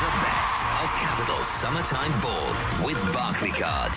The 0.00 0.10
best 0.20 0.60
of 0.82 0.88
Capital 1.00 1.40
Summertime 1.44 2.12
Ball 2.20 2.48
with 2.84 2.98
Barclaycard. 3.14 3.94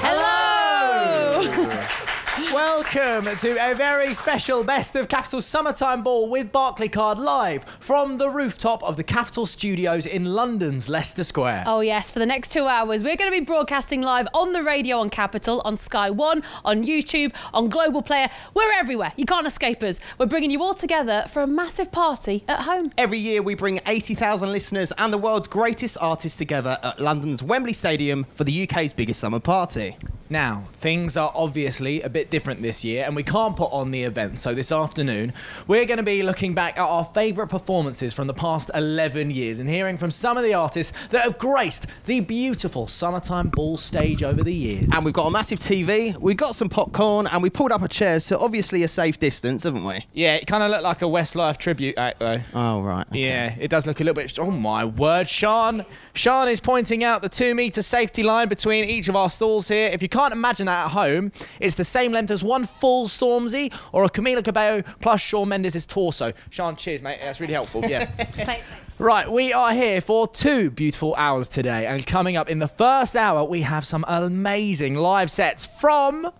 Hello! 0.00 2.00
Welcome 2.38 3.36
to 3.36 3.70
a 3.70 3.74
very 3.74 4.14
special 4.14 4.64
Best 4.64 4.96
of 4.96 5.06
Capital 5.06 5.42
Summertime 5.42 6.02
Ball 6.02 6.30
with 6.30 6.50
Barclaycard 6.50 7.18
live 7.18 7.64
from 7.78 8.16
the 8.16 8.30
rooftop 8.30 8.82
of 8.82 8.96
the 8.96 9.02
Capital 9.04 9.44
Studios 9.44 10.06
in 10.06 10.24
London's 10.24 10.88
Leicester 10.88 11.24
Square. 11.24 11.64
Oh, 11.66 11.80
yes, 11.80 12.10
for 12.10 12.20
the 12.20 12.26
next 12.26 12.50
two 12.50 12.66
hours, 12.66 13.04
we're 13.04 13.16
going 13.16 13.30
to 13.30 13.38
be 13.38 13.44
broadcasting 13.44 14.00
live 14.00 14.28
on 14.32 14.54
the 14.54 14.62
radio 14.62 14.98
on 14.98 15.10
Capital, 15.10 15.60
on 15.66 15.76
Sky 15.76 16.08
One, 16.08 16.42
on 16.64 16.84
YouTube, 16.84 17.34
on 17.52 17.68
Global 17.68 18.00
Player. 18.00 18.30
We're 18.54 18.72
everywhere. 18.72 19.12
You 19.18 19.26
can't 19.26 19.46
escape 19.46 19.82
us. 19.82 20.00
We're 20.16 20.24
bringing 20.24 20.50
you 20.50 20.62
all 20.62 20.74
together 20.74 21.26
for 21.28 21.42
a 21.42 21.46
massive 21.46 21.92
party 21.92 22.44
at 22.48 22.60
home. 22.60 22.92
Every 22.96 23.18
year, 23.18 23.42
we 23.42 23.54
bring 23.54 23.78
80,000 23.84 24.50
listeners 24.50 24.90
and 24.96 25.12
the 25.12 25.18
world's 25.18 25.48
greatest 25.48 25.98
artists 26.00 26.38
together 26.38 26.78
at 26.82 26.98
London's 26.98 27.42
Wembley 27.42 27.74
Stadium 27.74 28.24
for 28.34 28.44
the 28.44 28.62
UK's 28.62 28.94
biggest 28.94 29.20
summer 29.20 29.40
party. 29.40 29.98
Now, 30.30 30.64
things 30.72 31.18
are 31.18 31.30
obviously 31.34 32.00
a 32.00 32.08
bit 32.08 32.21
different 32.30 32.62
this 32.62 32.84
year, 32.84 33.04
and 33.04 33.16
we 33.16 33.22
can't 33.22 33.56
put 33.56 33.72
on 33.72 33.90
the 33.90 34.02
event. 34.02 34.38
So, 34.38 34.54
this 34.54 34.72
afternoon, 34.72 35.32
we're 35.66 35.86
going 35.86 35.98
to 35.98 36.02
be 36.02 36.22
looking 36.22 36.54
back 36.54 36.78
at 36.78 36.84
our 36.84 37.04
favourite 37.04 37.50
performances 37.50 38.14
from 38.14 38.26
the 38.26 38.34
past 38.34 38.70
11 38.74 39.30
years 39.30 39.58
and 39.58 39.68
hearing 39.68 39.98
from 39.98 40.10
some 40.10 40.36
of 40.36 40.42
the 40.42 40.54
artists 40.54 40.92
that 41.10 41.22
have 41.22 41.38
graced 41.38 41.86
the 42.06 42.20
beautiful 42.20 42.86
Summertime 42.86 43.48
Ball 43.48 43.76
stage 43.76 44.22
over 44.22 44.42
the 44.42 44.54
years. 44.54 44.86
And 44.92 45.04
we've 45.04 45.14
got 45.14 45.26
a 45.26 45.30
massive 45.30 45.58
TV, 45.58 46.16
we've 46.18 46.36
got 46.36 46.54
some 46.54 46.68
popcorn, 46.68 47.26
and 47.26 47.42
we 47.42 47.50
pulled 47.50 47.72
up 47.72 47.82
a 47.82 47.88
chair 47.88 48.20
to 48.20 48.38
obviously 48.38 48.82
a 48.82 48.88
safe 48.88 49.18
distance, 49.18 49.64
haven't 49.64 49.84
we? 49.84 50.04
yeah, 50.12 50.34
it 50.36 50.46
kind 50.46 50.62
of 50.62 50.70
looked 50.70 50.82
like 50.82 51.02
a 51.02 51.06
Westlife 51.06 51.58
tribute 51.58 51.96
act, 51.98 52.20
though. 52.20 52.38
Oh, 52.54 52.82
right. 52.82 53.06
okay. 53.08 53.18
Yeah, 53.20 53.54
it 53.58 53.68
does 53.68 53.86
look 53.86 54.00
a 54.00 54.04
little 54.04 54.14
bit. 54.22 54.38
Oh 54.38 54.50
my 54.50 54.84
word, 54.84 55.28
Sian! 55.28 55.84
Sian 56.14 56.48
is 56.48 56.60
pointing 56.60 57.04
out 57.04 57.22
the 57.22 57.28
two-meter 57.28 57.82
safety 57.82 58.22
line 58.22 58.48
between 58.48 58.84
each 58.84 59.08
of 59.08 59.16
our 59.16 59.30
stalls 59.30 59.68
here. 59.68 59.88
If 59.88 60.02
you 60.02 60.08
can't 60.08 60.32
imagine 60.32 60.66
that 60.66 60.86
at 60.86 60.90
home, 60.92 61.32
it's 61.60 61.74
the 61.74 61.84
same 61.84 62.11
length 62.12 62.30
as 62.30 62.44
one 62.44 62.64
full 62.64 63.06
Stormzy 63.06 63.72
or 63.92 64.04
a 64.04 64.08
Camila 64.08 64.44
Cabello 64.44 64.82
plus 65.00 65.20
Shawn 65.20 65.48
Mendes' 65.48 65.86
torso. 65.86 66.32
Sian, 66.50 66.76
cheers, 66.76 67.02
mate. 67.02 67.18
That's 67.20 67.40
really 67.40 67.54
helpful. 67.54 67.84
Yeah. 67.84 68.06
Thanks. 68.06 68.64
Right, 68.98 69.28
we 69.28 69.52
are 69.52 69.72
here 69.72 70.00
for 70.00 70.28
two 70.28 70.70
beautiful 70.70 71.14
hours 71.16 71.48
today, 71.48 71.86
and 71.86 72.06
coming 72.06 72.36
up 72.36 72.48
in 72.48 72.60
the 72.60 72.68
first 72.68 73.16
hour, 73.16 73.42
we 73.42 73.62
have 73.62 73.84
some 73.84 74.04
amazing 74.06 74.94
live 74.94 75.30
sets 75.30 75.66
from. 75.66 76.30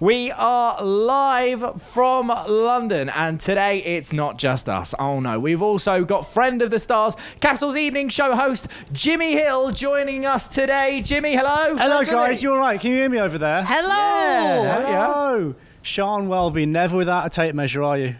We 0.00 0.32
are 0.32 0.82
live 0.82 1.82
from 1.82 2.28
London, 2.48 3.10
and 3.10 3.38
today 3.38 3.82
it's 3.82 4.14
not 4.14 4.38
just 4.38 4.66
us. 4.66 4.94
Oh 4.98 5.20
no, 5.20 5.38
we've 5.38 5.60
also 5.60 6.06
got 6.06 6.26
friend 6.26 6.62
of 6.62 6.70
the 6.70 6.78
stars, 6.78 7.18
Capital's 7.40 7.76
evening 7.76 8.08
show 8.08 8.34
host 8.34 8.68
Jimmy 8.94 9.32
Hill 9.32 9.72
joining 9.72 10.24
us 10.24 10.48
today. 10.48 11.02
Jimmy, 11.02 11.34
hello. 11.36 11.76
Hello, 11.76 12.02
Jimmy. 12.02 12.16
guys. 12.16 12.42
You 12.42 12.52
all 12.54 12.58
right? 12.58 12.80
Can 12.80 12.92
you 12.92 12.96
hear 12.96 13.10
me 13.10 13.20
over 13.20 13.36
there? 13.36 13.62
Hello! 13.62 14.62
Yeah. 14.62 14.82
Hello. 14.82 15.54
Sian 15.82 16.28
Welby, 16.28 16.64
never 16.64 16.96
without 16.96 17.26
a 17.26 17.28
tape 17.28 17.54
measure, 17.54 17.82
are 17.82 17.98
you? 17.98 18.14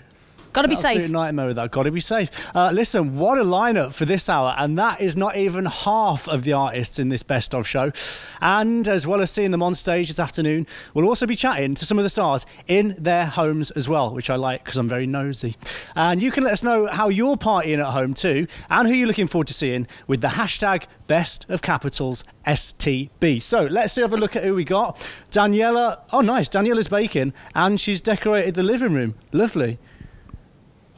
Gotta 0.53 0.69
be 0.69 0.75
Absolute 0.75 1.03
safe. 1.03 1.11
nightmare 1.11 1.47
with 1.47 1.56
that. 1.56 1.70
Got 1.70 1.84
to 1.84 1.91
be 1.93 2.01
safe. 2.01 2.51
Uh, 2.56 2.70
listen, 2.73 3.17
what 3.17 3.39
a 3.39 3.45
lineup 3.45 3.93
for 3.93 4.05
this 4.05 4.29
hour, 4.29 4.55
and 4.59 4.79
that 4.79 5.01
is 5.01 5.17
not 5.17 5.37
even 5.37 5.65
half 5.67 6.29
of 6.29 6.43
the 6.45 6.53
artists 6.53 6.98
in 6.98 7.09
this 7.09 7.23
best 7.23 7.55
of 7.55 7.67
show. 7.69 7.93
And 8.41 8.89
as 8.89 9.06
well 9.06 9.21
as 9.21 9.31
seeing 9.31 9.53
them 9.53 9.62
on 9.62 9.75
stage 9.75 10.09
this 10.09 10.19
afternoon, 10.19 10.66
we'll 10.93 11.06
also 11.06 11.27
be 11.27 11.37
chatting 11.37 11.75
to 11.77 11.87
some 11.87 11.99
of 11.99 12.05
the 12.05 12.11
stars 12.11 12.47
in 12.66 12.97
their 12.99 13.27
homes 13.27 13.71
as 13.72 13.88
well, 13.88 14.12
which 14.12 14.28
I 14.28 14.37
like 14.37 14.65
because 14.65 14.77
I'm 14.77 14.88
very 14.88 15.06
nosy. 15.06 15.55
And 15.94 16.21
you 16.21 16.31
can 16.33 16.43
let 16.44 16.53
us 16.53 16.62
know 16.62 16.87
how 16.87 17.09
you're 17.09 17.37
partying 17.37 17.78
at 17.78 17.93
home 17.93 18.15
too, 18.15 18.47
and 18.69 18.88
who 18.88 18.94
you're 18.94 19.06
looking 19.09 19.28
forward 19.28 19.47
to 19.49 19.55
seeing 19.55 19.87
with 20.09 20.21
the 20.21 20.28
hashtag 20.28 20.84
Best 21.06 21.47
of 21.49 21.62
Capitals 21.62 22.25
STB. 22.47 23.41
So 23.43 23.62
let's 23.67 23.93
see 23.93 24.00
have 24.00 24.12
a 24.12 24.17
look 24.17 24.34
at 24.34 24.43
who 24.44 24.55
we 24.55 24.65
got. 24.65 25.06
Daniela. 25.31 26.00
Oh, 26.12 26.21
nice. 26.21 26.49
Daniela's 26.49 26.88
baking, 26.88 27.32
and 27.55 27.81
she's 27.81 28.00
decorated 28.00 28.55
the 28.55 28.62
living 28.62 28.93
room. 28.94 29.15
Lovely. 29.32 29.78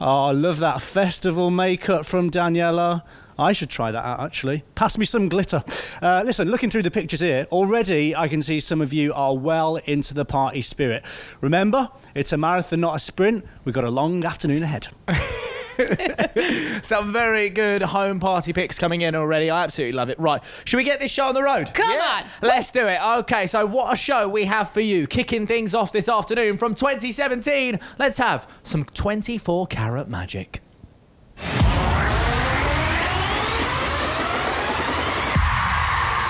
Oh, 0.01 0.25
I 0.25 0.31
love 0.31 0.59
that 0.59 0.81
festival 0.81 1.51
makeup 1.51 2.05
from 2.05 2.29
Daniela. 2.29 3.03
I 3.37 3.53
should 3.53 3.69
try 3.69 3.91
that 3.91 4.03
out 4.03 4.19
actually. 4.19 4.63
Pass 4.75 4.97
me 4.97 5.05
some 5.05 5.29
glitter. 5.29 5.63
Uh, 6.01 6.23
listen, 6.25 6.49
looking 6.49 6.69
through 6.69 6.83
the 6.83 6.91
pictures 6.91 7.19
here, 7.19 7.47
already 7.51 8.15
I 8.15 8.27
can 8.27 8.41
see 8.41 8.59
some 8.59 8.81
of 8.81 8.93
you 8.93 9.13
are 9.13 9.35
well 9.35 9.77
into 9.77 10.13
the 10.13 10.25
party 10.25 10.61
spirit. 10.61 11.03
Remember, 11.41 11.89
it's 12.15 12.31
a 12.33 12.37
marathon, 12.37 12.81
not 12.81 12.95
a 12.95 12.99
sprint. 12.99 13.45
We've 13.65 13.75
got 13.75 13.83
a 13.83 13.89
long 13.89 14.23
afternoon 14.25 14.63
ahead. 14.63 14.87
Some 16.83 17.13
very 17.13 17.49
good 17.49 17.81
home 17.81 18.19
party 18.19 18.53
picks 18.53 18.77
coming 18.77 19.01
in 19.01 19.15
already. 19.15 19.49
I 19.49 19.63
absolutely 19.63 19.93
love 19.93 20.09
it. 20.09 20.19
Right, 20.19 20.41
should 20.65 20.77
we 20.77 20.83
get 20.83 20.99
this 20.99 21.11
show 21.11 21.25
on 21.25 21.35
the 21.35 21.43
road? 21.43 21.73
Come 21.73 21.97
on. 21.97 22.23
Let's 22.41 22.71
do 22.71 22.87
it. 22.87 22.99
Okay, 23.19 23.47
so 23.47 23.65
what 23.65 23.93
a 23.93 23.95
show 23.95 24.27
we 24.29 24.45
have 24.45 24.71
for 24.71 24.81
you. 24.81 25.07
Kicking 25.07 25.47
things 25.47 25.73
off 25.73 25.91
this 25.91 26.07
afternoon 26.09 26.57
from 26.57 26.75
2017. 26.75 27.79
Let's 27.97 28.17
have 28.17 28.47
some 28.63 28.85
24 28.85 29.67
karat 29.67 30.07
magic. 30.07 30.61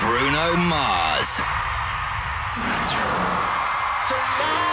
Bruno 0.00 0.56
Mars. 0.56 1.40
Are 4.06 4.63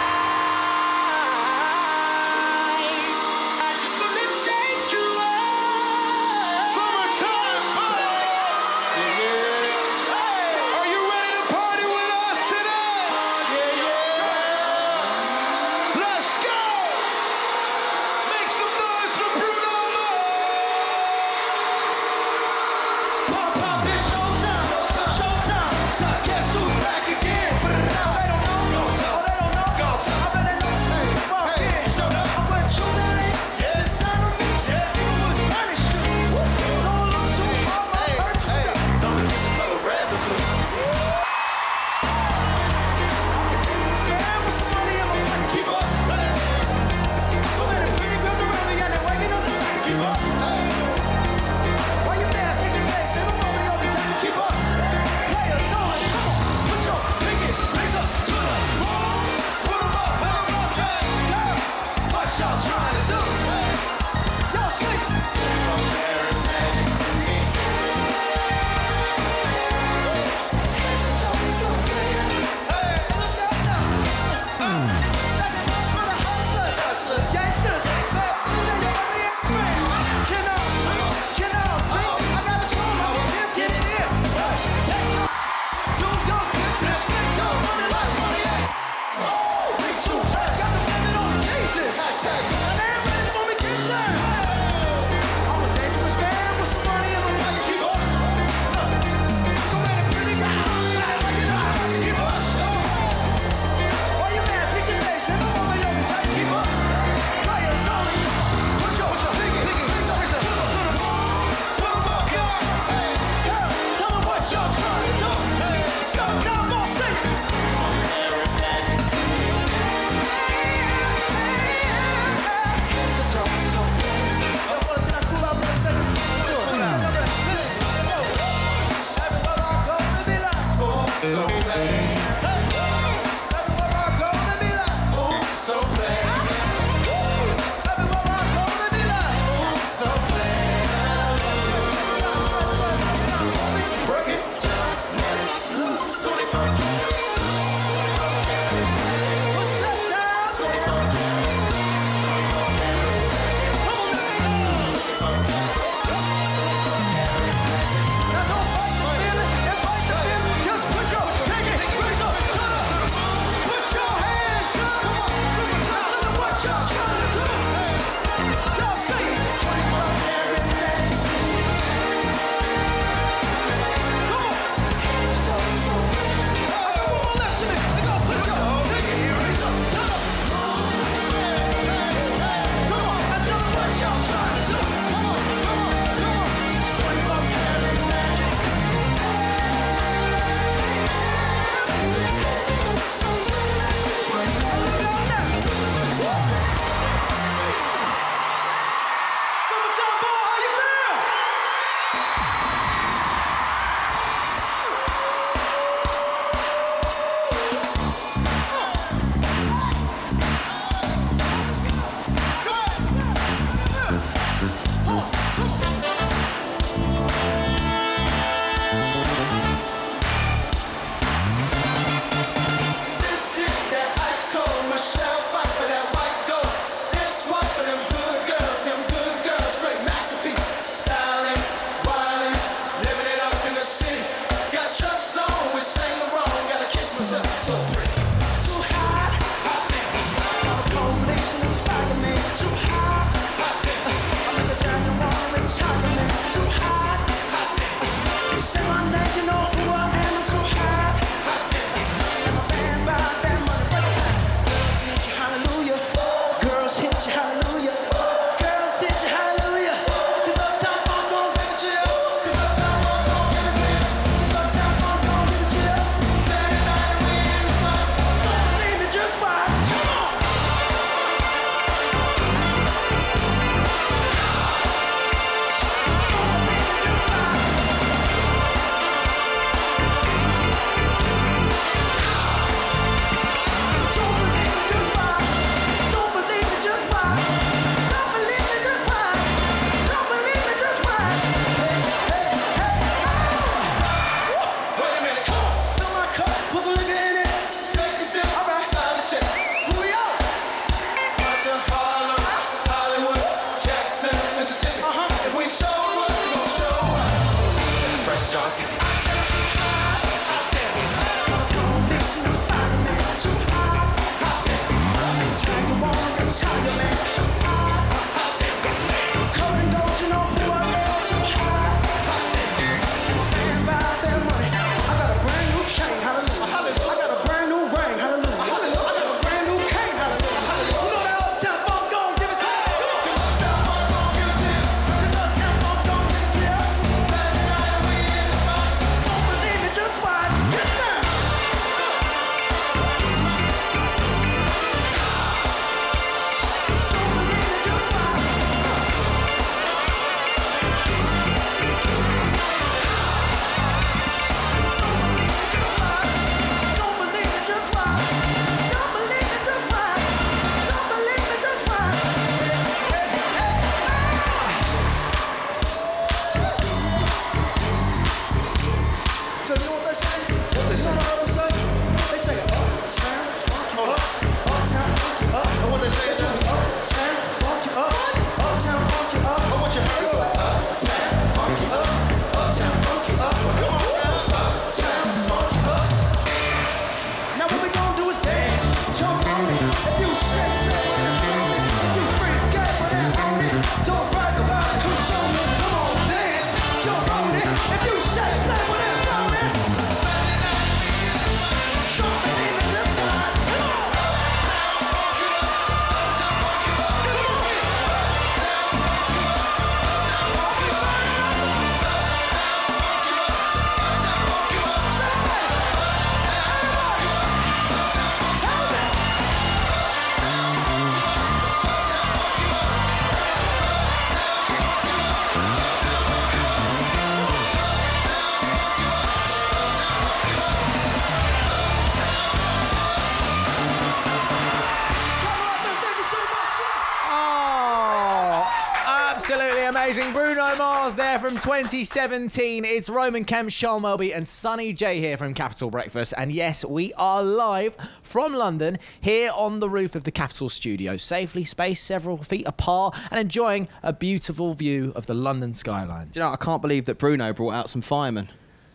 from 441.42 441.54
2017. 441.54 442.84
It's 442.84 443.10
Roman 443.10 443.44
Kemp, 443.44 443.68
Sian 443.68 444.02
Welby, 444.02 444.32
and 444.32 444.46
Sonny 444.46 444.92
Jay 444.92 445.18
here 445.18 445.36
from 445.36 445.54
Capital 445.54 445.90
Breakfast. 445.90 446.32
And 446.38 446.52
yes, 446.52 446.84
we 446.84 447.12
are 447.14 447.42
live 447.42 447.96
from 448.22 448.54
London 448.54 449.00
here 449.20 449.50
on 449.56 449.80
the 449.80 449.90
roof 449.90 450.14
of 450.14 450.22
the 450.22 450.30
Capital 450.30 450.68
Studio, 450.68 451.16
safely 451.16 451.64
spaced 451.64 452.04
several 452.04 452.36
feet 452.36 452.64
apart 452.68 453.18
and 453.32 453.40
enjoying 453.40 453.88
a 454.04 454.12
beautiful 454.12 454.74
view 454.74 455.12
of 455.16 455.26
the 455.26 455.34
London 455.34 455.74
skyline. 455.74 456.28
Do 456.28 456.38
you 456.38 456.46
know, 456.46 456.52
I 456.52 456.56
can't 456.56 456.80
believe 456.80 457.06
that 457.06 457.18
Bruno 457.18 457.52
brought 457.52 457.74
out 457.74 457.90
some 457.90 458.02
firemen. 458.02 458.48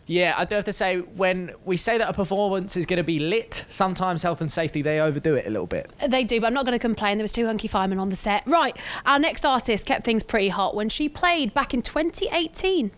Yeah, 0.08 0.34
I 0.38 0.46
do 0.46 0.54
have 0.54 0.64
to 0.64 0.72
say, 0.72 1.00
when 1.00 1.52
we 1.66 1.76
say 1.76 1.98
that 1.98 2.08
a 2.08 2.14
performance 2.14 2.78
is 2.78 2.86
going 2.86 2.96
to 2.96 3.04
be 3.04 3.18
lit, 3.18 3.66
sometimes 3.68 4.22
health 4.22 4.40
and 4.40 4.50
safety, 4.50 4.80
they 4.80 5.00
overdo 5.00 5.34
it 5.34 5.46
a 5.46 5.50
little 5.50 5.66
bit. 5.66 5.92
Uh, 6.00 6.08
they 6.08 6.24
do, 6.24 6.40
but 6.40 6.46
I'm 6.46 6.54
not 6.54 6.64
going 6.64 6.76
to 6.76 6.78
complain. 6.78 7.18
There 7.18 7.24
was 7.24 7.30
two 7.30 7.44
hunky 7.44 7.68
firemen 7.68 7.98
on 7.98 8.08
the 8.08 8.16
set. 8.16 8.42
Right, 8.46 8.74
our 9.04 9.18
next 9.18 9.44
artist 9.44 9.84
kept 9.84 10.06
things 10.06 10.22
pretty 10.22 10.48
hot 10.48 10.74
when 10.74 10.88
she 10.88 11.10
played 11.10 11.52
back 11.52 11.74
in 11.74 11.82
2018. 11.82 12.90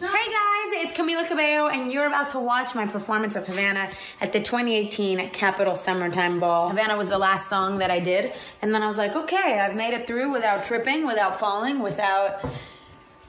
Hey 0.00 0.08
guys, 0.08 0.86
it's 0.86 0.92
Camila 0.98 1.28
Cabello, 1.28 1.68
and 1.68 1.92
you're 1.92 2.06
about 2.06 2.30
to 2.30 2.40
watch 2.40 2.74
my 2.74 2.86
performance 2.86 3.36
of 3.36 3.46
Havana 3.46 3.90
at 4.20 4.32
the 4.32 4.40
2018 4.40 5.30
Capital 5.30 5.76
Summertime 5.76 6.40
Ball. 6.40 6.70
Havana 6.70 6.96
was 6.96 7.08
the 7.08 7.18
last 7.18 7.48
song 7.48 7.78
that 7.78 7.90
I 7.90 8.00
did, 8.00 8.32
and 8.62 8.74
then 8.74 8.82
I 8.82 8.86
was 8.86 8.96
like, 8.96 9.14
okay, 9.14 9.60
I've 9.60 9.76
made 9.76 9.94
it 9.94 10.06
through 10.06 10.32
without 10.32 10.64
tripping, 10.64 11.06
without 11.06 11.38
falling, 11.38 11.80
without, 11.80 12.44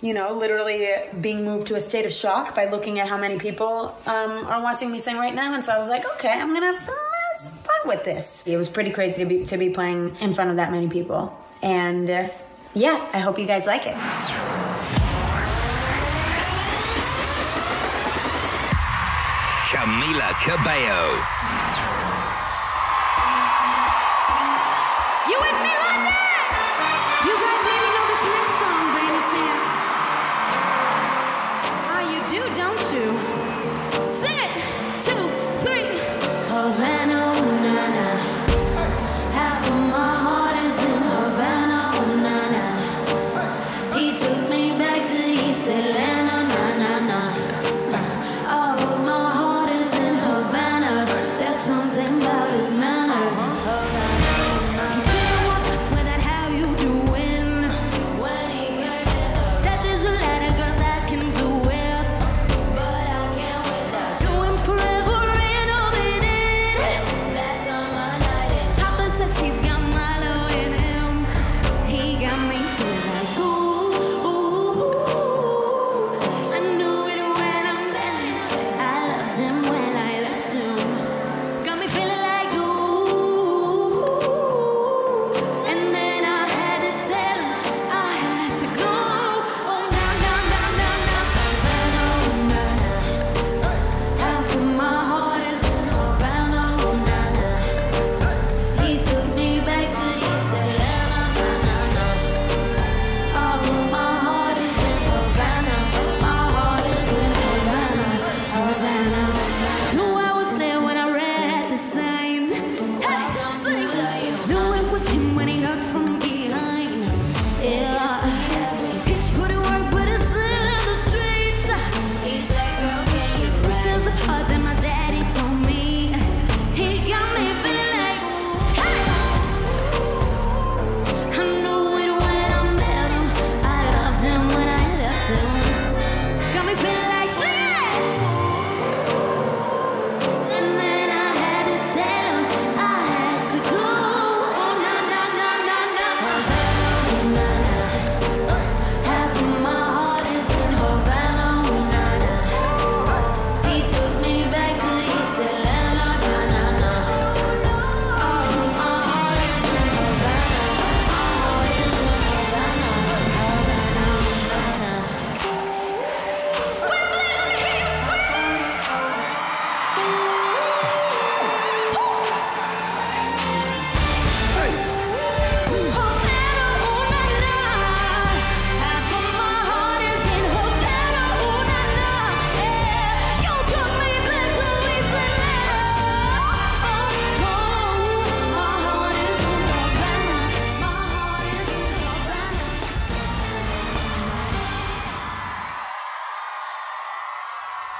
you 0.05 0.13
know, 0.13 0.33
literally 0.33 0.88
being 1.19 1.43
moved 1.43 1.65
to 1.67 1.75
a 1.75 1.81
state 1.81 2.05
of 2.05 2.13
shock 2.13 2.53
by 2.55 2.69
looking 2.69 3.00
at 3.00 3.09
how 3.09 3.17
many 3.17 3.39
people 3.39 3.97
um, 4.05 4.45
are 4.45 4.62
watching 4.62 4.91
me 4.91 5.00
sing 5.00 5.17
right 5.17 5.33
now. 5.33 5.55
And 5.55 5.65
so 5.65 5.74
I 5.74 5.79
was 5.79 5.89
like, 5.89 6.05
okay, 6.15 6.29
I'm 6.29 6.53
gonna 6.53 6.67
have 6.67 6.79
some, 6.79 6.93
uh, 6.93 7.50
fun 7.50 7.88
with 7.88 8.03
this. 8.05 8.45
It 8.45 8.55
was 8.55 8.69
pretty 8.69 8.91
crazy 8.91 9.17
to 9.17 9.25
be 9.25 9.45
to 9.45 9.57
be 9.57 9.71
playing 9.71 10.17
in 10.17 10.35
front 10.35 10.51
of 10.51 10.57
that 10.57 10.71
many 10.71 10.89
people, 10.89 11.35
and 11.63 12.07
uh, 12.07 12.29
yeah, 12.75 13.09
I 13.13 13.19
hope 13.19 13.39
you 13.39 13.47
guys 13.47 13.65
like 13.65 13.88
it. 13.88 13.95
Camila 19.71 20.29
Cabello. 20.45 21.75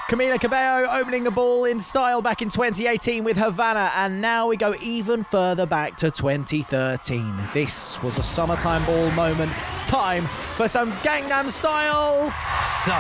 Camila 0.08 0.40
Cabello 0.40 0.88
opening 0.92 1.24
the 1.24 1.32
ball 1.32 1.66
in 1.66 1.80
style 1.80 2.22
back 2.22 2.44
in 2.44 2.50
2018 2.50 3.24
with 3.24 3.38
Havana, 3.38 3.92
and 3.96 4.22
now 4.22 4.48
we 4.48 4.56
go 4.56 4.76
even 4.80 5.24
further 5.24 5.66
back 5.66 5.98
to 5.98 6.12
2013. 6.12 7.34
This 7.54 8.00
was 8.04 8.20
a 8.20 8.24
summertime 8.24 8.86
ball 8.86 9.10
moment. 9.12 9.52
Time 9.88 10.22
for 10.26 10.68
some 10.68 10.92
Gangnam 11.02 11.50
Style. 11.50 12.30
Psy. 12.62 12.94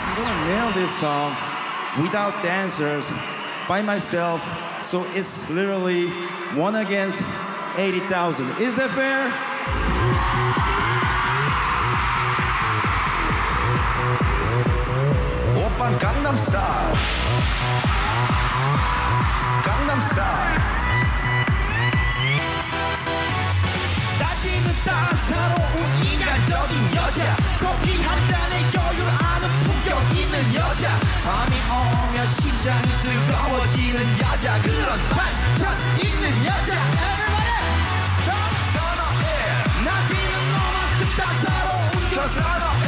I'm 0.00 0.16
gonna 0.16 0.46
nail 0.46 0.72
this 0.72 0.98
song 0.98 1.36
without 2.00 2.42
dancers 2.42 3.12
by 3.68 3.82
myself. 3.82 4.42
So 4.82 5.04
it's 5.12 5.50
literally 5.50 6.08
one 6.54 6.76
against 6.76 7.22
80,000. 7.76 8.62
Is 8.62 8.76
that 8.76 8.90
fair? 8.92 10.03
오빤 15.64 15.98
강남스타일. 15.98 16.92
강남스타일. 19.64 20.60
따지는 24.20 24.66
따사로운 24.84 26.04
인간적인 26.04 26.94
여자. 26.96 27.36
커피 27.60 28.02
한 28.02 28.26
잔에 28.26 28.60
여유 28.74 29.08
아는 29.24 29.48
품격 29.64 29.88
있는 30.14 30.54
여자. 30.54 30.90
밤이 31.24 31.56
오면 31.70 32.26
심장이 32.26 32.88
뜨거워지는 33.02 34.20
여자. 34.20 34.60
그런 34.60 34.98
반전 35.08 35.72
있는 35.98 36.44
여자. 36.44 36.74
Everybody! 37.00 37.64
come 38.20 38.52
선어해 38.74 39.24
나 39.82 39.88
뛰는 40.08 40.36
너만큼 40.52 41.00
따사로운 41.16 41.88
따사로해 42.14 42.84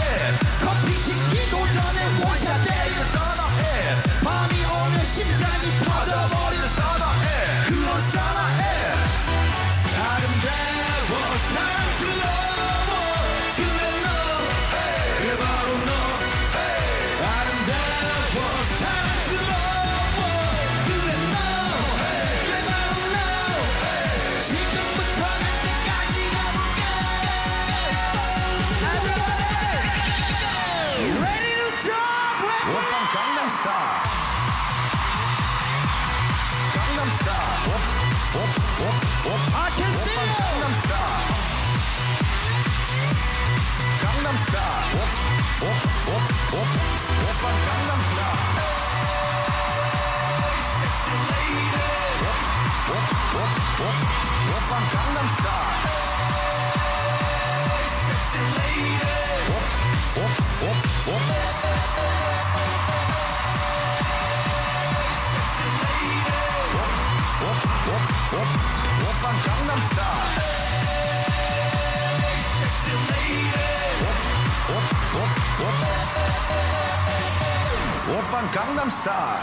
Gangnam 78.52 78.90
Style. 78.90 79.40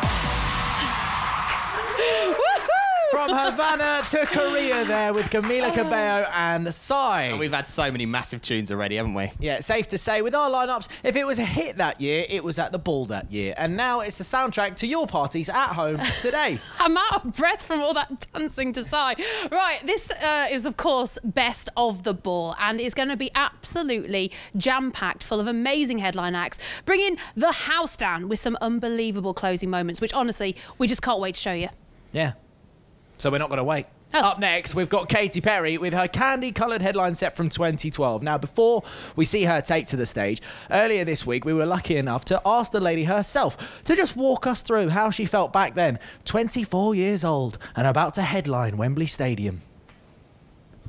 From 3.13 3.29
Havana 3.29 4.01
to 4.09 4.25
Korea 4.25 4.83
there 4.85 5.13
with 5.13 5.29
Camila 5.29 5.71
Cabello 5.71 6.25
and 6.33 6.73
Psy. 6.73 7.37
We've 7.37 7.53
had 7.53 7.67
so 7.67 7.91
many 7.91 8.07
massive 8.07 8.41
tunes 8.41 8.71
already, 8.71 8.95
haven't 8.95 9.13
we? 9.13 9.29
Yeah, 9.39 9.59
safe 9.59 9.87
to 9.89 9.99
say, 9.99 10.23
with 10.23 10.33
our 10.33 10.49
lineups, 10.49 10.87
if 11.03 11.15
it 11.15 11.23
was 11.23 11.37
a 11.37 11.45
hit 11.45 11.77
that 11.77 12.01
year, 12.01 12.25
it 12.27 12.43
was 12.43 12.57
at 12.57 12.71
the 12.71 12.79
ball 12.79 13.05
that 13.05 13.31
year. 13.31 13.53
And 13.55 13.77
now 13.77 13.99
it's 13.99 14.17
the 14.17 14.23
soundtrack 14.23 14.77
to 14.77 14.87
your 14.87 15.05
parties 15.05 15.47
at 15.47 15.73
home 15.73 15.99
today. 16.21 16.59
I'm 16.79 16.97
out 16.97 17.23
of 17.23 17.37
breath 17.37 17.61
from 17.61 17.81
all 17.81 17.93
that 17.93 18.25
dancing 18.33 18.73
to 18.73 18.83
Psy. 18.83 19.13
Right, 19.51 19.85
this 19.85 20.09
uh, 20.09 20.47
is, 20.49 20.65
of 20.65 20.77
course, 20.77 21.19
best 21.23 21.69
of 21.77 22.01
the 22.01 22.15
ball, 22.15 22.55
and 22.59 22.81
it's 22.81 22.95
going 22.95 23.09
to 23.09 23.15
be 23.17 23.29
absolutely 23.35 24.31
jam 24.57 24.91
packed 24.91 25.23
full 25.23 25.39
of 25.39 25.45
amazing 25.45 25.99
headline 25.99 26.33
acts, 26.33 26.57
bringing 26.85 27.17
the 27.35 27.51
house 27.51 27.95
down 27.95 28.27
with 28.27 28.39
some 28.39 28.57
unbelievable 28.59 29.35
closing 29.35 29.69
moments, 29.69 30.01
which 30.01 30.13
honestly, 30.13 30.55
we 30.79 30.87
just 30.87 31.03
can't 31.03 31.19
wait 31.19 31.35
to 31.35 31.41
show 31.41 31.53
you. 31.53 31.67
yeah. 32.11 32.33
So 33.23 33.31
we're 33.31 33.37
not 33.37 33.47
going 33.47 33.59
to 33.59 33.63
wait. 33.63 33.85
Oh. 34.13 34.19
Up 34.19 34.39
next, 34.39 34.75
we've 34.75 34.89
got 34.89 35.07
Katy 35.07 35.39
Perry 35.39 35.77
with 35.77 35.93
her 35.93 36.09
candy 36.09 36.51
coloured 36.51 36.81
headline 36.81 37.15
set 37.15 37.37
from 37.37 37.47
2012. 37.47 38.21
Now, 38.21 38.37
before 38.37 38.83
we 39.15 39.23
see 39.23 39.45
her 39.45 39.61
take 39.61 39.87
to 39.87 39.95
the 39.95 40.05
stage, 40.05 40.41
earlier 40.69 41.05
this 41.05 41.25
week 41.25 41.45
we 41.45 41.53
were 41.53 41.65
lucky 41.65 41.95
enough 41.95 42.25
to 42.25 42.41
ask 42.45 42.73
the 42.73 42.81
lady 42.81 43.05
herself 43.05 43.81
to 43.85 43.95
just 43.95 44.17
walk 44.17 44.45
us 44.45 44.61
through 44.61 44.89
how 44.89 45.09
she 45.09 45.25
felt 45.25 45.53
back 45.53 45.73
then, 45.73 45.99
24 46.25 46.95
years 46.95 47.23
old 47.23 47.57
and 47.77 47.87
about 47.87 48.13
to 48.15 48.23
headline 48.23 48.75
Wembley 48.75 49.07
Stadium. 49.07 49.61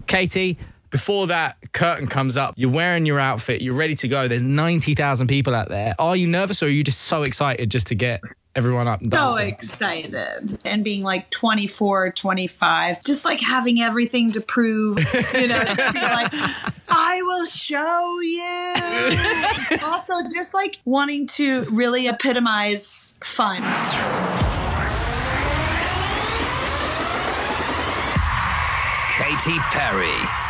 Katy, 0.09 0.59
before 0.91 1.29
that 1.29 1.57
curtain 1.73 2.09
comes 2.09 2.37
up, 2.37 2.55
you're 2.57 2.69
wearing 2.69 3.07
your 3.07 3.21
outfit, 3.21 3.63
you're 3.63 3.77
ready 3.77 3.95
to 3.95 4.09
go. 4.09 4.27
There's 4.27 4.43
90,000 4.43 5.29
people 5.29 5.55
out 5.55 5.69
there. 5.69 5.95
Are 6.01 6.17
you 6.17 6.27
nervous 6.27 6.65
or 6.65 6.67
are 6.67 6.69
you 6.69 6.83
just 6.83 7.03
so 7.03 7.23
excited 7.23 7.71
just 7.71 7.87
to 7.87 7.95
get 7.95 8.21
everyone 8.57 8.87
up 8.87 9.01
and 9.01 9.13
so 9.13 9.33
dancing? 9.33 9.49
excited 9.49 10.63
and 10.65 10.85
being 10.85 11.03
like 11.03 11.29
24 11.31 12.13
25 12.13 13.03
just 13.05 13.25
like 13.25 13.41
having 13.41 13.81
everything 13.81 14.31
to 14.31 14.41
prove 14.41 14.99
you 15.35 15.49
know 15.49 15.59
like 15.59 16.33
i 16.89 17.21
will 17.23 17.47
show 17.47 18.21
you 18.21 19.79
also 19.85 20.15
just 20.33 20.55
like 20.55 20.79
wanting 20.85 21.27
to 21.27 21.65
really 21.65 22.07
epitomize 22.09 23.15
fun 23.23 23.61
Katy 29.17 29.59
Perry. 29.71 30.44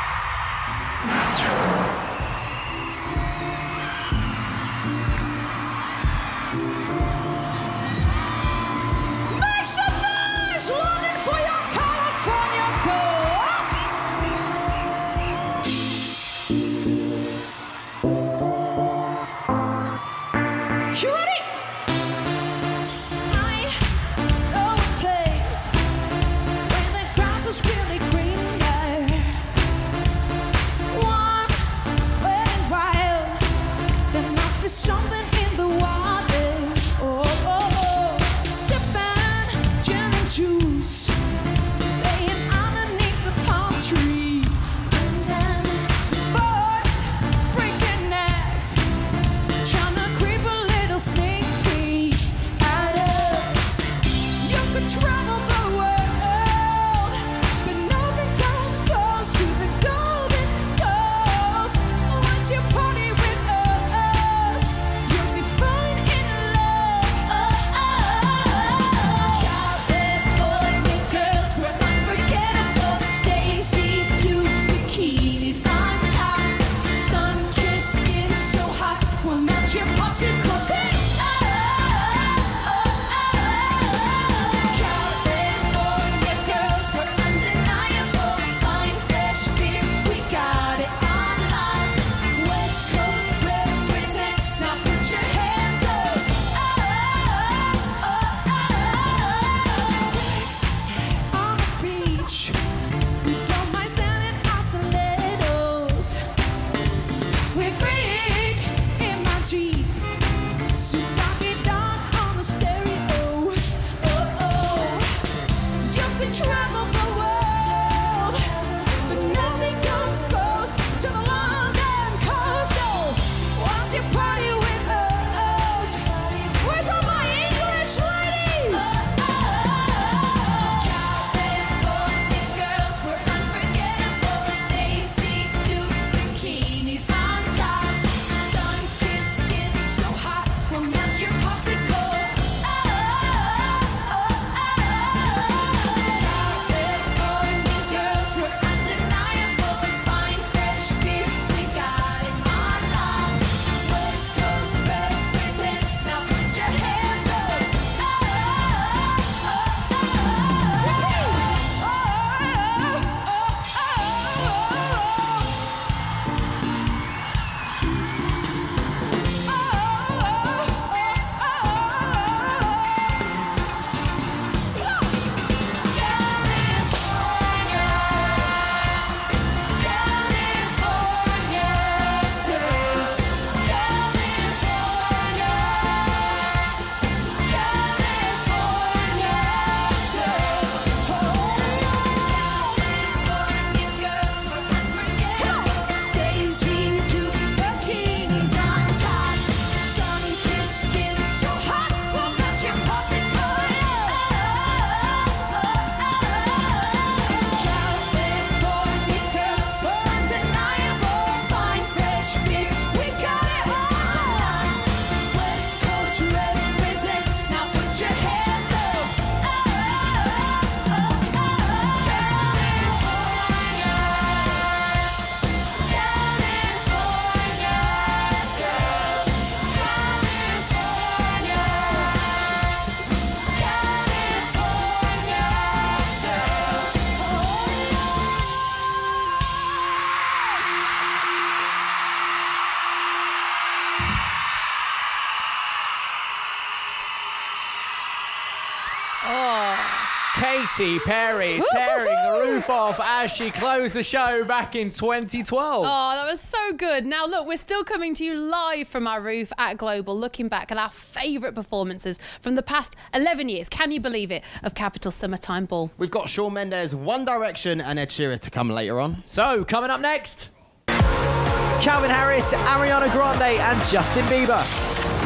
Katy 250.76 250.98
Perry 251.00 251.62
tearing 251.70 252.16
the 252.24 252.48
roof 252.48 252.68
off 252.68 252.98
as 253.00 253.30
she 253.30 253.52
closed 253.52 253.94
the 253.94 254.02
show 254.02 254.42
back 254.42 254.74
in 254.74 254.90
2012. 254.90 255.86
Oh, 255.86 256.12
that 256.16 256.26
was 256.26 256.40
so 256.40 256.72
good. 256.72 257.06
Now, 257.06 257.26
look, 257.26 257.46
we're 257.46 257.56
still 257.56 257.84
coming 257.84 258.12
to 258.14 258.24
you 258.24 258.34
live 258.34 258.88
from 258.88 259.06
our 259.06 259.20
roof 259.20 259.52
at 259.56 259.76
Global, 259.76 260.18
looking 260.18 260.48
back 260.48 260.72
at 260.72 260.78
our 260.78 260.90
favourite 260.90 261.54
performances 261.54 262.18
from 262.40 262.56
the 262.56 262.62
past 262.62 262.96
11 263.12 263.48
years. 263.48 263.68
Can 263.68 263.92
you 263.92 264.00
believe 264.00 264.32
it? 264.32 264.42
Of 264.64 264.74
Capital 264.74 265.12
Summertime 265.12 265.66
Ball. 265.66 265.92
We've 265.96 266.10
got 266.10 266.28
Shawn 266.28 266.54
Mendes, 266.54 266.92
One 266.92 267.24
Direction, 267.24 267.80
and 267.80 267.96
Ed 267.96 268.10
Sheeran 268.10 268.40
to 268.40 268.50
come 268.50 268.68
later 268.68 268.98
on. 268.98 269.22
So, 269.26 269.64
coming 269.64 269.90
up 269.90 270.00
next, 270.00 270.48
Calvin 270.88 272.10
Harris, 272.10 272.52
Ariana 272.52 273.12
Grande, 273.12 273.60
and 273.60 273.88
Justin 273.88 274.24
Bieber. 274.24 274.60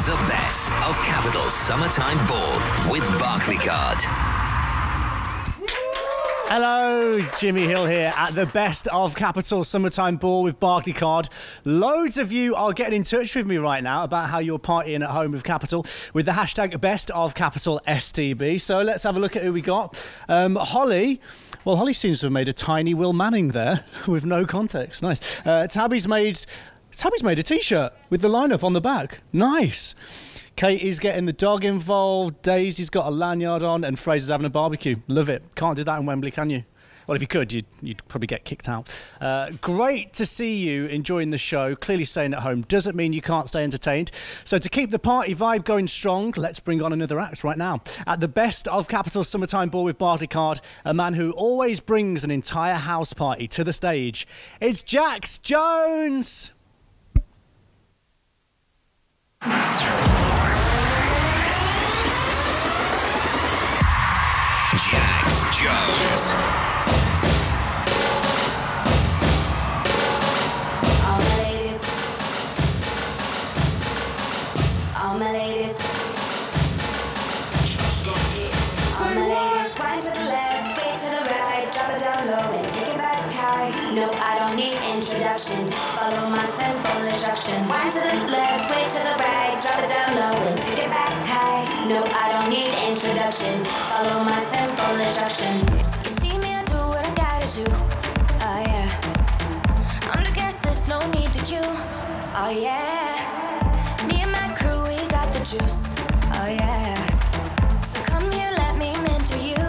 The 0.05 0.29
best 0.29 0.71
of 0.87 0.99
Capital 1.07 1.45
Summertime 1.45 2.19
Ball 2.27 2.93
with 2.93 3.05
Barclaycard. 3.19 4.28
Hello, 6.51 7.21
Jimmy 7.37 7.67
Hill 7.67 7.85
here 7.85 8.11
at 8.17 8.35
the 8.35 8.47
best 8.47 8.89
of 8.89 9.15
Capital 9.15 9.65
Summertime 9.65 10.17
Ball 10.17 10.43
with 10.43 10.59
Barclaycard. 10.59 11.29
Loads 11.67 12.17
of 12.17 12.33
you 12.33 12.55
are 12.55 12.73
getting 12.73 12.97
in 12.97 13.03
touch 13.03 13.37
with 13.37 13.47
me 13.47 13.59
right 13.59 13.83
now 13.83 14.03
about 14.03 14.31
how 14.31 14.39
you're 14.39 14.59
partying 14.59 15.03
at 15.05 15.11
home 15.11 15.33
with 15.33 15.45
Capital 15.45 15.85
with 16.15 16.25
the 16.25 16.33
hashtag 16.33 16.81
best 16.81 17.11
of 17.11 17.35
Capital 17.35 17.83
STB. 17.87 18.63
So 18.63 18.81
let's 18.81 19.03
have 19.03 19.15
a 19.15 19.21
look 19.21 19.37
at 19.37 19.43
who 19.43 19.53
we 19.53 19.61
got. 19.61 20.03
Um, 20.27 20.57
Holly. 20.57 21.21
Well, 21.67 21.77
Holly 21.77 21.93
seems 21.93 22.21
to 22.21 22.27
have 22.27 22.33
made 22.33 22.49
a 22.49 22.55
tiny 22.55 22.95
Will 22.95 23.13
Manning 23.13 23.49
there 23.49 23.85
with 24.07 24.25
no 24.25 24.47
context. 24.47 25.03
Nice. 25.03 25.21
Uh, 25.45 25.67
Tabby's 25.67 26.09
made 26.09 26.47
Tabby's 26.93 27.23
made 27.23 27.39
a 27.39 27.43
T-shirt 27.43 27.93
with 28.09 28.23
the 28.23 28.29
lineup 28.29 28.65
on 28.65 28.73
the 28.73 28.81
back. 28.81 29.19
Nice. 29.35 29.95
Katie's 30.59 30.99
getting 30.99 31.25
the 31.25 31.33
dog 31.33 31.65
involved. 31.65 32.43
Daisy's 32.43 32.91
got 32.91 33.07
a 33.07 33.11
lanyard 33.11 33.63
on, 33.63 33.85
and 33.85 33.97
Fraser's 33.97 34.29
having 34.29 34.45
a 34.45 34.51
barbecue. 34.51 34.97
Love 35.07 35.29
it. 35.29 35.45
Can't 35.55 35.77
do 35.77 35.85
that 35.85 36.01
in 36.01 36.05
Wembley, 36.05 36.33
can 36.33 36.51
you? 36.51 36.65
Well, 37.07 37.15
if 37.15 37.23
you 37.23 37.29
could, 37.29 37.53
you'd, 37.53 37.67
you'd 37.81 38.09
probably 38.09 38.27
get 38.27 38.45
kicked 38.45 38.69
out. 38.69 38.89
Uh, 39.21 39.53
great 39.61 40.13
to 40.15 40.27
see 40.27 40.57
you 40.57 40.87
enjoying 40.87 41.31
the 41.31 41.39
show. 41.39 41.77
Clearly, 41.77 42.05
staying 42.05 42.35
at 42.35 42.41
home 42.41 42.63
doesn't 42.63 42.97
mean 42.97 43.13
you 43.13 43.23
can't 43.23 43.47
stay 43.47 43.63
entertained. 43.63 44.11
So, 44.43 44.59
to 44.59 44.69
keep 44.69 44.91
the 44.91 44.99
party 44.99 45.33
vibe 45.33 45.65
going 45.65 45.87
strong, 45.87 46.35
let's 46.37 46.59
bring 46.59 46.83
on 46.83 46.93
another 46.93 47.21
act 47.21 47.45
right 47.45 47.57
now. 47.57 47.81
At 48.09 48.19
the 48.19 48.27
best 48.27 48.67
of 48.67 48.89
Capital 48.89 49.23
Summertime 49.23 49.69
Ball 49.69 49.85
with 49.85 49.97
Barclaycard, 49.97 50.61
a 50.85 50.93
man 50.93 51.15
who 51.15 51.31
always 51.31 51.79
brings 51.79 52.25
an 52.25 52.33
entire 52.33 52.75
house 52.75 53.13
party 53.13 53.47
to 53.47 53.63
the 53.63 53.73
stage. 53.73 54.27
It's 54.61 54.83
Jax 54.83 55.39
Jones. 55.39 56.51
Jax 59.41 59.55
Jones. 65.57 66.25
All 71.05 71.19
my 71.19 71.35
ladies. 71.43 71.83
All 75.01 75.19
my 75.19 75.31
ladies. 75.33 75.77
All 79.01 79.15
my 79.15 79.21
ladies, 79.29 79.79
wind 79.79 80.03
to 80.03 80.11
the 80.11 80.25
left, 80.25 80.58
No, 83.95 84.13
I 84.13 84.39
don't 84.39 84.57
need 84.57 84.77
introduction. 84.95 85.71
Follow 85.97 86.29
my 86.29 86.45
simple 86.45 87.03
instruction. 87.09 87.57
Wind 87.69 87.93
to 87.93 88.01
the 88.01 88.31
left, 88.31 88.69
sway 88.69 88.85
to 88.85 89.01
the 89.01 89.17
right, 89.17 89.59
drop 89.63 89.81
it 89.81 89.89
down 89.89 90.15
low 90.15 90.37
and 90.47 90.61
take 90.61 90.79
it 90.79 90.91
back 90.91 91.13
high. 91.25 91.65
No, 91.89 92.05
I 92.05 92.29
don't 92.33 92.51
need 92.51 92.71
introduction. 92.87 93.65
Follow 93.65 94.25
my 94.25 94.43
simple 94.53 94.93
instruction. 95.01 95.55
You 96.05 96.11
see 96.21 96.37
me, 96.39 96.53
I 96.53 96.65
do 96.69 96.77
what 96.93 97.01
I 97.01 97.13
gotta 97.17 97.49
do. 97.49 97.65
Oh 98.45 98.61
yeah. 98.61 100.17
On 100.17 100.23
the 100.23 100.33
guest 100.33 100.65
list, 100.67 100.87
no 100.87 101.01
need 101.13 101.33
to 101.33 101.43
queue. 101.45 101.73
Oh 102.37 102.53
yeah. 102.53 103.17
Me 104.07 104.21
and 104.21 104.31
my 104.31 104.53
crew, 104.55 104.85
we 104.85 104.97
got 105.09 105.33
the 105.33 105.41
juice. 105.41 105.95
Oh 106.37 106.47
yeah. 106.47 106.95
So 107.85 107.99
come 108.05 108.31
here, 108.33 108.53
let 108.59 108.77
me 108.77 108.93
mentor 109.09 109.41
you. 109.41 109.65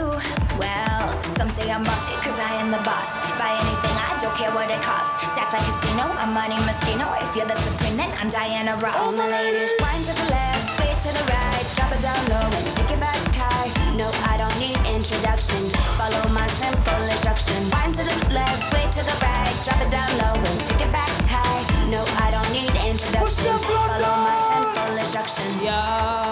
Well, 0.60 1.24
some 1.40 1.50
say 1.50 1.72
I'm 1.72 1.84
bossy, 1.84 2.16
cause 2.20 2.38
I 2.38 2.60
am 2.60 2.70
the 2.70 2.84
boss. 2.84 3.16
Buy 3.40 3.56
anything, 3.56 3.99
care 4.40 4.56
what 4.56 4.72
it 4.72 4.82
costs. 4.82 5.20
Stack 5.36 5.52
like 5.52 5.66
casino, 5.68 6.08
I'm 6.16 6.32
money 6.34 6.56
Moschino. 6.64 7.12
If 7.20 7.36
you're 7.36 7.46
the 7.46 7.60
supreme, 7.60 7.98
then 7.98 8.08
I'm 8.24 8.30
Diana 8.32 8.80
Ross. 8.80 8.96
All 8.96 9.12
my 9.12 9.28
ladies, 9.28 9.76
wind 9.84 10.04
to 10.08 10.14
the 10.16 10.28
left, 10.32 10.64
sway 10.80 10.92
to 10.96 11.12
the 11.12 11.26
right, 11.28 11.66
drop 11.76 11.92
it 11.92 12.02
down 12.02 12.24
low 12.32 12.48
and 12.48 12.72
take 12.72 12.88
it 12.96 13.02
back 13.04 13.20
high. 13.36 13.68
No, 14.00 14.08
I 14.32 14.40
don't 14.40 14.58
need 14.64 14.80
introduction. 14.88 15.60
Follow 16.00 16.24
my 16.32 16.48
simple 16.56 17.04
instruction. 17.12 17.60
Wind 17.76 18.00
to 18.00 18.04
the 18.08 18.16
left, 18.32 18.64
sway 18.72 18.88
to 18.88 19.02
the 19.04 19.16
right, 19.20 19.56
drop 19.68 19.80
it 19.84 19.92
down 19.92 20.12
low 20.24 20.36
and 20.40 20.58
take 20.64 20.88
it 20.88 20.92
back 20.96 21.12
high. 21.28 21.62
No, 21.92 22.00
I 22.24 22.32
don't 22.32 22.52
need 22.56 22.72
introduction. 22.88 23.52
Follow 23.68 24.14
my 24.24 24.40
simple 24.56 24.94
instruction. 25.04 25.68
Yo, 25.68 26.29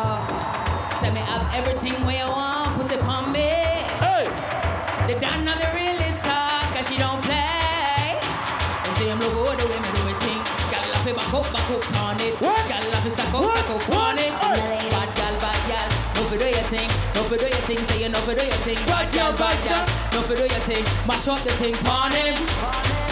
for 17.28 17.38
do 17.38 17.44
your 17.44 17.56
thing. 17.68 17.78
Say 17.90 18.04
you 18.04 18.10
no 18.10 18.20
for 18.20 18.34
do 18.34 18.46
your 18.46 18.56
thing. 18.64 18.78
Bad 18.88 19.14
girl, 19.14 19.34
bad 19.34 19.58
girl, 19.68 19.86
no 20.14 20.22
for 20.26 20.36
do 20.36 20.42
your 20.42 20.64
thing. 20.64 20.84
Mash 21.06 21.28
up 21.28 21.40
the 21.44 21.52
thing, 21.54 21.74
pawn 21.84 22.12
him. 22.12 23.07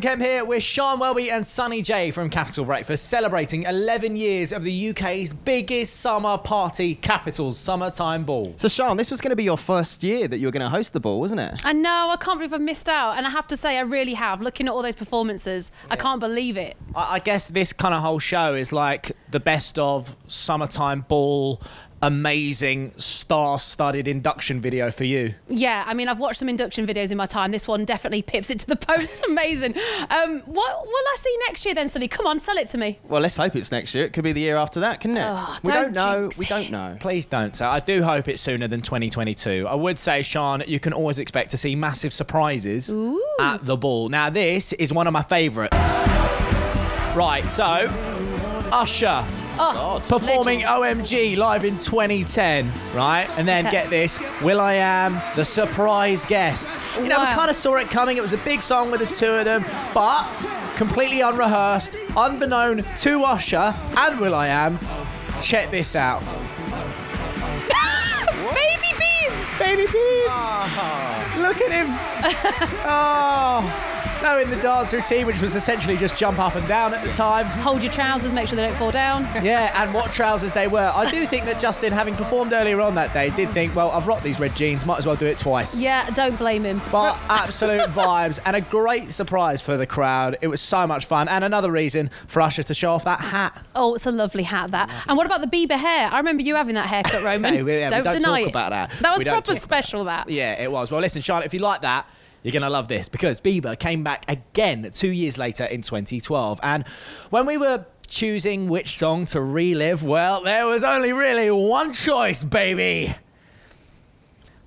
It's 0.00 0.06
Roman 0.06 0.18
Kemp 0.18 0.30
here 0.30 0.44
with 0.46 0.62
Sian 0.62 0.98
Welby 0.98 1.30
and 1.30 1.46
Sonny 1.46 1.82
Jay 1.82 2.10
from 2.10 2.30
Capital 2.30 2.64
Breakfast, 2.64 3.10
celebrating 3.10 3.64
11 3.64 4.16
years 4.16 4.50
of 4.50 4.62
the 4.62 4.88
UK's 4.88 5.34
biggest 5.34 5.96
summer 6.00 6.38
party, 6.38 6.94
Capital's 6.94 7.58
Summertime 7.58 8.24
Ball. 8.24 8.54
So, 8.56 8.66
Sian, 8.66 8.96
this 8.96 9.10
was 9.10 9.20
going 9.20 9.28
to 9.30 9.36
be 9.36 9.44
your 9.44 9.58
first 9.58 10.02
year 10.02 10.26
that 10.26 10.38
you 10.38 10.46
were 10.46 10.52
going 10.52 10.62
to 10.62 10.70
host 10.70 10.94
the 10.94 11.00
ball, 11.00 11.20
wasn't 11.20 11.42
it? 11.42 11.60
I 11.66 11.74
know, 11.74 12.08
I 12.10 12.16
can't 12.16 12.38
believe 12.38 12.54
I've 12.54 12.62
missed 12.62 12.88
out. 12.88 13.18
And 13.18 13.26
I 13.26 13.30
have 13.30 13.46
to 13.48 13.58
say, 13.58 13.76
I 13.76 13.82
really 13.82 14.14
have. 14.14 14.40
Looking 14.40 14.68
at 14.68 14.72
all 14.72 14.80
those 14.80 14.94
performances, 14.94 15.70
I 15.90 15.96
can't 15.96 16.20
believe 16.20 16.56
it. 16.56 16.78
I 16.94 17.16
I 17.16 17.18
guess 17.18 17.48
this 17.48 17.74
kind 17.74 17.92
of 17.92 18.00
whole 18.00 18.20
show 18.20 18.54
is 18.54 18.72
like 18.72 19.12
the 19.30 19.40
best 19.40 19.78
of 19.78 20.16
Summertime 20.28 21.02
Ball, 21.08 21.60
amazing 22.02 22.92
star-studded 22.96 24.08
induction 24.08 24.60
video 24.60 24.90
for 24.90 25.04
you. 25.04 25.34
Yeah, 25.48 25.84
I 25.86 25.94
mean, 25.94 26.08
I've 26.08 26.18
watched 26.18 26.38
some 26.38 26.48
induction 26.48 26.86
videos 26.86 27.10
in 27.10 27.16
my 27.16 27.26
time. 27.26 27.50
This 27.50 27.68
one 27.68 27.84
definitely 27.84 28.22
pips 28.22 28.50
it 28.50 28.58
to 28.60 28.66
the 28.66 28.76
post. 28.90 29.24
Amazing. 29.26 29.74
Um, 30.08 30.40
what 30.46 30.86
will 30.86 31.04
I 31.12 31.16
see 31.18 31.36
next 31.48 31.64
year 31.64 31.74
then, 31.74 31.88
Sonny? 31.88 32.08
Come 32.08 32.26
on, 32.26 32.38
sell 32.38 32.56
it 32.56 32.68
to 32.68 32.78
me. 32.78 32.98
Well, 33.08 33.20
let's 33.20 33.36
hope 33.36 33.56
it's 33.56 33.70
next 33.70 33.94
year. 33.94 34.04
It 34.04 34.12
could 34.12 34.24
be 34.24 34.32
the 34.32 34.40
year 34.40 34.56
after 34.56 34.80
that, 34.80 35.00
couldn't 35.00 35.18
it? 35.18 35.24
Oh, 35.26 35.58
we 35.62 35.72
don't 35.72 35.92
don't 35.92 35.94
know. 35.94 36.30
We 36.38 36.46
don't 36.46 36.70
know. 36.70 36.96
Please 37.00 37.26
don't. 37.26 37.54
So 37.54 37.66
I 37.66 37.80
do 37.80 38.02
hope 38.02 38.28
it's 38.28 38.40
sooner 38.42 38.68
than 38.68 38.82
2022. 38.82 39.66
I 39.68 39.74
would 39.74 39.98
say, 39.98 40.22
Sian, 40.22 40.62
you 40.66 40.80
can 40.80 40.92
always 40.92 41.18
expect 41.18 41.50
to 41.50 41.56
see 41.56 41.74
massive 41.74 42.12
surprises 42.12 42.90
at 43.40 43.64
the 43.64 43.76
ball. 43.76 44.08
Now, 44.08 44.30
this 44.30 44.72
is 44.74 44.92
one 44.92 45.06
of 45.06 45.12
my 45.12 45.22
favourites. 45.22 45.76
Right, 47.14 47.42
so 47.48 47.88
Usher. 48.72 49.24
Oh, 49.62 50.00
Performing 50.08 50.60
OMG 50.60 51.36
live 51.36 51.64
in 51.64 51.78
2010, 51.78 52.72
right? 52.94 53.28
And 53.36 53.46
then 53.46 53.66
Okay. 53.66 53.72
get 53.82 53.90
this, 53.90 54.18
will.i.am, 54.40 55.20
the 55.36 55.44
surprise 55.44 56.24
guest. 56.24 56.80
You 56.96 57.08
know, 57.08 57.20
we 57.20 57.26
kind 57.26 57.50
of 57.50 57.56
saw 57.56 57.76
it 57.76 57.88
coming. 57.90 58.16
It 58.16 58.22
was 58.22 58.32
a 58.32 58.38
big 58.38 58.62
song 58.62 58.90
with 58.90 59.00
the 59.06 59.14
two 59.14 59.32
of 59.34 59.44
them, 59.44 59.64
but 59.92 60.26
completely 60.76 61.20
unrehearsed, 61.20 61.94
unbeknown 62.16 62.84
to 63.00 63.22
Usher 63.24 63.74
and 63.98 64.18
will.i.am. 64.18 64.78
Check 65.42 65.70
this 65.70 65.94
out. 65.94 66.22
Baby 68.54 68.90
Beebs! 68.96 69.58
Baby 69.58 69.82
Beebs! 69.86 70.28
Ah. 70.30 71.36
Look 71.38 71.60
at 71.60 71.70
him! 71.70 71.86
oh! 72.86 74.09
Knowing 74.22 74.50
the 74.50 74.56
dance 74.56 74.92
routine, 74.92 75.26
which 75.26 75.40
was 75.40 75.56
essentially 75.56 75.96
just 75.96 76.14
jump 76.16 76.38
up 76.38 76.54
and 76.54 76.66
down 76.68 76.92
at 76.92 77.02
the 77.02 77.12
time. 77.14 77.46
Hold 77.46 77.82
your 77.82 77.90
trousers, 77.90 78.32
make 78.32 78.48
sure 78.48 78.56
they 78.56 78.62
don't 78.66 78.76
fall 78.76 78.90
down. 78.90 79.22
Yeah, 79.42 79.82
and 79.82 79.94
what 79.94 80.12
trousers 80.12 80.52
they 80.52 80.68
were. 80.68 80.92
I 80.94 81.10
do 81.10 81.24
think 81.26 81.46
that 81.46 81.58
Justin, 81.58 81.90
having 81.92 82.14
performed 82.14 82.52
earlier 82.52 82.80
on 82.82 82.94
that 82.96 83.14
day, 83.14 83.30
did 83.30 83.48
think, 83.50 83.74
well, 83.74 83.90
I've 83.90 84.06
rocked 84.06 84.22
these 84.22 84.38
red 84.38 84.54
jeans, 84.54 84.84
might 84.84 84.98
as 84.98 85.06
well 85.06 85.16
do 85.16 85.24
it 85.26 85.38
twice. 85.38 85.80
Yeah, 85.80 86.08
don't 86.10 86.36
blame 86.36 86.64
him. 86.64 86.82
But 86.92 87.18
absolute 87.30 87.88
vibes 87.88 88.38
and 88.44 88.54
a 88.56 88.60
great 88.60 89.10
surprise 89.10 89.62
for 89.62 89.78
the 89.78 89.86
crowd. 89.86 90.36
It 90.42 90.48
was 90.48 90.60
so 90.60 90.86
much 90.86 91.06
fun, 91.06 91.26
and 91.28 91.42
another 91.42 91.72
reason 91.72 92.10
for 92.26 92.42
Usher 92.42 92.62
to 92.64 92.74
show 92.74 92.92
off 92.92 93.04
that 93.04 93.20
hat. 93.20 93.58
Oh, 93.74 93.94
it's 93.94 94.04
a 94.06 94.12
lovely 94.12 94.42
hat, 94.42 94.70
that. 94.72 94.90
And 95.08 95.16
what 95.16 95.24
about 95.26 95.40
the 95.40 95.46
Bieber 95.46 95.78
hair? 95.78 96.10
I 96.12 96.18
remember 96.18 96.42
you 96.42 96.56
having 96.56 96.74
that 96.74 96.86
haircut, 96.88 97.22
Roman. 97.24 97.54
Hey, 97.54 97.62
we- 97.62 97.78
yeah, 97.78 97.88
don't, 97.88 98.04
don't 98.04 98.14
deny 98.14 98.40
talk 98.40 98.48
it. 98.48 98.50
about 98.50 98.70
that. 98.70 98.90
That 99.00 99.14
was 99.16 99.24
proper 99.26 99.54
special, 99.54 100.04
that. 100.04 100.28
Yeah, 100.28 100.60
it 100.62 100.70
was. 100.70 100.90
Well, 100.90 101.00
listen, 101.00 101.22
Charlotte, 101.22 101.46
if 101.46 101.54
you 101.54 101.60
like 101.60 101.80
that, 101.80 102.06
you're 102.42 102.52
going 102.52 102.62
to 102.62 102.70
love 102.70 102.88
this 102.88 103.08
because 103.08 103.40
Bieber 103.40 103.78
came 103.78 104.02
back 104.02 104.24
again 104.28 104.90
two 104.92 105.10
years 105.10 105.38
later 105.38 105.64
in 105.64 105.82
2012. 105.82 106.60
And 106.62 106.86
when 107.30 107.46
we 107.46 107.56
were 107.56 107.84
choosing 108.06 108.68
which 108.68 108.96
song 108.96 109.26
to 109.26 109.40
relive, 109.40 110.02
well, 110.02 110.42
there 110.42 110.66
was 110.66 110.82
only 110.84 111.12
really 111.12 111.50
one 111.50 111.92
choice, 111.92 112.42
baby. 112.44 113.14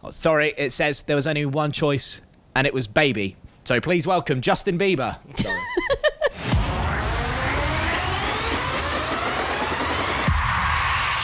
Oh, 0.04 0.12
sorry, 0.12 0.54
it 0.58 0.72
says 0.72 1.04
there 1.04 1.16
was 1.16 1.28
only 1.28 1.46
one 1.46 1.72
choice, 1.72 2.22
and 2.56 2.68
it 2.68 2.74
was 2.74 2.88
Baby. 2.88 3.38
So 3.64 3.80
please 3.80 4.06
welcome 4.06 4.42
Justin 4.42 4.78
Bieber. 4.78 5.18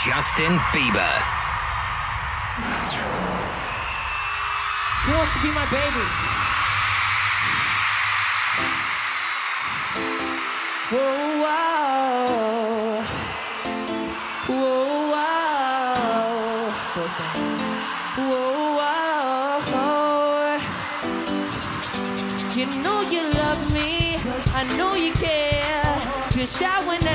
Justin 0.05 0.57
Bieber. 0.71 1.39
Who 5.05 5.11
wants 5.13 5.33
to 5.33 5.39
be 5.41 5.51
my 5.51 5.65
baby? 5.71 6.05
Whoa, 10.91 11.39
whoa. 11.43 12.09
Whoa, 14.47 15.09
time. 17.17 17.35
Whoa, 18.17 18.79
whoa. 19.71 20.59
You 22.55 22.65
know 22.83 22.99
you 23.09 23.23
love 23.41 23.61
me. 23.73 24.17
I 24.53 24.63
know 24.77 24.95
you 24.95 25.13
care. 25.13 25.95
Just 26.31 26.59
shout 26.59 26.85
whenever, 26.85 27.08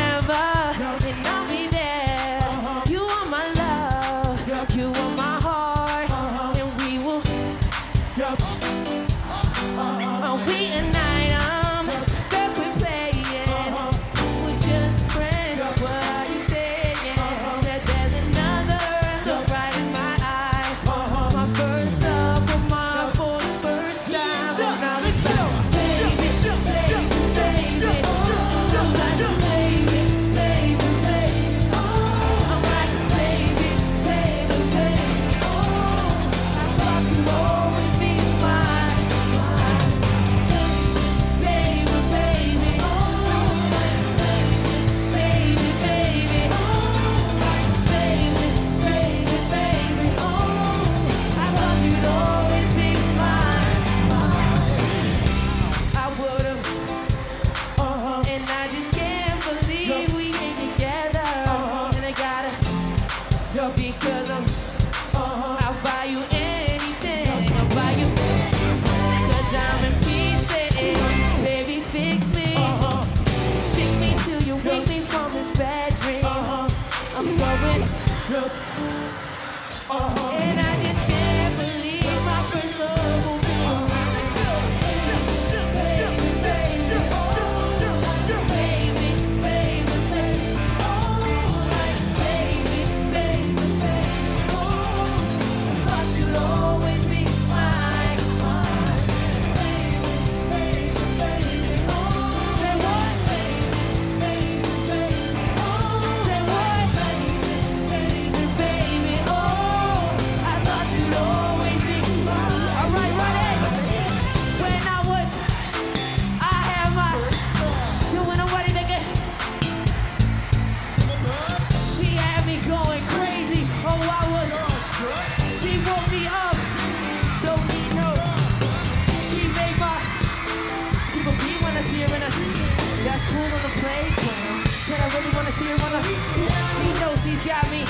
got 137.44 137.70
me. 137.70 137.85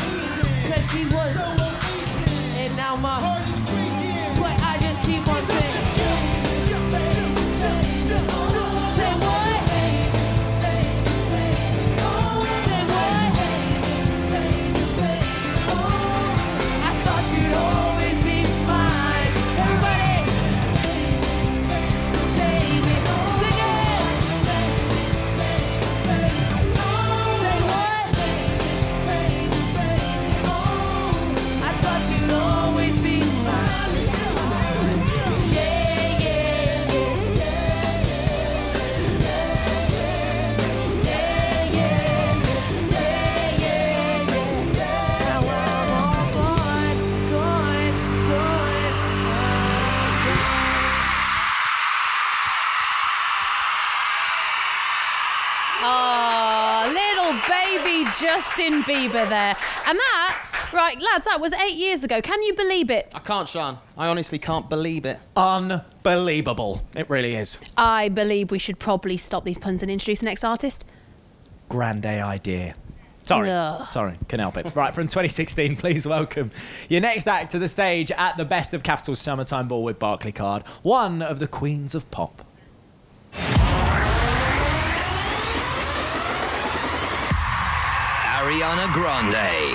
Cause 0.69 0.91
she 0.91 1.05
was. 1.07 1.37
And 2.59 2.77
now 2.77 2.97
my. 2.97 3.64
Justin 58.35 58.83
Bieber 58.83 59.29
there. 59.29 59.57
And 59.87 59.97
that, 59.97 60.71
right, 60.73 61.01
lads, 61.01 61.25
that 61.27 61.41
was 61.41 61.53
eight 61.53 61.77
years 61.77 62.03
ago. 62.03 62.21
Can 62.21 62.43
you 62.43 62.53
believe 62.53 62.91
it? 62.91 63.13
I 63.15 63.21
can't, 63.21 63.49
Sian. 63.49 63.79
I 63.97 64.09
honestly 64.09 64.41
can't 64.41 64.69
believe 64.69 65.07
it. 65.07 65.21
Unbelievable. 65.37 66.83
It 66.97 67.09
really 67.09 67.37
is. 67.37 67.61
I 67.77 68.09
believe 68.09 68.51
we 68.51 68.59
should 68.59 68.81
probably 68.81 69.17
stop 69.17 69.45
these 69.45 69.61
puns 69.61 69.83
and 69.83 69.91
introduce 69.91 70.19
the 70.19 70.25
next 70.25 70.43
artist. 70.43 70.85
Grande 71.69 72.07
idea. 72.07 72.75
Sorry. 73.23 73.51
Ugh. 73.53 73.87
Sorry, 73.93 74.19
can 74.27 74.41
help 74.41 74.57
it. 74.57 74.75
Right, 74.75 74.93
from 74.93 75.05
2016, 75.05 75.77
please 75.85 76.05
welcome 76.05 76.51
your 76.89 77.03
next 77.03 77.29
act 77.29 77.53
to 77.53 77.61
the 77.61 77.69
stage 77.69 78.11
at 78.11 78.37
the 78.37 78.45
Best 78.45 78.75
of 78.75 78.83
Capital 78.83 79.15
Summertime 79.15 79.69
Ball 79.69 79.85
with 79.85 80.01
Barclaycard, 80.01 80.67
one 80.83 81.23
of 81.23 81.39
the 81.39 81.47
queens 81.47 81.95
of 81.95 82.11
pop. 82.11 82.45
Ariana 88.55 88.87
Grande. 88.93 89.75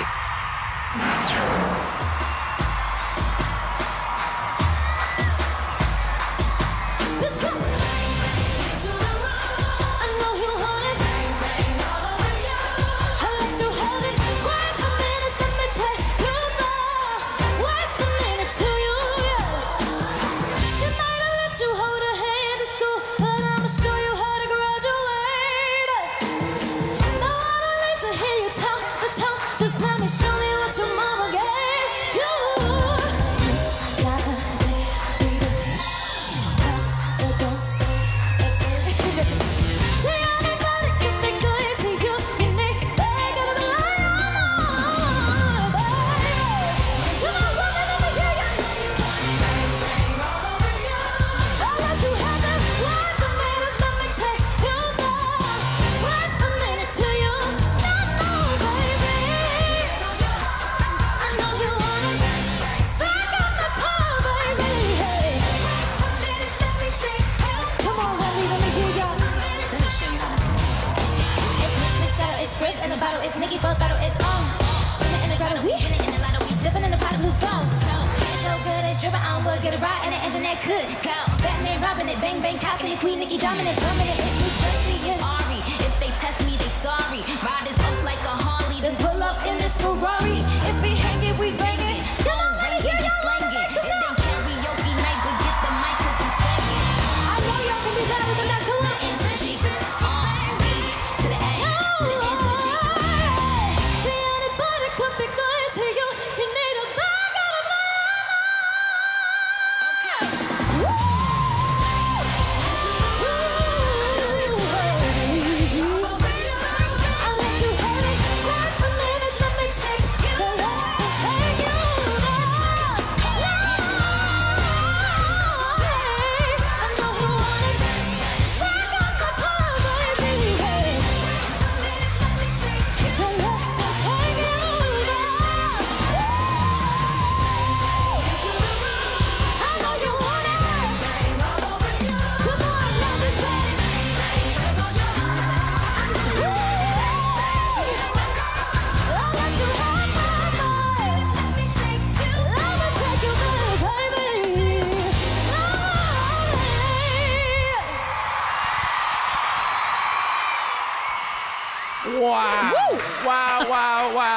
Dripping 79.00 79.24
on 79.32 79.42
wood, 79.44 79.56
get 79.62 79.72
a 79.72 79.80
ride 79.80 80.02
and 80.04 80.12
an 80.12 80.20
engine 80.28 80.44
that 80.44 80.60
could 80.60 80.84
go. 81.00 81.16
Batman 81.40 81.80
robbing 81.80 82.12
it, 82.12 82.20
bang 82.20 82.36
bang 82.44 82.60
cocking 82.60 82.92
it, 82.92 83.00
Queen 83.00 83.18
Nicki 83.18 83.38
dominant, 83.40 83.80
dominant, 83.80 84.20
it's 84.20 84.36
me 84.44 84.52
just 84.52 84.76
being 84.84 85.16
Ari. 85.24 85.60
If 85.80 85.96
they 85.96 86.12
test 86.20 86.36
me, 86.44 86.60
they 86.60 86.68
sorry. 86.84 87.24
Riders 87.40 87.80
up 87.80 87.96
like 88.04 88.20
a 88.28 88.36
Harley, 88.44 88.84
then 88.84 88.94
pull 89.00 89.24
up 89.24 89.40
in 89.48 89.56
this 89.56 89.80
Ferrari. 89.80 90.44
If 90.68 90.76
we 90.84 90.92
hang 91.00 91.16
it, 91.24 91.32
we 91.40 91.56
bang 91.56 91.80
it. 91.80 92.04
Come 92.28 92.36
on, 92.44 92.52
let 92.60 92.76
me 92.76 92.78
hear 92.84 93.00
y'all, 93.00 93.24
let 93.24 93.40
me 93.40 93.48
make 93.56 94.09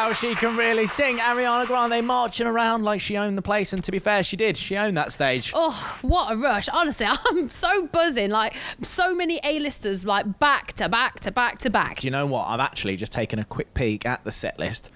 wow, 0.03 0.07
wow. 0.07 0.13
She 0.13 0.35
can 0.35 0.57
really 0.57 0.87
sing. 0.87 1.17
Ariana 1.17 1.65
Grande 1.65 2.05
marching 2.05 2.47
around 2.47 2.83
like 2.83 3.01
she 3.01 3.17
owned 3.17 3.37
the 3.37 3.41
place. 3.41 3.73
And 3.73 3.83
to 3.83 3.91
be 3.91 3.99
fair, 3.99 4.23
she 4.23 4.35
did. 4.35 4.57
She 4.57 4.75
owned 4.77 4.97
that 4.97 5.11
stage. 5.11 5.51
Oh, 5.55 5.99
what 6.01 6.31
a 6.31 6.37
rush. 6.37 6.69
Honestly, 6.69 7.05
I'm 7.25 7.49
so 7.49 7.87
buzzing. 7.87 8.29
Like, 8.29 8.55
so 8.81 9.15
many 9.15 9.39
A-listers, 9.43 10.05
like, 10.05 10.39
back 10.39 10.73
to 10.73 10.89
back 10.89 11.19
to 11.21 11.31
back 11.31 11.59
to 11.59 11.69
back. 11.69 12.01
Do 12.01 12.07
you 12.07 12.11
know 12.11 12.25
what? 12.25 12.47
I've 12.47 12.59
actually 12.59 12.95
just 12.95 13.11
taken 13.11 13.39
a 13.39 13.45
quick 13.45 13.73
peek 13.73 14.05
at 14.05 14.23
the 14.23 14.31
set 14.31 14.59
list. 14.59 14.91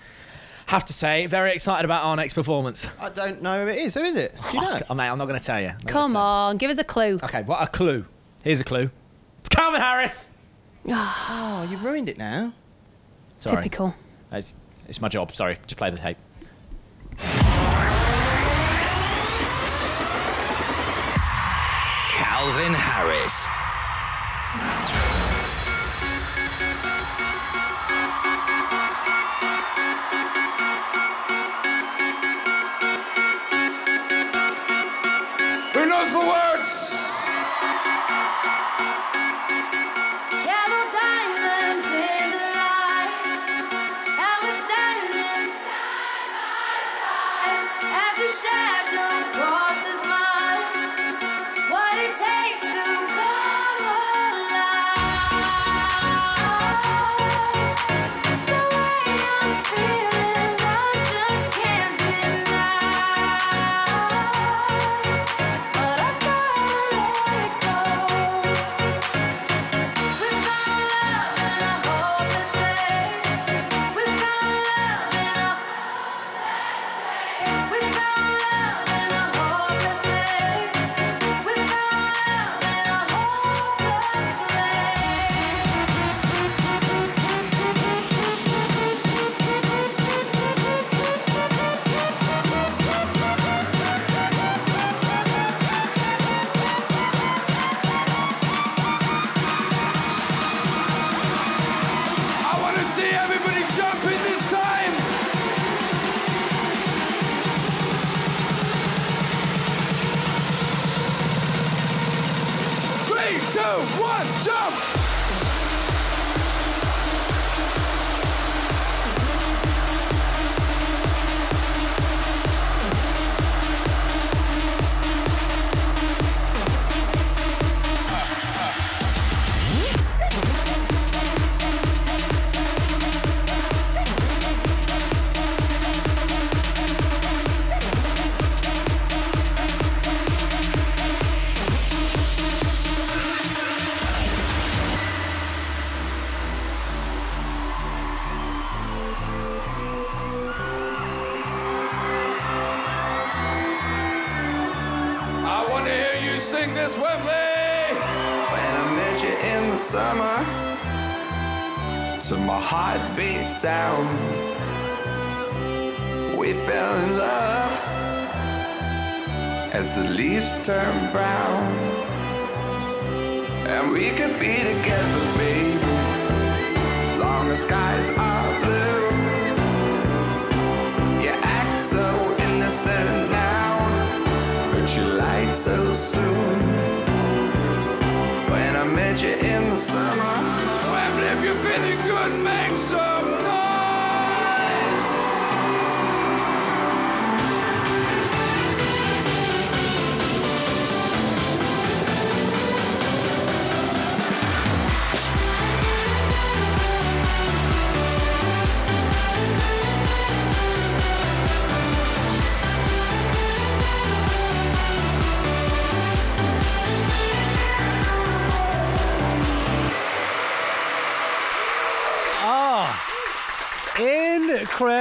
Have 0.67 0.83
to 0.85 0.93
say, 0.93 1.27
very 1.27 1.53
excited 1.53 1.85
about 1.85 2.03
our 2.03 2.15
next 2.17 2.33
performance. 2.33 2.87
I 2.99 3.09
don't 3.09 3.41
know 3.41 3.63
who 3.63 3.71
it 3.71 3.77
is. 3.77 3.93
Who 3.93 4.01
is 4.01 4.17
it? 4.17 4.35
Do 4.51 4.57
you 4.57 4.61
know? 4.61 4.81
Oh, 4.89 4.95
mate, 4.95 5.07
I'm 5.07 5.17
not 5.17 5.27
going 5.27 5.39
to 5.39 5.45
tell 5.45 5.61
you. 5.61 5.67
I'm 5.67 5.77
not 5.77 5.87
Come 5.87 6.15
on, 6.17 6.57
give 6.57 6.69
us 6.69 6.77
a 6.77 6.83
clue. 6.83 7.19
Okay, 7.23 7.43
what 7.43 7.63
a 7.63 7.67
clue. 7.67 8.05
Here's 8.43 8.59
a 8.59 8.65
clue. 8.65 8.89
It's 9.39 9.49
Calvin 9.49 9.81
Harris. 9.81 10.27
Oh, 10.89 11.67
you've 11.69 11.83
ruined 11.83 12.07
it 12.07 12.17
now. 12.17 12.53
Sorry. 13.39 13.57
Typical. 13.63 13.93
It's, 14.31 14.55
it's 14.87 15.01
my 15.01 15.09
job. 15.09 15.35
Sorry. 15.35 15.55
Just 15.65 15.77
play 15.77 15.89
the 15.89 15.97
tape. 15.97 16.17
Calvin 22.09 22.73
Harris. 22.73 23.47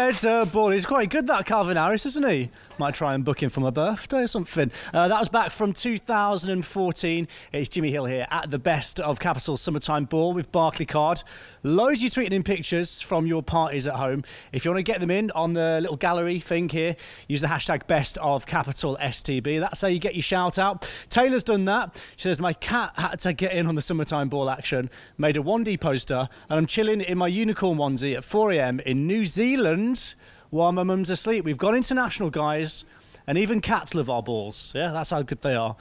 Incredible. 0.08 0.66
Uh, 0.66 0.70
He's 0.70 0.86
quite 0.86 1.10
good, 1.10 1.26
that 1.26 1.46
Calvin 1.46 1.76
Harris, 1.76 2.06
isn't 2.06 2.28
he? 2.28 2.50
Might 2.78 2.92
try 2.94 3.14
and 3.14 3.24
book 3.24 3.42
him 3.42 3.48
for 3.48 3.60
my 3.60 3.70
birthday 3.70 4.24
or 4.24 4.26
something. 4.26 4.70
Uh, 4.92 5.08
that 5.08 5.18
was 5.18 5.30
back 5.30 5.50
from 5.50 5.72
2014. 5.72 7.28
It's 7.52 7.68
Jimmy 7.70 7.90
Hill 7.90 8.04
here 8.04 8.26
at 8.30 8.50
the 8.50 8.58
best 8.58 9.00
of 9.00 9.18
Capital 9.18 9.56
Summertime 9.56 10.04
Ball 10.04 10.34
with 10.34 10.52
Barclaycard. 10.52 11.24
Loads 11.62 12.02
you 12.02 12.10
tweeting 12.10 12.32
in 12.32 12.42
pictures 12.42 13.00
from 13.00 13.26
your 13.26 13.42
parties 13.42 13.86
at 13.86 13.94
home. 13.94 14.24
If 14.52 14.66
you 14.66 14.70
want 14.70 14.78
to 14.84 14.92
get 14.92 15.00
them 15.00 15.10
in 15.10 15.30
on 15.30 15.54
the 15.54 15.78
little 15.80 15.96
gallery 15.96 16.38
thing 16.38 16.68
here, 16.68 16.96
use 17.28 17.40
the 17.40 17.46
hashtag 17.46 17.86
best 17.86 18.18
of 18.18 18.44
Capital 18.44 18.98
STB. 19.00 19.58
That's 19.58 19.80
how 19.80 19.88
you 19.88 19.98
get 19.98 20.14
your 20.14 20.22
shout 20.22 20.58
out. 20.58 20.86
Taylor's 21.08 21.44
done 21.44 21.64
that. 21.64 21.98
She 22.16 22.24
says, 22.24 22.38
My 22.38 22.52
cat 22.52 22.92
had 22.96 23.20
to 23.20 23.32
get 23.32 23.52
in 23.52 23.66
on 23.66 23.74
the 23.74 23.82
summertime 23.82 24.28
ball 24.28 24.50
action, 24.50 24.90
made 25.16 25.38
a 25.38 25.40
1D 25.40 25.80
poster, 25.80 26.28
and 26.50 26.58
I'm 26.58 26.66
chilling 26.66 27.00
in 27.00 27.16
my 27.16 27.28
unicorn 27.28 27.78
onesie 27.78 28.14
at 28.14 28.22
4 28.22 28.52
a.m. 28.52 28.80
in 28.80 29.06
New 29.06 29.24
Zealand 29.24 30.14
while 30.56 30.72
my 30.72 30.82
mum's 30.82 31.10
asleep. 31.10 31.44
We've 31.44 31.58
gone 31.58 31.74
international, 31.74 32.30
guys, 32.30 32.84
and 33.26 33.38
even 33.38 33.60
cats 33.60 33.94
love 33.94 34.10
our 34.10 34.22
balls. 34.22 34.72
Yeah, 34.74 34.90
that's 34.90 35.10
how 35.10 35.22
good 35.22 35.42
they 35.42 35.54
are. 35.54 35.76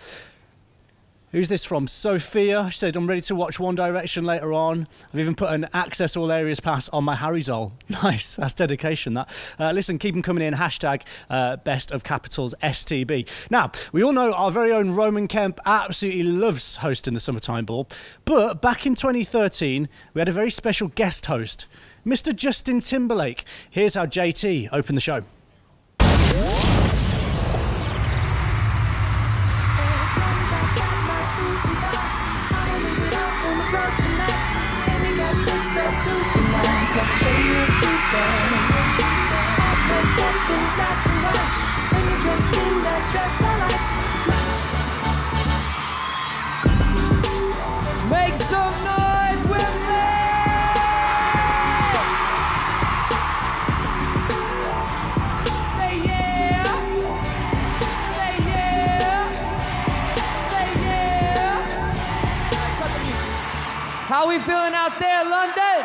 Who's 1.32 1.50
this 1.50 1.66
from? 1.66 1.88
Sophia. 1.88 2.70
She 2.72 2.78
said, 2.78 2.96
I'm 2.96 3.08
ready 3.08 3.20
to 3.22 3.36
watch 3.36 3.60
One 3.60 3.76
Direction 3.76 4.24
later 4.24 4.54
on. 4.54 4.88
I've 5.14 5.20
even 5.20 5.36
put 5.36 5.52
an 5.52 5.68
access 5.74 6.16
all 6.16 6.32
areas 6.32 6.62
pass 6.62 6.88
on 6.90 7.04
my 7.04 7.16
Harry 7.16 7.42
doll. 7.42 7.74
Nice. 7.90 8.36
That's 8.38 8.54
dedication, 8.54 9.16
that. 9.16 9.56
Uh, 9.60 9.72
listen, 9.72 9.98
keep 9.98 10.14
them 10.14 10.22
coming 10.22 10.46
in. 10.46 10.54
Hashtag 10.54 11.02
uh, 11.30 11.58
best 11.58 11.92
of 11.92 12.04
capitals 12.06 12.54
STB. 12.64 13.28
Now, 13.52 13.72
we 13.92 14.02
all 14.02 14.14
know 14.14 14.34
our 14.34 14.50
very 14.50 14.72
own 14.72 14.92
Roman 14.92 15.28
Kemp 15.28 15.60
absolutely 15.66 16.24
loves 16.24 16.78
hosting 16.78 17.14
the 17.14 17.20
Summertime 17.20 17.66
Ball. 17.66 17.88
But 18.24 18.62
back 18.62 18.86
in 18.86 18.96
2013, 18.96 19.90
we 20.14 20.22
had 20.22 20.30
a 20.30 20.34
very 20.34 20.52
special 20.52 20.88
guest 20.90 21.26
host, 21.26 21.68
Mr. 22.06 22.36
Justin 22.36 22.82
Timberlake. 22.82 23.44
Here's 23.70 23.96
how 23.96 24.06
JT 24.06 24.70
opened 24.72 24.98
the 24.98 25.02
show. 25.02 25.24
How 64.16 64.30
we 64.30 64.40
feeling 64.40 64.72
out 64.74 64.98
there, 64.98 65.26
London? 65.26 65.84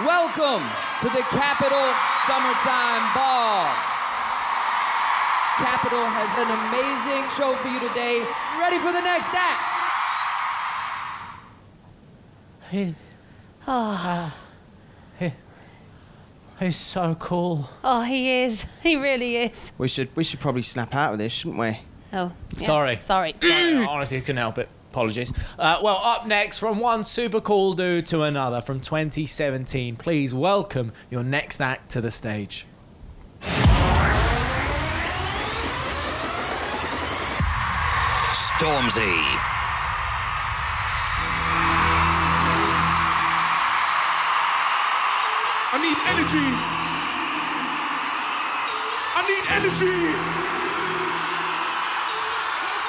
Welcome 0.00 0.64
to 1.02 1.08
the 1.14 1.20
Capital 1.28 1.92
Summertime 2.24 3.04
Ball. 3.12 3.68
Capital 5.60 6.06
has 6.08 6.32
an 6.40 6.48
amazing 6.56 7.28
show 7.36 7.54
for 7.56 7.68
you 7.68 7.86
today. 7.86 8.24
Ready 8.58 8.78
for 8.78 8.92
the 8.92 9.02
next 9.02 9.28
act? 9.34 9.60
He. 12.70 12.94
Oh. 13.68 14.34
He. 15.18 15.32
He's 16.60 16.76
so 16.76 17.14
cool. 17.16 17.68
Oh, 17.84 18.00
he 18.00 18.40
is. 18.40 18.64
He 18.82 18.96
really 18.96 19.36
is. 19.36 19.72
We 19.76 19.88
should 19.88 20.08
we 20.16 20.24
should 20.24 20.40
probably 20.40 20.62
snap 20.62 20.94
out 20.94 21.12
of 21.12 21.18
this, 21.18 21.30
shouldn't 21.30 21.60
we? 21.60 21.78
Oh, 22.12 22.32
yeah. 22.56 22.66
Sorry. 22.66 22.98
Sorry. 23.00 23.34
Sorry, 23.40 23.76
I 23.76 23.84
honestly 23.86 24.20
couldn't 24.20 24.36
help 24.38 24.58
it. 24.58 24.68
Apologies. 24.90 25.32
Uh, 25.56 25.78
well, 25.82 26.00
up 26.02 26.26
next, 26.26 26.58
from 26.58 26.80
one 26.80 27.04
super 27.04 27.40
cool 27.40 27.74
dude 27.74 28.06
to 28.06 28.22
another 28.22 28.60
from 28.60 28.80
2017, 28.80 29.94
please 29.96 30.34
welcome 30.34 30.92
your 31.10 31.22
next 31.22 31.60
act 31.60 31.90
to 31.92 32.00
the 32.00 32.10
stage. 32.10 32.66
Stormzy. 38.58 39.38
I 45.72 45.78
need 45.78 45.96
energy. 46.10 46.50
I 49.14 49.22
need 49.30 49.44
energy. 49.54 50.59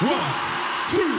One, 0.02 0.18
two, 0.90 1.14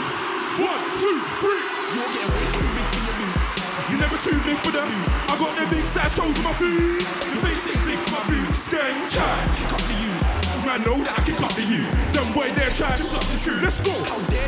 one, 0.59 0.83
two, 0.99 1.17
three. 1.39 1.63
You're 1.95 2.11
getting 2.11 2.35
way 2.35 2.47
too 2.51 2.67
big 2.75 2.87
for 2.91 2.99
your 2.99 3.15
boots. 3.15 3.49
You're 3.87 3.99
never 4.03 4.17
too 4.19 4.37
big 4.43 4.57
for 4.59 4.71
them. 4.75 4.91
I 5.31 5.39
got 5.39 5.55
them 5.55 5.69
big 5.69 5.85
size 5.85 6.13
toes 6.13 6.35
on 6.35 6.43
my 6.43 6.51
feet. 6.51 6.99
Face 6.99 7.67
ain't 7.71 7.85
big 7.87 7.99
for 7.99 8.11
my 8.11 8.23
boots. 8.27 8.67
Gang, 8.67 9.07
try, 9.07 9.39
kick 9.55 9.71
up 9.71 9.79
to 9.87 9.93
you. 10.03 10.11
Man, 10.67 10.83
know 10.83 10.99
that 10.99 11.15
I 11.17 11.21
can 11.23 11.35
cut 11.39 11.51
to 11.51 11.63
you. 11.63 11.83
Them 12.11 12.33
boy, 12.33 12.51
they're 12.51 12.75
trying 12.75 12.97
to 12.97 13.03
suck 13.03 13.23
the 13.23 13.39
truth. 13.39 13.63
Let's 13.63 13.79
go, 13.79 13.95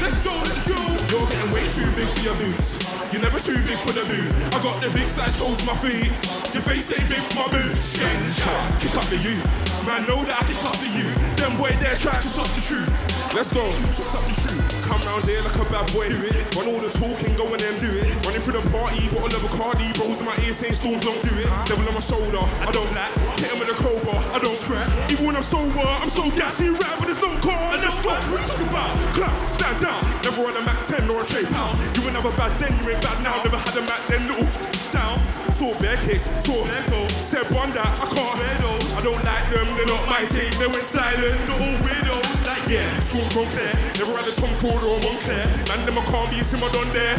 let's 0.03 0.19
go, 0.19 0.35
let's 0.43 0.67
go. 0.67 0.74
You're 1.15 1.29
getting 1.31 1.51
way 1.55 1.63
too 1.71 1.87
big 1.95 2.11
for 2.11 2.23
your 2.27 2.35
boots. 2.35 2.83
You're 3.13 3.21
never 3.21 3.39
too 3.39 3.55
big 3.63 3.79
for 3.79 3.95
the 3.95 4.03
boot. 4.03 4.27
I 4.51 4.59
got 4.59 4.83
the 4.83 4.91
big 4.91 5.07
size 5.07 5.31
toes 5.39 5.63
my 5.63 5.71
feet. 5.79 6.11
Your 6.51 6.59
face 6.59 6.91
ain't 6.91 7.07
big 7.07 7.23
for 7.31 7.47
my 7.47 7.55
boots. 7.55 7.95
Gang, 7.95 8.19
try, 8.35 8.59
kick 8.83 8.91
up 8.99 9.07
the 9.07 9.15
you. 9.23 9.39
Man, 9.87 10.03
know 10.11 10.19
that 10.27 10.35
I 10.35 10.43
can 10.43 10.59
cut 10.59 10.75
to 10.75 10.89
you. 10.91 11.07
Them 11.39 11.55
boy, 11.55 11.71
they're 11.79 11.95
trying 11.95 12.19
to 12.19 12.27
stop 12.27 12.51
the 12.51 12.59
truth. 12.59 12.91
Let's 13.31 13.55
go, 13.55 13.63
suck 13.95 14.27
the 14.27 14.35
truth. 14.43 14.67
Come 14.91 14.99
round 15.07 15.23
there 15.23 15.39
like 15.39 15.55
a 15.55 15.63
bad 15.71 15.87
boy. 15.95 16.11
Do 16.11 16.19
it. 16.19 16.35
Run 16.51 16.67
all 16.67 16.83
the 16.83 16.91
talking, 16.91 17.31
go 17.39 17.47
and 17.47 17.63
then 17.63 17.75
do 17.79 17.95
it. 17.95 18.11
Running 18.27 18.43
through 18.43 18.59
the 18.59 18.65
party, 18.75 19.07
bottle 19.15 19.31
of 19.31 19.43
Bacardi. 19.47 19.95
Bros 19.95 20.19
in 20.19 20.27
my 20.27 20.35
ear 20.43 20.51
saying 20.51 20.75
storms 20.75 20.99
don't 20.99 21.19
do 21.23 21.31
it. 21.39 21.47
Devil 21.63 21.87
on 21.87 21.95
my 21.95 22.03
shoulder, 22.03 22.43
I 22.67 22.75
don't 22.75 22.91
lack. 22.91 23.15
Hit 23.39 23.55
him 23.55 23.63
with 23.63 23.71
a 23.71 23.77
crowbar, 23.79 24.19
I 24.35 24.39
don't 24.43 24.59
scrap. 24.59 24.91
Even 25.07 25.31
when 25.31 25.35
I'm 25.39 25.47
sober, 25.47 25.79
I'm 25.79 26.11
so 26.11 26.27
gassy 26.35 26.75
rap, 26.75 26.99
but 26.99 27.07
there's 27.07 27.23
no 27.23 27.31
car. 27.39 27.75
And 27.75 27.79
that's 27.79 28.03
what 28.03 28.19
we 28.27 28.43
talk 28.43 28.59
about. 28.67 28.91
Clap, 29.15 29.35
stand 29.47 29.79
down. 29.79 30.03
Never 30.27 30.43
run 30.43 30.59
a 30.59 30.63
Mac 30.67 30.74
10 31.05 31.15
or 31.15 31.21
a 31.21 31.25
Trey 31.25 31.45
Pound. 31.53 31.77
You 31.95 32.01
ain't 32.09 32.13
never 32.13 32.33
bad 32.33 32.51
then, 32.57 32.73
you 32.81 32.89
ain't 32.89 33.01
bad 33.01 33.17
now. 33.21 33.37
Never 33.43 33.57
had 33.57 33.77
a 33.77 33.81
Mac 33.85 34.01
then, 34.09 34.25
little 34.25 34.49
down. 34.89 35.21
Saw 35.53 35.71
bare 35.79 35.97
kicks, 36.05 36.25
saw 36.41 36.57
bare. 36.65 37.09
Said 37.09 37.45
one 37.53 37.69
that 37.77 37.85
I 37.85 38.05
can't 38.09 38.35
hear 38.41 38.57
those. 38.65 38.85
I 38.97 39.01
don't 39.05 39.21
like 39.21 39.45
them, 39.53 39.67
they're 39.77 39.85
not 39.85 40.03
my 40.09 40.25
team. 40.25 40.49
They 40.57 40.67
went 40.67 40.85
silent, 40.85 41.37
not 41.47 41.61
all 41.61 41.77
weirdos. 41.85 42.25
Like 42.47 42.65
yeah, 42.69 42.89
swung 42.99 43.29
from 43.29 43.45
Claire. 43.53 43.75
Never 44.01 44.13
had 44.17 44.27
a 44.29 44.33
Tom 44.33 44.49
Ford 44.57 44.81
or 44.81 44.97
Moncler. 45.05 45.45
Man, 45.69 45.79
them 45.85 45.97
I 45.99 46.03
can't 46.09 46.29
be 46.31 46.41
seen 46.41 46.59
my 46.59 46.69
done 46.73 46.89
there. 46.93 47.17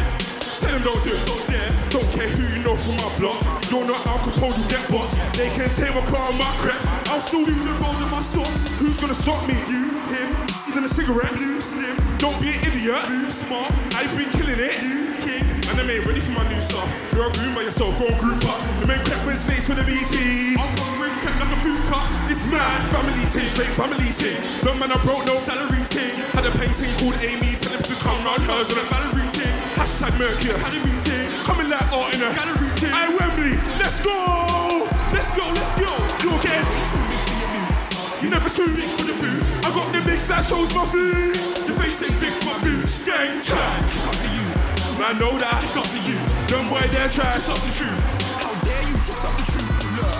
Tell 0.59 0.73
them 0.73 0.83
don't 0.83 1.03
do 1.05 1.13
it, 1.13 1.23
don't 1.23 1.45
dare. 1.47 1.71
Don't 1.93 2.09
care 2.11 2.27
who 2.27 2.43
you 2.43 2.59
know 2.63 2.75
from 2.75 2.97
my 2.97 3.09
block. 3.21 3.39
You're 3.71 3.87
not 3.87 4.03
Al 4.03 4.19
Capone, 4.25 4.57
you 4.57 4.67
get 4.67 4.83
bots. 4.91 5.15
They 5.37 5.47
can 5.55 5.69
take 5.71 5.93
my 5.95 6.03
car 6.11 6.27
and 6.27 6.39
my 6.39 6.51
crap. 6.59 6.81
I'll 7.07 7.21
still 7.21 7.45
do 7.45 7.53
the 7.53 7.73
roll 7.79 7.95
in 7.95 8.09
my 8.11 8.21
socks. 8.21 8.79
Who's 8.79 8.99
gonna 8.99 9.15
stop 9.15 9.47
me? 9.47 9.55
You, 9.69 9.96
him, 10.09 10.29
even 10.67 10.83
a 10.83 10.89
cigarette. 10.89 11.33
You, 11.39 11.61
slim. 11.61 11.95
Don't 12.17 12.39
be 12.41 12.49
an 12.49 12.59
idiot. 12.63 13.03
You, 13.09 13.31
smart. 13.31 13.71
I've 13.95 14.11
been 14.17 14.29
killing 14.31 14.59
it. 14.59 14.83
You, 14.83 15.15
king. 15.21 15.45
And 15.67 15.83
ain't 15.83 16.05
ready 16.05 16.19
for 16.19 16.31
my 16.31 16.47
new 16.47 16.61
stuff. 16.61 16.87
You're 17.13 17.27
a 17.27 17.31
groom 17.33 17.53
by 17.55 17.63
yourself, 17.63 17.97
go 17.99 18.07
and 18.07 18.17
group 18.17 18.39
up. 18.47 18.59
The 18.81 18.87
crept 18.87 19.25
when 19.27 19.37
snakes 19.37 19.67
for 19.67 19.75
the 19.75 19.83
BTs. 19.83 20.55
I'm 20.55 20.71
gonna 20.79 21.03
ring 21.03 21.15
crept 21.19 21.39
like 21.39 21.51
a 21.51 21.59
boot 21.59 21.81
cut. 21.91 22.07
It's 22.31 22.43
mad, 22.51 22.79
family 22.91 23.25
team, 23.27 23.47
straight 23.51 23.73
family 23.75 24.11
team. 24.15 24.39
The 24.63 24.71
man 24.79 24.91
I 24.91 24.99
broke, 25.03 25.25
no 25.27 25.35
salary 25.43 25.83
team. 25.91 26.15
Had 26.31 26.47
a 26.47 26.53
painting 26.55 26.91
called 26.99 27.19
Amy, 27.19 27.55
tell 27.59 27.73
him 27.75 27.83
to 27.83 27.95
come 27.99 28.19
round 28.23 28.43
hers 28.47 28.71
on 28.71 28.79
a 28.79 28.85
Valerie 28.87 29.31
team. 29.35 29.55
Hashtag 29.75 30.13
Mercury, 30.19 30.55
had 30.55 30.73
a 30.75 30.81
meeting. 30.87 31.27
Coming 31.43 31.69
like 31.69 31.87
art 31.91 32.15
in 32.15 32.21
a 32.23 32.29
gallery 32.31 32.71
team. 32.79 32.91
I 32.95 33.11
Wembley, 33.11 33.55
let's 33.79 33.99
go! 33.99 34.87
Let's 35.11 35.31
go, 35.35 35.45
let's 35.51 35.73
go! 35.75 35.91
You're 36.23 36.39
getting 36.39 36.63
too 36.63 37.03
big 37.11 37.21
for 37.27 37.35
your 37.43 37.49
boots. 37.53 37.85
You're 38.23 38.33
never 38.33 38.49
too 38.49 38.69
big 38.71 38.89
for 38.95 39.05
the 39.07 39.15
boot. 39.19 39.36
I 39.67 39.75
got 39.75 39.91
the 39.91 39.99
big 40.07 40.15
size 40.15 40.47
toes 40.47 40.71
for 40.71 40.87
feet. 40.87 41.35
Your 41.67 41.75
face 41.75 41.99
ain't 41.99 42.15
big 42.23 42.31
for 42.39 42.55
boots. 42.63 43.03
Gang, 43.03 43.43
try, 43.43 43.59
kick 43.91 44.07
up 44.07 44.15
to 44.15 44.27
you. 44.31 44.47
Man, 44.95 45.19
know 45.19 45.35
that 45.35 45.59
kick 45.59 45.75
up 45.75 45.83
to 45.91 45.99
you. 46.07 46.15
Them 46.47 46.71
boy, 46.71 46.87
they're 46.87 47.11
trying 47.11 47.35
to 47.35 47.43
stop 47.43 47.59
the 47.59 47.71
truth. 47.75 47.99
How 48.39 48.55
dare 48.63 48.79
you 48.87 48.95
to 48.95 49.11
stop 49.11 49.35
the 49.35 49.43
truth? 49.43 49.67
Look, 49.99 50.15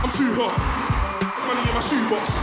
I'm 0.00 0.08
too 0.16 0.32
hot. 0.32 0.56
Money 1.44 1.60
in 1.60 1.74
my 1.76 1.84
shoebox. 1.84 2.40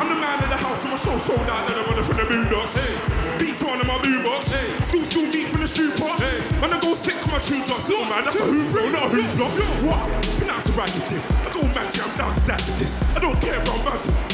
I'm 0.00 0.08
the 0.08 0.16
man 0.16 0.40
of 0.40 0.48
the 0.48 0.56
house, 0.56 0.88
and 0.88 0.96
my 0.96 0.96
soul 0.96 1.20
sold 1.20 1.44
out, 1.52 1.68
and 1.68 1.76
I'm 1.76 1.84
running 1.84 2.06
from 2.08 2.16
the 2.16 2.24
boondocks. 2.24 2.80
Hey. 2.80 2.96
Beats 3.36 3.60
on 3.60 3.76
in 3.76 3.84
my 3.84 4.00
boombox. 4.00 4.56
Hey. 4.56 4.72
Still, 4.88 5.04
still 5.04 5.28
deep 5.28 5.52
from 5.52 5.60
the 5.60 5.68
street 5.68 6.00
pot. 6.00 6.16
Hey. 6.16 6.40
Man, 6.64 6.72
I 6.72 6.80
go 6.80 6.96
sick 6.96 7.20
on 7.28 7.36
my 7.36 7.44
tune 7.44 7.60
drops. 7.68 7.92
No, 7.92 8.08
man, 8.08 8.24
that's 8.24 8.40
a 8.40 8.48
hoop, 8.48 8.72
bro, 8.72 8.88
not 8.88 9.12
a 9.12 9.20
hoop 9.20 9.28
block. 9.36 9.52
What? 9.84 10.00
Pronounce 10.40 10.72
it 10.72 10.80
right, 10.80 10.88
you 10.96 11.04
dick. 11.12 11.24
I 11.44 11.52
go 11.52 11.60
mad, 11.76 11.92
I'm 11.92 12.12
down 12.16 12.32
to 12.32 12.40
that 12.48 12.60
to 12.64 12.72
this. 12.80 13.04
I 13.12 13.20
don't 13.20 13.36
care, 13.36 13.60
about 13.60 14.00
to. 14.00 14.29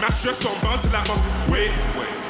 Mass 0.00 0.20
stress 0.20 0.44
on, 0.44 0.54
bound 0.60 0.80
to 0.82 0.90
like 0.90 1.08
my. 1.08 1.16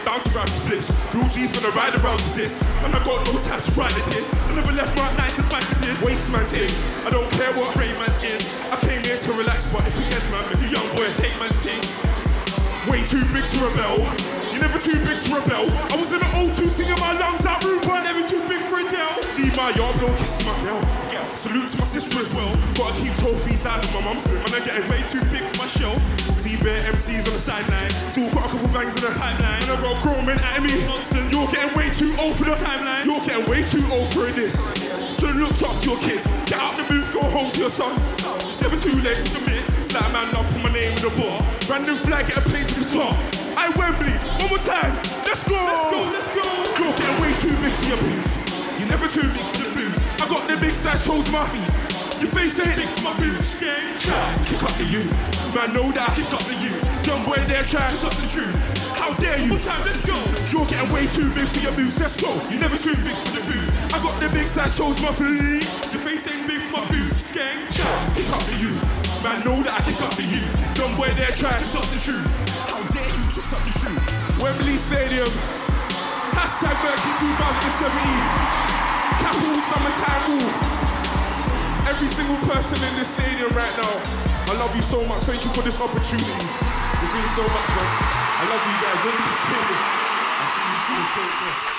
Down 0.04 0.20
to 0.20 0.28
the 0.28 0.44
flips. 0.68 0.92
Blue 1.16 1.24
G's 1.32 1.48
gonna 1.56 1.72
ride 1.72 1.96
around 1.96 2.20
to 2.20 2.30
this. 2.36 2.60
And 2.84 2.92
I 2.92 3.00
got 3.08 3.24
no 3.24 3.40
time 3.40 3.56
to 3.56 3.72
ride 3.72 3.96
at 3.96 4.04
this. 4.12 4.28
I 4.44 4.52
never 4.52 4.72
left 4.76 4.92
my 5.00 5.08
night 5.16 5.32
to 5.32 5.42
fight 5.48 5.64
for 5.64 5.80
this. 5.80 5.96
Waste 6.04 6.28
man's 6.28 6.52
in. 6.52 6.68
I 7.08 7.10
don't 7.10 7.24
care 7.40 7.48
what 7.56 7.72
grade 7.72 7.96
man's 7.96 8.20
in. 8.20 8.36
I 8.68 8.76
came 8.84 9.00
here 9.00 9.16
to 9.16 9.30
relax, 9.32 9.64
but 9.72 9.80
if 9.88 9.96
you 9.96 10.04
get 10.12 10.20
man, 10.28 10.44
you 10.60 10.76
young 10.76 10.84
boy, 10.92 11.08
take 11.16 11.32
man's 11.40 11.56
things. 11.56 11.88
Way 12.84 13.00
too 13.08 13.24
big 13.32 13.48
to 13.48 13.58
rebel. 13.64 13.96
You're 14.52 14.60
never 14.60 14.76
too 14.76 15.00
big 15.08 15.16
to 15.24 15.28
rebel. 15.40 15.72
I 15.72 15.96
was 15.96 16.12
in 16.12 16.20
the 16.20 16.30
O2 16.36 16.68
singing 16.68 17.00
my 17.00 17.16
lungs 17.16 17.48
out, 17.48 17.64
rude 17.64 17.80
boy, 17.88 18.04
never 18.04 18.28
too 18.28 18.44
big 18.44 18.60
for 18.68 18.84
a 18.84 18.86
deal. 18.92 19.16
Leave 19.40 19.56
my 19.56 19.72
yard, 19.72 19.96
don't 20.04 20.12
kiss 20.20 20.36
my 20.44 20.52
bell. 20.68 21.03
Salute 21.37 21.68
to 21.70 21.78
my 21.78 21.85
sister 21.85 22.18
as 22.22 22.32
well. 22.32 22.55
Gotta 22.78 22.95
keep 23.03 23.12
trophies 23.18 23.64
down 23.66 23.82
in 23.82 23.91
my 23.91 24.03
mum's 24.07 24.22
room, 24.30 24.39
and 24.47 24.55
I'm 24.55 24.62
getting 24.62 24.87
way 24.87 25.03
too 25.11 25.18
big 25.35 25.43
for 25.51 25.66
my 25.66 25.68
shelf. 25.68 25.99
See 26.39 26.55
bare 26.62 26.87
MCs 26.95 27.26
on 27.26 27.35
the 27.35 27.43
sideline. 27.43 27.91
Still 28.14 28.30
got 28.30 28.47
a 28.47 28.49
couple 28.55 28.70
bangs 28.70 28.95
in 28.95 29.03
the 29.03 29.11
pipeline. 29.18 29.62
And 29.66 29.70
I 29.74 29.76
got 29.82 29.99
grown 29.99 30.22
men 30.24 30.39
at 30.39 30.62
me. 30.62 30.70
Nonsense. 30.87 31.26
You're 31.35 31.51
getting 31.51 31.74
way 31.74 31.91
too 31.99 32.14
old 32.22 32.39
for 32.39 32.47
the 32.47 32.55
timeline. 32.55 33.11
You're 33.11 33.24
getting 33.26 33.51
way 33.51 33.66
too 33.66 33.82
old 33.91 34.07
for 34.14 34.30
this. 34.30 34.55
So 35.18 35.26
look 35.35 35.59
up 35.59 35.74
to 35.82 35.91
your 35.91 35.99
kids. 36.07 36.22
Get 36.47 36.62
out 36.62 36.78
the 36.78 36.87
booth, 36.87 37.11
go 37.11 37.22
home 37.26 37.51
to 37.51 37.61
your 37.66 37.70
son. 37.70 37.99
It's 38.39 38.62
never 38.62 38.78
too 38.78 38.95
late 39.03 39.18
to 39.18 39.28
commit. 39.35 39.66
Slap 39.91 40.12
man 40.14 40.30
up, 40.39 40.47
put 40.55 40.62
my 40.62 40.70
name 40.70 40.95
in 40.95 41.03
the 41.03 41.11
bar. 41.18 41.43
Random 41.66 41.99
flag, 41.99 42.30
get 42.30 42.39
a 42.39 42.45
plane 42.47 42.66
to 42.66 42.74
guitar. 42.78 43.11
I 43.59 43.74
Wembley, 43.74 44.14
one 44.39 44.55
more 44.55 44.62
time. 44.62 44.95
Let's 45.26 45.43
go. 45.51 45.59
Let's 45.59 45.91
go, 45.91 46.01
let's 46.14 46.30
go. 46.30 46.47
You're 46.78 46.95
getting 46.95 47.18
way 47.18 47.32
too 47.43 47.55
big 47.59 47.74
for 47.74 47.87
your 47.91 48.01
boots. 48.07 48.32
You're 48.78 48.89
never 48.89 49.09
too 49.11 49.26
big 49.35 49.47
for 49.51 49.66
the 49.66 49.74
boot. 49.74 49.93
I 50.25 50.29
got 50.33 50.49
the 50.49 50.57
big 50.57 50.72
size 50.72 51.05
toes, 51.05 51.29
my 51.29 51.45
feet. 51.53 51.68
Your 52.16 52.33
face 52.33 52.57
ain't 52.57 52.81
big 52.81 52.89
for 52.97 53.12
my 53.12 53.14
boots. 53.20 53.61
Try, 53.61 54.25
kick 54.49 54.57
up 54.64 54.72
to 54.81 54.85
you. 54.89 55.05
Man, 55.53 55.77
know 55.77 55.93
that 55.93 56.09
I 56.09 56.11
kick 56.16 56.33
up 56.33 56.41
to 56.49 56.57
you. 56.64 56.72
Young 57.05 57.29
boy, 57.29 57.37
they're 57.45 57.68
trying 57.68 57.93
to 57.93 57.99
stop 58.01 58.16
the 58.16 58.25
truth. 58.25 58.57
How 58.97 59.12
dare 59.20 59.37
you? 59.37 59.53
One 59.53 59.61
time, 59.61 59.85
let's 59.85 60.09
go. 60.09 60.16
You're 60.49 60.64
getting 60.64 60.89
way 60.89 61.05
too 61.12 61.29
big 61.37 61.45
for 61.53 61.61
your 61.61 61.77
boots. 61.77 62.01
Let's 62.01 62.16
go. 62.16 62.33
You're 62.49 62.64
never 62.64 62.81
too 62.81 62.97
big 63.05 63.12
for 63.12 63.37
the 63.37 63.45
boot. 63.53 63.68
I 63.93 64.01
got 64.01 64.16
the 64.16 64.33
big 64.33 64.49
size 64.49 64.72
toes, 64.72 64.97
my 65.05 65.12
feet. 65.12 65.61
Your 65.93 66.01
face 66.01 66.25
ain't 66.25 66.49
big 66.49 66.72
for 66.72 66.81
my 66.81 66.85
boots. 66.89 67.29
Gang, 67.29 67.61
kick 68.16 68.25
up 68.33 68.41
to 68.49 68.55
you. 68.57 68.72
Man, 69.20 69.45
know 69.45 69.61
that 69.61 69.77
I 69.77 69.81
kick 69.85 70.01
up 70.01 70.16
to 70.16 70.25
you. 70.25 70.41
Young 70.81 70.97
boy, 70.97 71.12
they're 71.20 71.37
trying 71.37 71.61
to 71.61 71.68
stop 71.68 71.85
the 71.93 72.01
truth. 72.01 72.25
How 72.72 72.81
dare 72.97 73.12
you 73.12 73.25
to 73.29 73.41
stop 73.45 73.61
the 73.61 73.77
truth? 73.77 74.01
Wembley 74.41 74.81
Stadium. 74.81 75.29
Hashtag 76.33 76.81
Mercury 76.81 77.12
2017. 78.89 78.93
Capital 79.35 79.59
Summertime 79.66 80.30
Rule. 80.30 80.55
Every 81.91 82.07
single 82.07 82.37
person 82.47 82.78
in 82.89 82.95
this 82.95 83.09
stadium 83.09 83.51
right 83.51 83.76
now, 83.76 83.99
I 84.47 84.55
love 84.59 84.74
you 84.76 84.82
so 84.82 85.05
much. 85.07 85.22
Thank 85.22 85.45
you 85.45 85.51
for 85.51 85.62
this 85.62 85.80
opportunity. 85.80 86.30
This 87.01 87.12
means 87.14 87.35
so 87.35 87.43
much, 87.43 87.68
man. 87.74 87.91
I 88.39 88.47
love 88.47 88.62
you 88.62 88.76
guys. 88.78 88.99
Wembley 89.03 89.35
Stadium. 89.43 89.82
I'll 90.39 90.49
see 90.55 90.62
you 90.70 90.78
soon. 90.87 91.03
Take 91.14 91.35
care. 91.35 91.74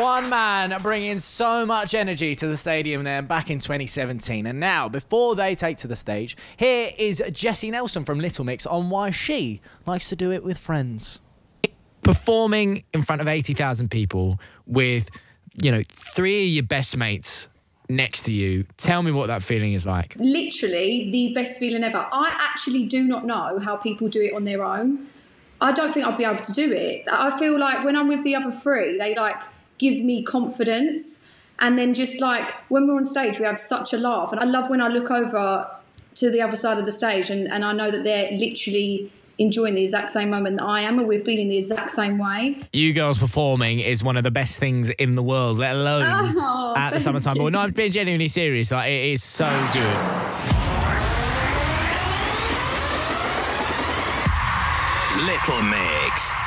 One 0.00 0.30
man 0.30 0.80
bringing 0.80 1.18
so 1.18 1.66
much 1.66 1.92
energy 1.92 2.34
to 2.36 2.46
the 2.46 2.56
stadium 2.56 3.02
there 3.02 3.20
back 3.22 3.50
in 3.50 3.58
2017. 3.58 4.46
And 4.46 4.60
now, 4.60 4.88
before 4.88 5.34
they 5.34 5.54
take 5.54 5.76
to 5.78 5.88
the 5.88 5.96
stage, 5.96 6.36
here 6.56 6.90
is 6.96 7.20
Jesy 7.32 7.70
Nelson 7.72 8.04
from 8.04 8.20
Little 8.20 8.44
Mix 8.44 8.64
on 8.64 8.90
why 8.90 9.10
she 9.10 9.60
likes 9.86 10.08
to 10.08 10.16
do 10.16 10.30
it 10.30 10.44
with 10.44 10.56
friends. 10.56 11.20
Performing 12.02 12.84
in 12.92 13.02
front 13.02 13.20
of 13.20 13.28
80,000 13.28 13.90
people 13.90 14.38
with, 14.66 15.10
you 15.54 15.70
know, 15.70 15.82
three 15.88 16.44
of 16.44 16.48
your 16.48 16.64
best 16.64 16.96
mates 16.96 17.48
next 17.88 18.24
to 18.24 18.32
you. 18.32 18.64
Tell 18.76 19.02
me 19.02 19.12
what 19.12 19.28
that 19.28 19.42
feeling 19.42 19.72
is 19.72 19.86
like. 19.86 20.16
Literally 20.18 21.10
the 21.10 21.32
best 21.34 21.58
feeling 21.58 21.84
ever. 21.84 22.06
I 22.12 22.34
actually 22.38 22.84
do 22.84 23.04
not 23.04 23.24
know 23.24 23.58
how 23.58 23.76
people 23.76 24.08
do 24.08 24.22
it 24.22 24.34
on 24.34 24.44
their 24.44 24.64
own. 24.64 25.08
I 25.60 25.72
don't 25.72 25.92
think 25.92 26.06
I'll 26.06 26.16
be 26.16 26.24
able 26.24 26.42
to 26.42 26.52
do 26.52 26.72
it. 26.72 27.04
I 27.10 27.38
feel 27.38 27.58
like 27.58 27.84
when 27.84 27.96
I'm 27.96 28.08
with 28.08 28.24
the 28.24 28.34
other 28.34 28.50
three, 28.50 28.98
they 28.98 29.14
like 29.14 29.40
give 29.78 30.04
me 30.04 30.22
confidence. 30.22 31.26
And 31.58 31.78
then 31.78 31.94
just 31.94 32.20
like 32.20 32.52
when 32.68 32.88
we're 32.88 32.96
on 32.96 33.06
stage, 33.06 33.38
we 33.38 33.44
have 33.44 33.58
such 33.58 33.92
a 33.92 33.96
laugh. 33.96 34.32
And 34.32 34.40
I 34.40 34.44
love 34.44 34.68
when 34.68 34.80
I 34.80 34.88
look 34.88 35.10
over 35.10 35.70
to 36.16 36.30
the 36.30 36.40
other 36.40 36.56
side 36.56 36.78
of 36.78 36.86
the 36.86 36.92
stage 36.92 37.30
and, 37.30 37.48
and 37.48 37.64
I 37.64 37.72
know 37.72 37.90
that 37.90 38.04
they're 38.04 38.30
literally 38.32 39.12
enjoying 39.38 39.74
the 39.74 39.82
exact 39.82 40.10
same 40.10 40.30
moment 40.30 40.58
that 40.58 40.66
I 40.66 40.82
am, 40.82 40.98
and 40.98 41.08
we're 41.08 41.24
feeling 41.24 41.48
the 41.48 41.58
exact 41.58 41.90
same 41.90 42.18
way. 42.18 42.58
You 42.72 42.92
girls 42.92 43.18
performing 43.18 43.80
is 43.80 44.02
one 44.02 44.16
of 44.16 44.24
the 44.24 44.30
best 44.30 44.58
things 44.58 44.90
in 44.90 45.14
the 45.14 45.22
world, 45.22 45.58
let 45.58 45.74
alone 45.74 46.04
oh, 46.06 46.74
at 46.76 46.92
the 46.92 47.00
summertime. 47.00 47.36
But 47.36 47.52
no, 47.52 47.60
I'm 47.60 47.72
being 47.72 47.92
genuinely 47.92 48.28
serious. 48.28 48.70
Like 48.70 48.90
it 48.90 49.12
is 49.12 49.22
so 49.22 49.46
good. 49.72 50.54
Little 55.26 55.62
Mix. 55.62 56.43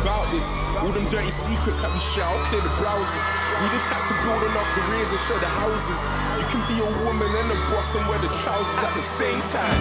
about 0.00 0.24
this. 0.32 0.46
All 0.80 0.92
them 0.92 1.04
dirty 1.12 1.30
secrets 1.30 1.80
that 1.84 1.92
we 1.92 2.00
share. 2.00 2.24
I'll 2.24 2.40
clear 2.48 2.62
the 2.64 2.72
browsers. 2.80 3.26
We 3.60 3.68
the 3.68 3.80
type 3.84 4.04
to 4.08 4.16
build 4.24 4.42
on 4.42 4.56
our 4.56 4.68
careers 4.72 5.10
and 5.12 5.20
show 5.20 5.38
the 5.38 5.52
houses. 5.60 6.00
You 6.40 6.46
can 6.48 6.62
be 6.66 6.80
a 6.80 6.90
woman 7.04 7.28
and 7.28 7.48
a 7.52 7.58
boss 7.68 7.94
and 7.94 8.04
wear 8.08 8.18
the 8.18 8.32
trousers 8.42 8.80
at 8.82 8.94
the 8.96 9.04
same 9.04 9.40
time. 9.52 9.78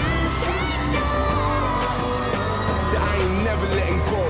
That 2.91 3.01
I 3.01 3.13
ain't 3.15 3.37
never 3.47 3.65
letting 3.77 4.01
go. 4.11 4.23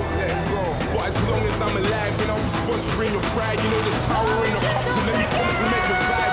But 0.93 1.09
as 1.09 1.17
long 1.27 1.43
as 1.49 1.57
I'm 1.59 1.75
alive, 1.75 2.13
then 2.21 2.29
I'm 2.29 2.45
sponsoring 2.63 3.11
your 3.11 3.25
pride. 3.33 3.57
You 3.57 3.69
know 3.73 3.81
there's 3.81 4.01
power 4.07 4.37
in 4.45 4.53
the 4.53 4.61
cup. 4.61 4.85
Let 5.07 5.15
me 5.17 5.27
compliment 5.33 5.83
your 5.89 6.01
vibe. 6.07 6.30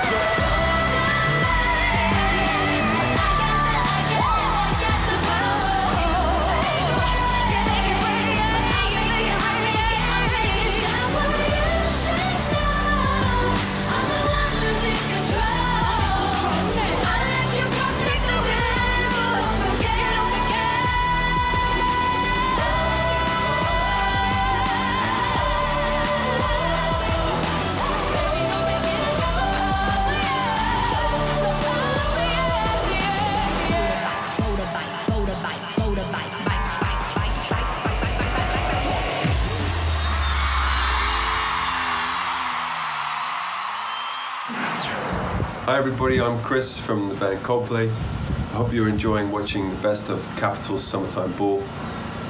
everybody. 45.79 46.19
I'm 46.19 46.37
Chris 46.43 46.77
from 46.77 47.07
the 47.07 47.15
band 47.15 47.39
Coldplay. 47.39 47.87
I 47.87 48.53
hope 48.57 48.73
you're 48.73 48.89
enjoying 48.89 49.31
watching 49.31 49.69
the 49.69 49.77
best 49.77 50.09
of 50.09 50.21
Capital's 50.35 50.83
Summertime 50.83 51.31
Ball, 51.37 51.63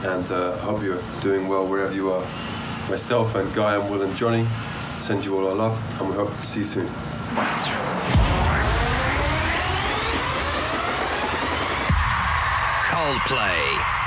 and 0.04 0.30
uh, 0.30 0.54
I 0.54 0.60
hope 0.60 0.84
you're 0.84 1.02
doing 1.20 1.48
well 1.48 1.66
wherever 1.66 1.92
you 1.92 2.12
are. 2.12 2.24
Myself 2.92 3.34
and 3.34 3.52
Guy 3.56 3.76
and 3.76 3.90
Will 3.90 4.04
and 4.04 4.16
Jonny 4.16 4.46
send 5.00 5.26
you 5.26 5.36
all 5.36 5.48
our 5.48 5.56
love, 5.56 6.00
and 6.00 6.08
we 6.08 6.16
hope 6.16 6.30
to 6.30 6.46
see 6.46 6.60
you 6.60 6.66
soon. 6.68 6.86
Coldplay. 12.92 13.99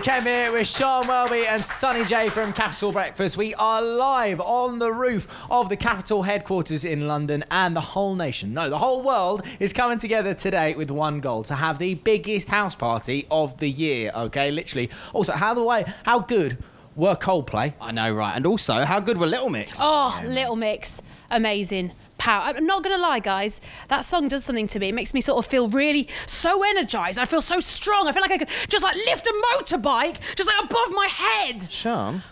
It's 0.00 0.08
Roman 0.08 0.24
here 0.24 0.50
with 0.50 0.66
Sian 0.66 1.06
Welby 1.06 1.44
and 1.46 1.62
Sonny 1.62 2.06
Jay 2.06 2.30
from 2.30 2.54
Capital 2.54 2.90
Breakfast. 2.90 3.36
We 3.36 3.52
are 3.56 3.82
live 3.82 4.40
on 4.40 4.78
the 4.78 4.90
roof 4.90 5.28
of 5.50 5.68
the 5.68 5.76
Capital 5.76 6.22
headquarters 6.22 6.86
in 6.86 7.06
London, 7.06 7.44
and 7.50 7.76
the 7.76 7.82
whole 7.82 8.14
nation, 8.14 8.54
no, 8.54 8.70
the 8.70 8.78
whole 8.78 9.02
world 9.02 9.42
is 9.58 9.74
coming 9.74 9.98
together 9.98 10.32
today 10.32 10.74
with 10.74 10.90
one 10.90 11.20
goal 11.20 11.42
to 11.42 11.54
have 11.54 11.78
the 11.78 11.96
biggest 11.96 12.48
house 12.48 12.74
party 12.74 13.26
of 13.30 13.58
the 13.58 13.68
year. 13.68 14.10
Okay, 14.14 14.50
literally. 14.50 14.88
Also, 15.12 15.34
how 15.34 15.52
the 15.52 15.62
way, 15.62 15.84
how 16.04 16.20
good 16.20 16.56
were 16.96 17.14
Coldplay? 17.14 17.74
I 17.78 17.92
know, 17.92 18.14
right? 18.14 18.34
And 18.34 18.46
also, 18.46 18.86
how 18.86 19.00
good 19.00 19.18
were 19.18 19.26
Little 19.26 19.50
Mix? 19.50 19.80
Oh, 19.82 20.18
Little 20.24 20.56
Mix, 20.56 21.02
amazing. 21.30 21.92
Power. 22.20 22.42
I'm 22.54 22.66
not 22.66 22.82
gonna 22.84 22.98
lie, 22.98 23.18
guys. 23.20 23.60
That 23.88 24.02
song 24.02 24.28
does 24.28 24.44
something 24.44 24.66
to 24.68 24.78
me. 24.78 24.90
It 24.90 24.94
makes 24.94 25.14
me 25.14 25.22
sort 25.22 25.44
of 25.44 25.50
feel 25.50 25.68
really 25.68 26.06
so 26.26 26.62
energized. 26.62 27.18
I 27.18 27.24
feel 27.24 27.40
so 27.40 27.60
strong. 27.60 28.06
I 28.06 28.12
feel 28.12 28.20
like 28.20 28.30
I 28.30 28.36
could 28.38 28.48
just 28.68 28.84
like 28.84 28.94
lift 29.06 29.26
a 29.26 29.32
motorbike 29.56 30.18
just 30.36 30.46
like 30.48 30.62
above 30.64 30.90
my 30.92 31.06
head. 31.10 31.62
Sian? 31.62 32.22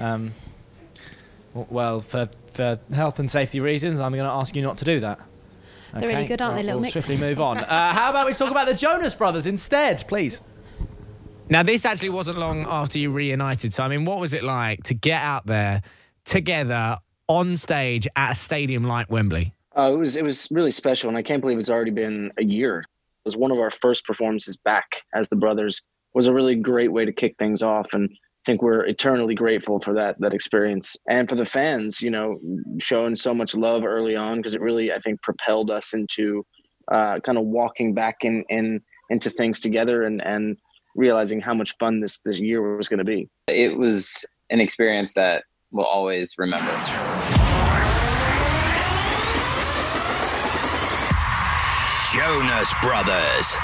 Um, 0.00 0.32
well, 1.54 2.00
for, 2.00 2.28
for 2.52 2.78
health 2.94 3.18
and 3.18 3.30
safety 3.30 3.60
reasons, 3.60 4.00
I'm 4.00 4.12
going 4.12 4.24
to 4.24 4.30
ask 4.34 4.56
you 4.56 4.62
not 4.62 4.76
to 4.78 4.84
do 4.84 5.00
that. 5.00 5.20
They're 5.94 6.08
really 6.08 6.26
good, 6.26 6.42
aren't 6.42 6.56
they, 6.56 6.62
Well, 6.62 6.64
Little 6.64 6.74
we'll 6.76 6.82
Mix? 6.82 6.92
swiftly 6.92 7.16
move 7.16 7.40
on. 7.40 7.58
Uh, 7.64 7.92
how 7.92 8.10
about 8.10 8.26
we 8.26 8.34
talk 8.34 8.50
about 8.50 8.66
the 8.66 8.74
Jonas 8.74 9.14
Brothers 9.14 9.46
instead, 9.46 10.06
please? 10.08 10.40
Now, 11.48 11.62
this 11.62 11.84
actually 11.84 12.10
wasn't 12.10 12.38
long 12.38 12.66
after 12.68 12.98
you 12.98 13.10
reunited. 13.10 13.72
So, 13.72 13.84
I 13.84 13.88
mean, 13.88 14.04
what 14.04 14.20
was 14.20 14.34
it 14.34 14.42
like 14.42 14.82
to 14.84 14.94
get 14.94 15.22
out 15.22 15.46
there 15.46 15.82
together 16.24 16.98
on 17.28 17.56
stage 17.56 18.06
at 18.16 18.32
a 18.32 18.34
stadium 18.34 18.84
like 18.84 19.10
Wembley? 19.10 19.52
Uh, 19.76 19.90
it 19.92 19.96
was 19.96 20.16
it 20.16 20.24
was 20.24 20.48
really 20.50 20.70
special, 20.70 21.08
and 21.08 21.18
I 21.18 21.22
can't 21.22 21.40
believe 21.40 21.58
it's 21.58 21.70
already 21.70 21.90
been 21.90 22.32
a 22.38 22.44
year. 22.44 22.80
It 22.80 23.24
was 23.24 23.36
one 23.36 23.50
of 23.50 23.58
our 23.58 23.70
first 23.70 24.06
performances 24.06 24.56
back 24.56 25.02
as 25.14 25.28
the 25.28 25.36
brothers. 25.36 25.82
It 26.14 26.16
was 26.16 26.26
a 26.28 26.32
really 26.32 26.54
great 26.54 26.92
way 26.92 27.04
to 27.04 27.12
kick 27.12 27.36
things 27.38 27.62
off, 27.62 27.88
and 27.92 28.08
I 28.10 28.16
think 28.46 28.62
we're 28.62 28.86
eternally 28.86 29.34
grateful 29.34 29.78
for 29.80 29.92
that 29.94 30.18
that 30.20 30.32
experience 30.32 30.96
and 31.08 31.28
for 31.28 31.34
the 31.34 31.44
fans. 31.44 32.00
You 32.00 32.10
know, 32.10 32.38
showing 32.78 33.16
so 33.16 33.34
much 33.34 33.54
love 33.54 33.84
early 33.84 34.16
on 34.16 34.38
because 34.38 34.54
it 34.54 34.62
really 34.62 34.92
I 34.92 34.98
think 35.00 35.20
propelled 35.20 35.70
us 35.70 35.92
into 35.92 36.46
uh, 36.90 37.20
kind 37.20 37.36
of 37.36 37.44
walking 37.44 37.92
back 37.92 38.18
in, 38.22 38.44
in 38.48 38.80
into 39.10 39.28
things 39.28 39.60
together 39.60 40.04
and 40.04 40.24
and 40.24 40.56
realizing 40.94 41.40
how 41.40 41.52
much 41.52 41.74
fun 41.78 42.00
this 42.00 42.20
this 42.20 42.40
year 42.40 42.76
was 42.78 42.88
going 42.88 42.98
to 42.98 43.04
be. 43.04 43.28
It 43.48 43.76
was 43.76 44.24
an 44.48 44.60
experience 44.60 45.12
that 45.14 45.44
will 45.76 45.84
always 45.84 46.36
remember. 46.38 46.72
Jonas 52.12 52.72
Brothers. 52.82 53.56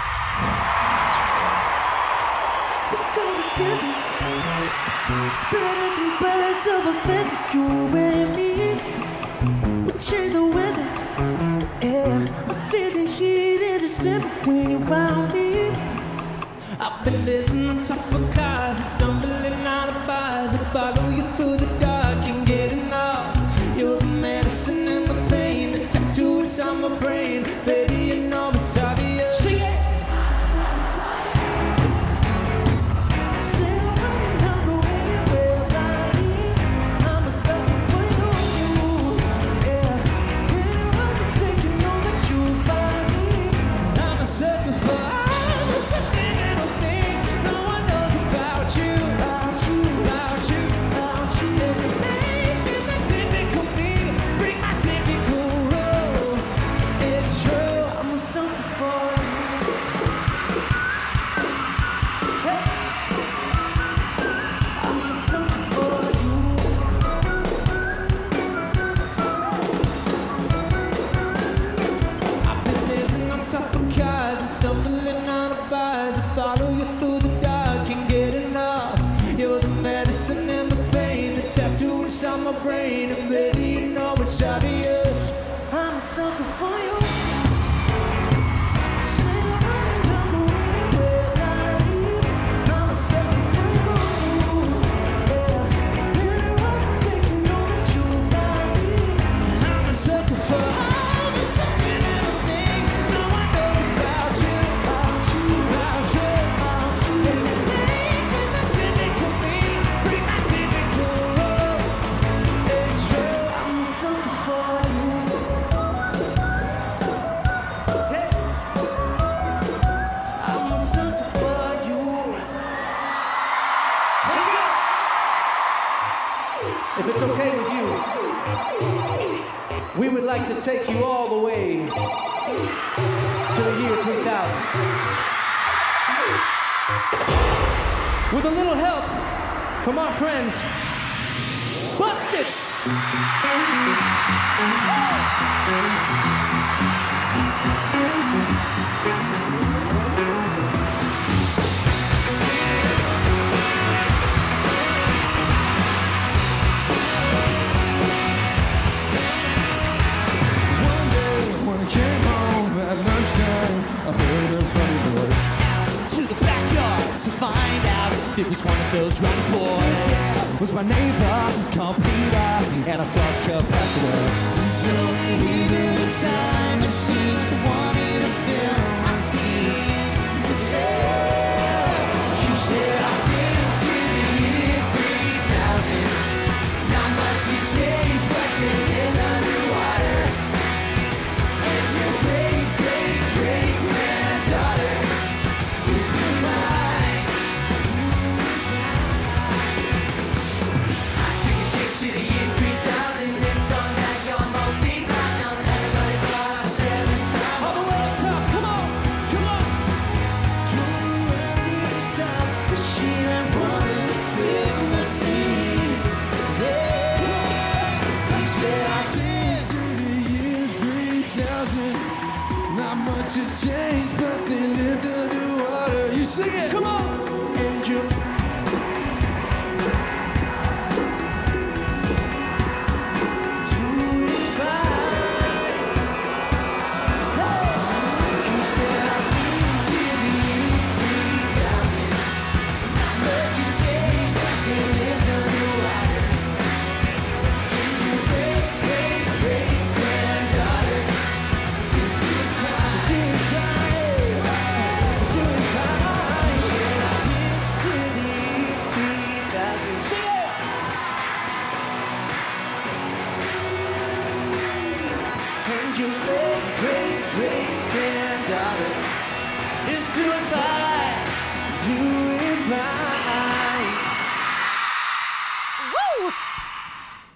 Better 5.51 5.89
than 5.97 6.11
birds 6.21 6.67
of 6.67 6.87
a 6.87 6.95
feather, 7.07 7.39
you 7.55 7.65
and 7.97 8.37
me. 8.37 8.53
We 9.85 9.93
change 9.99 10.33
the 10.33 10.45
weather. 10.45 10.87
Yeah, 11.83 12.27
I 12.49 12.55
feel 12.71 12.91
the 12.93 13.07
heat 13.07 13.61
in 13.63 13.79
December 13.81 14.29
when 14.45 14.71
you're 14.71 14.85
around 14.85 15.33
me. 15.33 15.71
I've 16.79 17.05
been 17.05 17.25
dancing 17.25 17.69
on 17.69 17.85
top 17.85 18.13
of. 18.13 18.42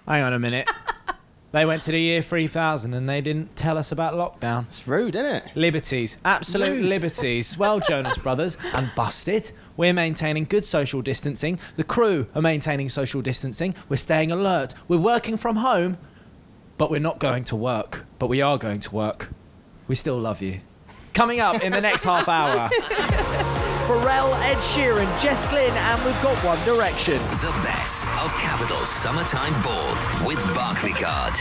Hang 0.07 0.23
on 0.23 0.31
a 0.31 0.39
minute. 0.39 0.69
they 1.51 1.65
went 1.65 1.81
to 1.83 1.91
the 1.91 1.99
year 1.99 2.21
3000 2.21 2.93
and 2.93 3.09
they 3.09 3.19
didn't 3.19 3.55
tell 3.57 3.77
us 3.77 3.91
about 3.91 4.13
lockdown. 4.13 4.67
It's 4.67 4.87
rude, 4.87 5.15
isn't 5.15 5.25
it? 5.25 5.55
Liberties. 5.55 6.17
Absolute 6.23 6.81
liberties. 6.81 7.57
Well, 7.57 7.81
Jonas 7.81 8.17
Brothers 8.17 8.57
and 8.73 8.89
Busted. 8.95 9.51
We're 9.75 9.93
maintaining 9.93 10.45
good 10.45 10.65
social 10.65 11.01
distancing. 11.01 11.59
The 11.75 11.83
crew 11.83 12.25
are 12.33 12.41
maintaining 12.41 12.87
social 12.89 13.21
distancing. 13.21 13.75
We're 13.89 13.97
staying 13.97 14.31
alert. 14.31 14.73
We're 14.87 14.97
working 14.97 15.35
from 15.35 15.57
home, 15.57 15.97
but 16.77 16.89
we're 16.89 16.99
not 16.99 17.19
going 17.19 17.43
to 17.45 17.55
work. 17.57 18.05
But 18.17 18.27
we 18.27 18.41
are 18.41 18.57
going 18.57 18.79
to 18.79 18.95
work. 18.95 19.29
We 19.89 19.95
still 19.95 20.17
love 20.19 20.41
you. 20.41 20.61
Coming 21.13 21.41
up 21.41 21.61
in 21.61 21.73
the 21.73 21.81
next 21.81 22.05
half 22.05 22.29
hour. 22.29 22.69
Pharrell, 22.69 24.33
Ed 24.45 24.57
Sheeran, 24.57 25.21
Jess 25.21 25.47
Glynne, 25.49 25.73
and 25.73 26.05
we've 26.05 26.21
got 26.21 26.35
One 26.45 26.63
Direction. 26.65 27.17
Capital 28.57 28.85
Summertime 28.85 29.53
Ball 29.61 29.89
with 30.25 30.39
Barclaycard. 30.55 31.37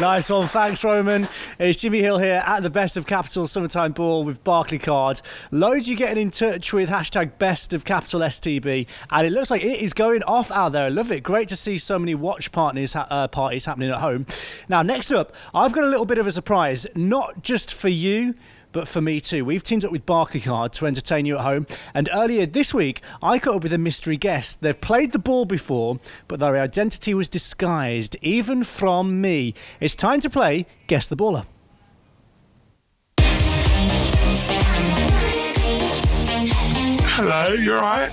Nice 0.00 0.30
one. 0.30 0.48
Thanks, 0.48 0.82
Roman. 0.82 1.28
It's 1.58 1.76
Jimmy 1.76 2.00
Hill 2.00 2.16
here 2.16 2.42
at 2.46 2.62
the 2.62 2.70
Best 2.70 2.96
of 2.96 3.06
Capital 3.06 3.46
Summertime 3.46 3.92
Ball 3.92 4.24
with 4.24 4.42
Barclaycard. 4.42 5.20
Loads 5.50 5.90
you 5.90 5.94
getting 5.94 6.22
in 6.22 6.30
touch 6.30 6.72
with 6.72 6.88
hashtag 6.88 7.36
Best 7.36 7.74
of 7.74 7.84
Capital 7.84 8.20
STB, 8.20 8.86
and 9.10 9.26
it 9.26 9.30
looks 9.30 9.50
like 9.50 9.62
it 9.62 9.82
is 9.82 9.92
going 9.92 10.22
off 10.22 10.50
out 10.50 10.72
there. 10.72 10.84
I 10.84 10.88
love 10.88 11.12
it. 11.12 11.22
Great 11.22 11.48
to 11.48 11.56
see 11.56 11.76
so 11.76 11.98
many 11.98 12.14
watch 12.14 12.52
partners 12.52 12.96
uh, 12.96 13.28
parties 13.28 13.66
happening 13.66 13.90
at 13.90 14.00
home. 14.00 14.24
Now, 14.70 14.80
next 14.80 15.12
up, 15.12 15.34
I've 15.54 15.74
got 15.74 15.84
a 15.84 15.88
little 15.88 16.06
bit 16.06 16.16
of 16.16 16.26
a 16.26 16.32
surprise, 16.32 16.86
not 16.94 17.42
just 17.42 17.74
for 17.74 17.88
you 17.88 18.36
but 18.76 18.86
for 18.86 19.00
me 19.00 19.22
too. 19.22 19.42
We've 19.42 19.62
teamed 19.62 19.86
up 19.86 19.90
with 19.90 20.04
Barclaycard 20.04 20.72
to 20.72 20.86
entertain 20.86 21.24
you 21.24 21.36
at 21.36 21.44
home. 21.44 21.66
And 21.94 22.10
earlier 22.12 22.44
this 22.44 22.74
week, 22.74 23.00
I 23.22 23.38
caught 23.38 23.56
up 23.56 23.62
with 23.62 23.72
a 23.72 23.78
mystery 23.78 24.18
guest. 24.18 24.60
They've 24.60 24.78
played 24.78 25.12
the 25.12 25.18
ball 25.18 25.46
before, 25.46 25.98
but 26.28 26.40
their 26.40 26.58
identity 26.58 27.14
was 27.14 27.30
disguised, 27.30 28.16
even 28.20 28.64
from 28.64 29.22
me. 29.22 29.54
It's 29.80 29.94
time 29.94 30.20
to 30.20 30.28
play 30.28 30.66
Guess 30.88 31.08
the 31.08 31.16
Baller. 31.16 31.46
Hello, 37.16 37.54
you're 37.54 37.80
right. 37.80 38.10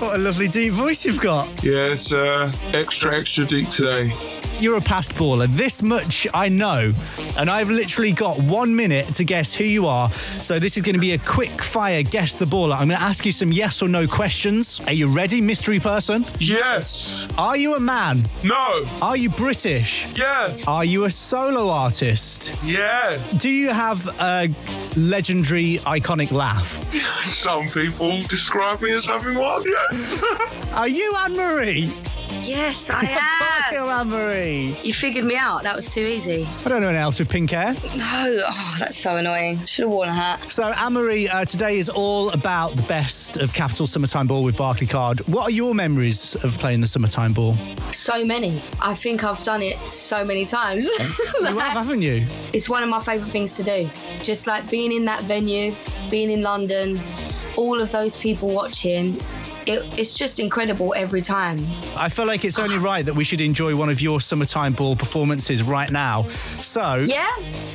What 0.00 0.16
a 0.16 0.18
lovely 0.18 0.48
deep 0.48 0.72
voice 0.72 1.04
you've 1.04 1.20
got. 1.20 1.46
Yeah, 1.62 1.92
it's 1.92 2.12
uh, 2.12 2.50
extra, 2.72 3.16
extra 3.16 3.44
deep 3.44 3.70
today. 3.70 4.12
You're 4.60 4.76
a 4.76 4.80
past 4.80 5.14
baller. 5.14 5.48
This 5.48 5.82
much 5.82 6.26
I 6.32 6.48
know. 6.48 6.92
And 7.36 7.50
I've 7.50 7.70
literally 7.70 8.12
got 8.12 8.38
one 8.38 8.74
minute 8.76 9.06
to 9.14 9.24
guess 9.24 9.54
who 9.54 9.64
you 9.64 9.86
are. 9.86 10.10
So 10.10 10.58
this 10.58 10.76
is 10.76 10.82
going 10.82 10.94
to 10.94 11.00
be 11.00 11.12
a 11.12 11.18
quick 11.18 11.60
fire 11.62 12.02
guess 12.02 12.34
the 12.34 12.44
baller. 12.44 12.74
I'm 12.74 12.88
going 12.88 12.98
to 12.98 13.02
ask 13.02 13.26
you 13.26 13.32
some 13.32 13.50
yes 13.52 13.82
or 13.82 13.88
no 13.88 14.06
questions. 14.06 14.80
Are 14.86 14.92
you 14.92 15.08
ready, 15.12 15.40
mystery 15.40 15.80
person? 15.80 16.24
Yes. 16.38 17.26
Are 17.36 17.56
you 17.56 17.74
a 17.74 17.80
man? 17.80 18.28
No. 18.44 18.84
Are 19.00 19.16
you 19.16 19.30
British? 19.30 20.06
Yes. 20.14 20.66
Are 20.66 20.84
you 20.84 21.04
a 21.04 21.10
solo 21.10 21.68
artist? 21.68 22.54
Yes. 22.64 23.32
Do 23.32 23.50
you 23.50 23.70
have 23.70 24.06
a 24.20 24.48
legendary, 24.96 25.78
iconic 25.78 26.30
laugh? 26.30 26.78
Some 26.92 27.68
people 27.68 28.22
describe 28.22 28.80
me 28.80 28.92
as 28.92 29.04
having 29.04 29.36
one, 29.36 29.62
yes. 29.64 30.22
Are 30.74 30.88
you 30.88 31.12
Anne 31.24 31.36
Marie? 31.36 31.92
Yes, 32.42 32.90
I 32.90 33.02
am. 33.10 33.52
Anne 34.02 34.08
Marie. 34.08 34.76
You 34.82 34.92
figured 34.92 35.24
me 35.24 35.36
out. 35.36 35.62
That 35.62 35.76
was 35.76 35.92
too 35.94 36.00
easy. 36.00 36.48
I 36.64 36.68
don't 36.68 36.80
know 36.80 36.88
anyone 36.88 36.96
else 36.96 37.20
with 37.20 37.28
pink 37.28 37.52
hair. 37.52 37.74
No, 37.96 38.42
oh, 38.48 38.76
that's 38.80 38.96
so 38.96 39.16
annoying. 39.16 39.64
Should 39.64 39.84
have 39.84 39.92
worn 39.92 40.08
a 40.08 40.14
hat. 40.14 40.50
So, 40.50 40.64
Anne 40.64 40.94
Marie, 40.94 41.28
uh, 41.28 41.44
today 41.44 41.78
is 41.78 41.88
all 41.88 42.30
about 42.30 42.72
the 42.72 42.82
best 42.82 43.36
of 43.36 43.52
Capital 43.54 43.86
Summertime 43.86 44.26
Ball 44.26 44.42
with 44.42 44.56
Barclaycard. 44.56 45.28
What 45.28 45.44
are 45.44 45.50
your 45.52 45.72
memories 45.72 46.34
of 46.42 46.58
playing 46.58 46.80
the 46.80 46.88
Summertime 46.88 47.32
Ball? 47.32 47.54
So 47.92 48.24
many. 48.24 48.60
I 48.80 48.94
think 48.94 49.22
I've 49.22 49.44
done 49.44 49.62
it 49.62 49.78
so 49.92 50.24
many 50.24 50.46
times. 50.46 50.84
you 50.86 50.98
have, 50.98 51.58
haven't 51.58 52.02
you? 52.02 52.26
It's 52.52 52.68
one 52.68 52.82
of 52.82 52.88
my 52.88 52.98
favourite 52.98 53.30
things 53.30 53.54
to 53.54 53.62
do. 53.62 53.88
Just 54.24 54.48
like 54.48 54.68
being 54.68 54.90
in 54.90 55.04
that 55.04 55.22
venue, 55.24 55.72
being 56.10 56.28
in 56.30 56.42
London, 56.42 56.98
all 57.56 57.80
of 57.80 57.92
those 57.92 58.16
people 58.16 58.48
watching. 58.48 59.20
It, 59.66 59.98
it's 59.98 60.14
just 60.14 60.40
incredible 60.40 60.92
every 60.96 61.22
time. 61.22 61.64
I 61.96 62.08
feel 62.08 62.26
like 62.26 62.44
it's 62.44 62.58
only 62.58 62.78
right 62.78 63.04
that 63.06 63.14
we 63.14 63.24
should 63.24 63.40
enjoy 63.40 63.76
one 63.76 63.88
of 63.88 64.00
your 64.00 64.20
Summertime 64.20 64.72
Ball 64.72 64.96
performances 64.96 65.62
right 65.62 65.90
now. 65.90 66.24
So, 66.60 67.04
Yeah? 67.06 67.28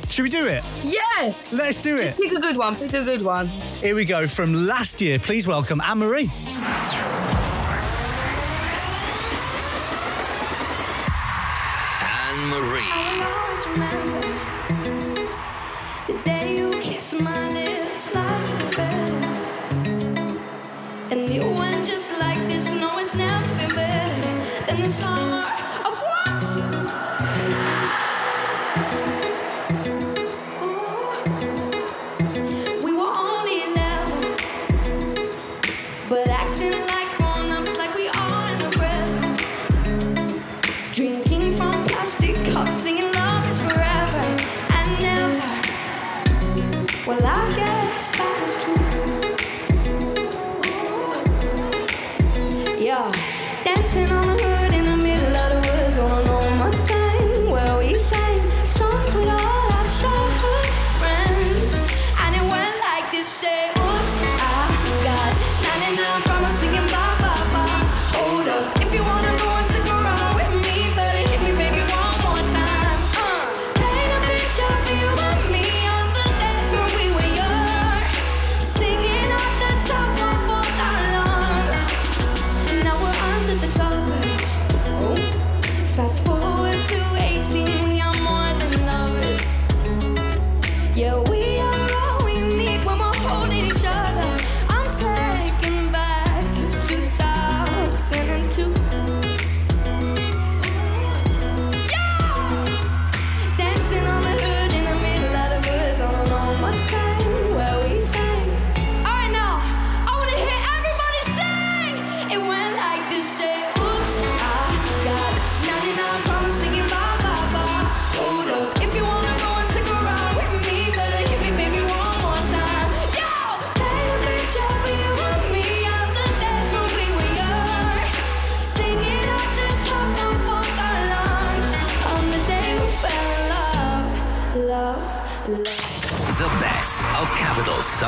should 0.08 0.22
we 0.22 0.28
do 0.28 0.46
it? 0.46 0.62
Yes! 0.84 1.52
Let's 1.52 1.78
do 1.80 1.96
it. 1.96 2.16
Pick 2.16 2.32
a 2.32 2.40
good 2.40 2.56
one. 2.56 2.76
Pick 2.76 2.92
a 2.92 3.04
good 3.04 3.22
one. 3.22 3.46
Here 3.80 3.94
we 3.94 4.04
go 4.04 4.26
from 4.26 4.54
last 4.66 5.00
year. 5.00 5.18
Please 5.18 5.46
welcome 5.46 5.80
Anne 5.80 5.98
Marie. 5.98 6.30
Anne 12.00 12.48
Marie. 12.50 13.98
It's 23.08 23.16
never 23.16 23.48
been 23.54 23.74
better 23.74 24.66
than 24.66 24.82
the 24.82 24.90
summer 24.90 25.67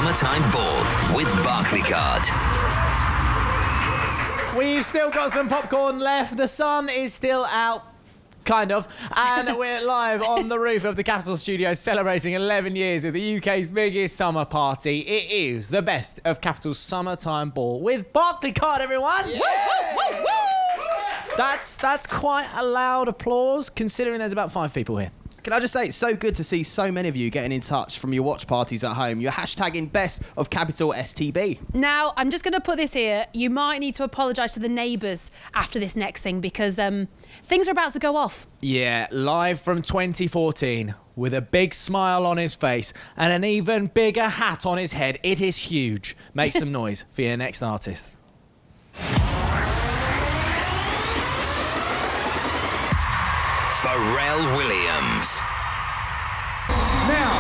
Summertime 0.01 0.51
Ball 0.51 1.15
with 1.15 1.29
Barclaycard. 1.45 2.25
We've 4.57 4.83
still 4.83 5.11
got 5.11 5.31
some 5.31 5.47
popcorn 5.47 5.99
left. 5.99 6.39
The 6.39 6.49
sun 6.49 6.89
is 6.89 7.13
still 7.13 7.45
out. 7.45 7.85
Kind 8.47 8.73
of. 8.73 8.89
And 9.15 9.59
we're 9.59 9.85
live 9.85 10.23
on 10.23 10.49
the 10.49 10.59
roof 10.59 10.85
of 10.85 10.97
the 10.97 11.03
Capital 11.03 11.37
Studios 11.37 11.81
celebrating 11.81 12.33
11 12.33 12.77
years 12.77 13.05
of 13.05 13.13
the 13.13 13.37
UK's 13.37 13.71
biggest 13.71 14.17
summer 14.17 14.47
party. 14.47 15.01
It 15.01 15.31
is 15.31 15.69
the 15.69 15.83
best 15.83 16.19
of 16.25 16.41
Capital's 16.41 16.79
summertime 16.79 17.51
ball 17.51 17.83
with 17.83 18.11
Barclaycard, 18.15 18.81
everyone. 18.81 19.31
That's 21.37 21.77
that's 21.77 22.07
quite 22.07 22.49
a 22.57 22.65
loud 22.65 23.09
applause 23.09 23.69
considering 23.69 24.19
there's 24.19 24.33
about 24.33 24.51
five 24.51 24.73
people 24.73 24.97
here. 24.97 25.11
Can 25.43 25.53
I 25.53 25.61
just 25.61 25.73
say, 25.73 25.87
it's 25.87 25.97
so 25.97 26.15
good 26.15 26.35
to 26.37 26.45
see 26.45 26.63
so 26.63 26.93
many 26.93 27.09
of 27.09 27.17
you 27.17 27.31
getting 27.31 27.53
in 27.53 27.61
touch 27.61 27.99
from 27.99 28.13
your 28.13 28.23
watch 28.23 28.47
parties 28.47 28.85
at 28.85 28.93
home. 28.93 29.21
You're 29.21 29.33
hashtagging 29.33 29.91
best 29.91 30.23
of 30.37 30.51
capital 30.51 30.93
STB. 30.93 31.59
Now, 31.75 32.13
I'm 32.17 32.31
just 32.31 32.45
going 32.45 32.53
to 32.55 32.61
put 32.61 32.77
this 32.77 32.93
here. 32.93 33.27
You 33.33 33.49
might 33.49 33.79
need 33.79 33.95
to 33.97 34.05
apologise 34.05 34.55
to 34.55 34.61
the 34.61 34.69
neighbours 34.69 35.31
after 35.55 35.79
this 35.79 35.97
next 35.97 36.23
thing 36.23 36.41
because 36.41 36.79
um, 36.79 37.09
things 37.45 37.69
are 37.69 37.73
about 37.73 37.93
to 37.93 37.99
go 37.99 38.17
off. 38.17 38.47
Yeah, 38.61 39.07
live 39.11 39.61
from 39.61 39.83
2014 39.83 40.95
with 41.17 41.35
a 41.35 41.43
big 41.43 41.73
smile 41.75 42.27
on 42.27 42.37
his 42.37 42.55
face 42.55 42.93
and 43.17 43.33
an 43.33 43.45
even 43.45 43.87
bigger 43.87 44.29
hat 44.29 44.67
on 44.67 44.79
his 44.79 44.93
head. 44.93 45.19
It 45.23 45.41
is 45.41 45.57
huge. 45.57 46.17
Make 46.35 46.53
some 46.53 46.73
noise 46.81 47.05
for 47.11 47.23
your 47.23 47.37
next 47.37 47.63
artist. 47.63 48.17
Pharrell 53.83 54.57
Williams. 54.59 55.41
Now, 57.09 57.33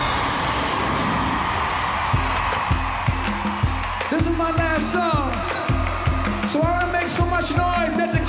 this 4.11 4.27
is 4.27 4.37
my 4.39 4.51
last 4.51 4.91
song, 4.91 6.49
so 6.49 6.63
I 6.63 6.71
want 6.71 6.87
to 6.87 6.93
make 6.93 7.09
so 7.09 7.27
much 7.27 7.51
noise 7.51 7.95
that 8.01 8.15
the 8.15 8.20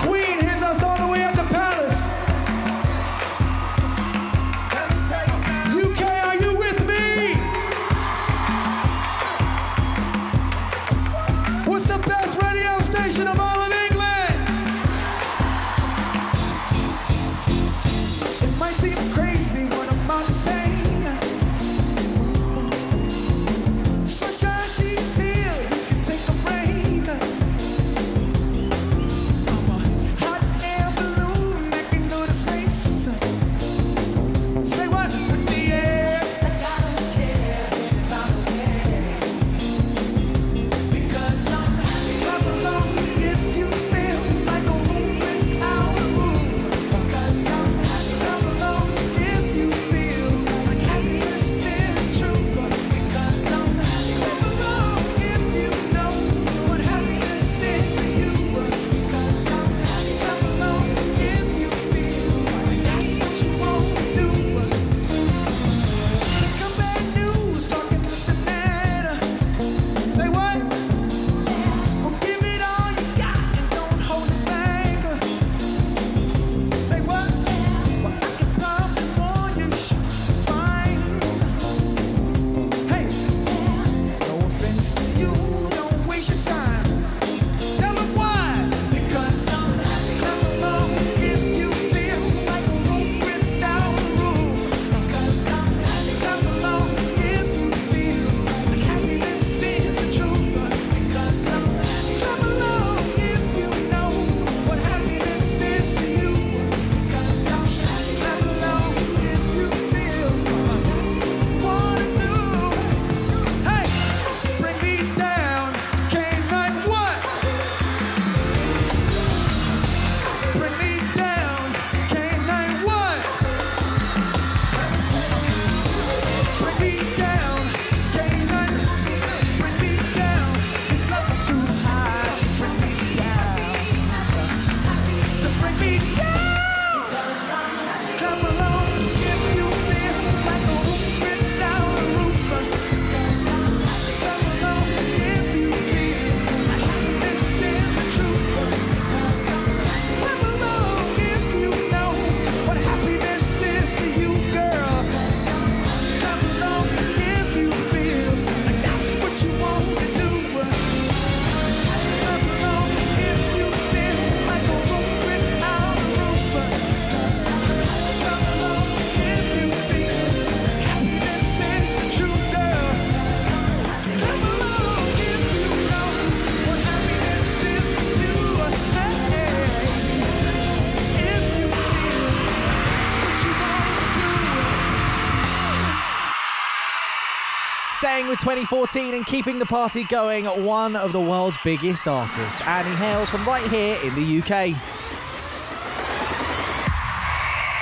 2014 188.42 189.14
and 189.14 189.24
keeping 189.28 189.60
the 189.60 189.66
party 189.68 190.04
going, 190.06 190.46
one 190.46 190.96
of 190.96 191.14
the 191.14 191.22
world's 191.22 191.58
biggest 191.64 192.08
artists. 192.08 192.60
And 192.66 192.88
he 192.88 192.96
hails 192.96 193.30
from 193.30 193.48
right 193.48 193.68
here 193.70 193.96
in 194.04 194.16
the 194.16 194.40
UK. 194.40 194.74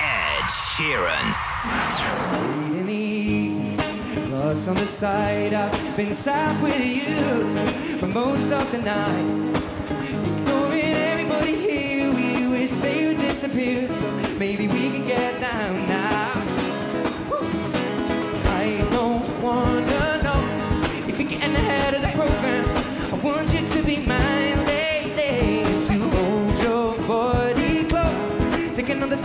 Ed 0.02 0.44
Sheeran. 0.50 1.34
On 4.50 4.74
the 4.74 4.86
side, 4.86 5.54
I've 5.54 5.96
been 5.96 6.08
with 6.60 6.84
you 6.84 7.98
for 7.98 8.06
most 8.06 8.52
of 8.52 8.70
the 8.72 8.78
night. 8.78 9.56
Ignoring 10.02 10.82
everybody 10.82 11.54
here, 11.54 12.12
we 12.12 12.48
wish 12.48 12.72
they 12.72 13.06
would 13.06 13.18
disappear, 13.18 13.88
so 13.88 14.10
maybe 14.38 14.68
we 14.68 14.90
get 15.06 15.40
down 15.40 15.88
now. 15.88 15.99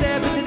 step 0.06 0.45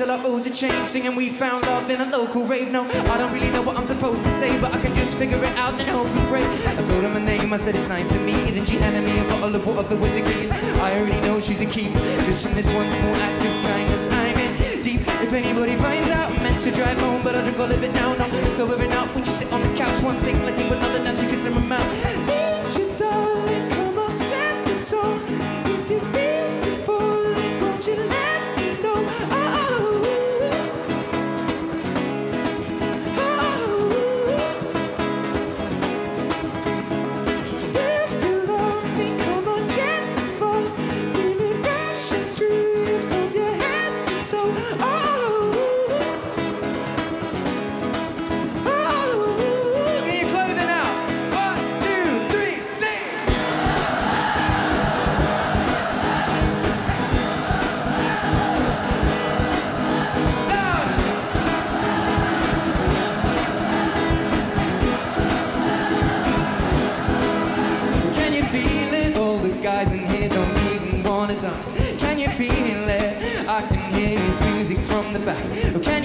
Until 0.00 0.16
our 0.16 0.22
moods 0.22 0.46
are 0.46 0.54
changed. 0.54 0.88
Singing 0.88 1.14
we 1.14 1.28
found 1.28 1.66
love 1.66 1.90
in 1.90 2.00
a 2.00 2.06
local 2.06 2.46
rave. 2.46 2.70
No, 2.70 2.84
I 2.88 3.18
don't 3.18 3.34
really 3.34 3.50
know 3.50 3.60
what 3.60 3.76
I'm 3.76 3.84
supposed 3.84 4.24
to 4.24 4.30
say, 4.30 4.58
but 4.58 4.72
I 4.72 4.80
can 4.80 4.94
just 4.94 5.14
figure 5.14 5.36
it 5.36 5.58
out 5.58 5.78
and 5.78 5.86
hope 5.90 6.06
and 6.06 6.28
pray. 6.28 6.42
I 6.42 6.82
told 6.84 7.02
her 7.04 7.10
my 7.10 7.22
name, 7.22 7.52
I 7.52 7.58
said 7.58 7.74
it's 7.74 7.86
nice 7.86 8.08
to 8.08 8.18
meet 8.20 8.46
you. 8.46 8.54
Then 8.54 8.64
she 8.64 8.76
handed 8.76 9.04
me 9.04 9.18
a 9.20 9.24
bottle 9.24 9.54
of 9.54 9.66
water 9.66 9.82
for 9.82 9.96
winter 9.96 10.24
green. 10.24 10.50
I 10.80 10.98
already 10.98 11.20
know 11.20 11.38
she's 11.38 11.60
a 11.60 11.66
keep, 11.66 11.92
just 12.24 12.46
from 12.46 12.54
this 12.54 12.72
one 12.72 12.90
small 12.90 13.14
act 13.14 13.44
of 13.44 13.52
kindness. 13.68 14.08
I'm 14.10 14.38
in 14.38 14.80
deep. 14.80 15.02
If 15.20 15.34
anybody 15.34 15.76
finds 15.76 16.10
out, 16.12 16.32
I'm 16.32 16.42
meant 16.44 16.62
to 16.62 16.70
drive 16.70 16.98
home, 16.98 17.22
but 17.22 17.36
I'll 17.36 17.44
drink 17.44 17.60
all 17.60 17.70
of 17.70 17.82
it 17.82 17.92
now. 17.92 18.14
No, 18.14 18.24
and 18.24 18.92
out 18.94 19.08
when 19.14 19.24
you 19.24 19.32
sit 19.32 19.52
on 19.52 19.60
the 19.60 19.76
couch. 19.76 20.02
One 20.02 20.16
thing 20.24 20.36
led 20.44 20.56
to 20.56 20.64
another, 20.64 20.89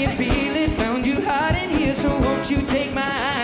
you 0.05 0.15
feel 0.15 0.55
it? 0.55 0.69
Found 0.71 1.05
you 1.05 1.21
hiding 1.21 1.75
here, 1.77 1.93
so 1.93 2.09
won't 2.19 2.49
you 2.49 2.61
take 2.67 2.93
my 2.93 3.34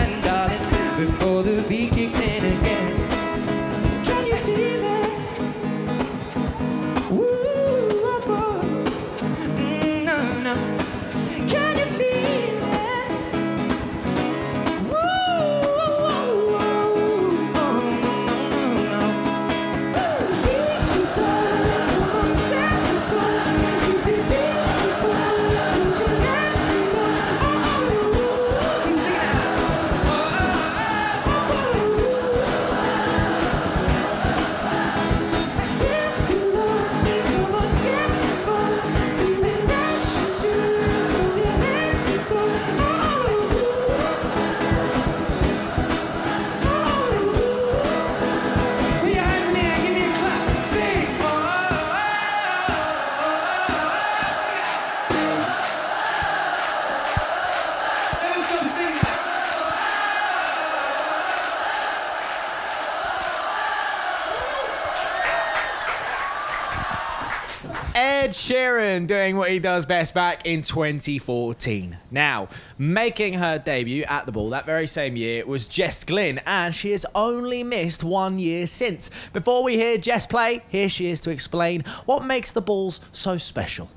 best 69.86 70.14
back 70.14 70.46
in 70.46 70.62
2014. 70.62 71.96
Now, 72.10 72.48
making 72.78 73.34
her 73.34 73.58
debut 73.58 74.04
at 74.04 74.26
the 74.26 74.32
ball 74.32 74.50
that 74.50 74.66
very 74.66 74.86
same 74.86 75.16
year 75.16 75.46
was 75.46 75.68
Jess 75.68 76.04
Glynne, 76.04 76.40
and 76.46 76.74
she 76.74 76.92
has 76.92 77.06
only 77.14 77.62
missed 77.62 78.02
one 78.04 78.38
year 78.38 78.66
since. 78.66 79.10
Before 79.32 79.62
we 79.62 79.76
hear 79.76 79.98
Jess 79.98 80.26
play, 80.26 80.62
here 80.68 80.88
she 80.88 81.06
is 81.06 81.20
to 81.22 81.30
explain 81.30 81.84
what 82.04 82.24
makes 82.24 82.52
the 82.52 82.60
balls 82.60 83.00
so 83.12 83.36
special. 83.36 83.88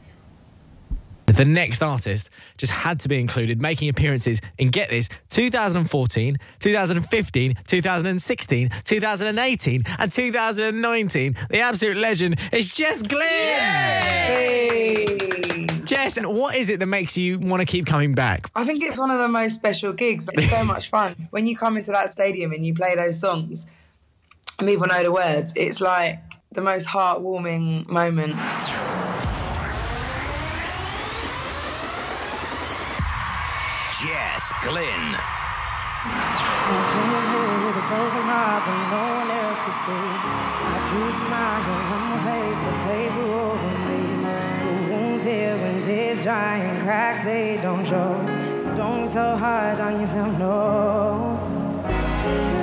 The 1.36 1.44
next 1.46 1.84
artist 1.84 2.30
just 2.56 2.72
had 2.72 3.02
to 3.02 3.10
be 3.10 3.20
included, 3.20 3.62
making 3.62 3.90
appearances 3.90 4.40
in 4.58 4.70
get 4.70 4.90
this 4.90 5.10
2014, 5.32 6.38
2015, 6.60 7.54
2016, 7.68 8.70
2018, 8.86 9.84
and 10.00 10.12
2019. 10.12 11.36
The 11.50 11.60
absolute 11.60 11.98
legend 11.98 12.40
is 12.54 12.72
Jess 12.74 13.02
Glynne. 13.02 13.26
Jess, 15.86 16.16
and 16.16 16.34
what 16.34 16.56
is 16.56 16.70
it 16.70 16.80
that 16.80 16.86
makes 16.86 17.18
you 17.18 17.38
want 17.40 17.60
to 17.60 17.66
keep 17.66 17.86
coming 17.86 18.16
back? 18.16 18.50
I 18.56 18.64
think 18.64 18.82
it's 18.82 18.98
one 18.98 19.12
of 19.12 19.20
the 19.20 19.28
most 19.28 19.56
special 19.56 19.92
gigs. 19.92 20.30
It's 20.32 20.50
so 20.50 20.64
much 20.64 20.90
fun. 20.90 21.28
When 21.32 21.46
you 21.48 21.58
come 21.58 21.76
into 21.76 21.92
that 21.92 22.14
stadium 22.14 22.54
and 22.54 22.66
you 22.66 22.74
play 22.74 22.96
those 22.96 23.20
songs 23.20 23.68
and 24.58 24.70
people 24.70 24.88
know 24.88 25.04
the 25.04 25.12
words, 25.12 25.52
it's 25.58 25.82
like 25.82 26.22
the 26.54 26.62
most 26.62 26.88
heartwarming 26.88 27.88
moment. 27.88 28.36
Jess 34.06 34.54
Glynne. 34.62 34.86
Here 34.86 35.82
a 37.74 37.86
broken 37.90 38.26
heart 38.30 38.62
that 38.68 38.82
no 38.94 39.04
one 39.18 39.32
else 39.34 39.60
could 39.66 39.80
see. 39.82 40.06
I 40.74 40.78
drew 40.90 41.08
a 41.08 41.12
smile 41.12 41.66
on 41.96 42.02
my 42.12 42.20
face, 42.30 42.62
a 42.62 42.74
paper 42.86 43.26
over 43.50 43.74
me. 43.90 44.02
The 44.66 44.74
wounds 44.94 45.24
heal 45.24 45.58
when 45.58 45.82
tears 45.82 46.20
dry 46.20 46.58
and 46.58 46.84
cracks 46.84 47.24
they 47.26 47.58
don't 47.60 47.84
show. 47.84 48.14
So 48.60 48.78
don't 48.78 49.02
be 49.02 49.08
so 49.08 49.38
hard 49.38 49.80
on 49.80 50.00
yourself, 50.00 50.38
no. 50.38 51.40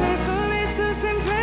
Let's 0.00 0.20
to. 0.76 1.41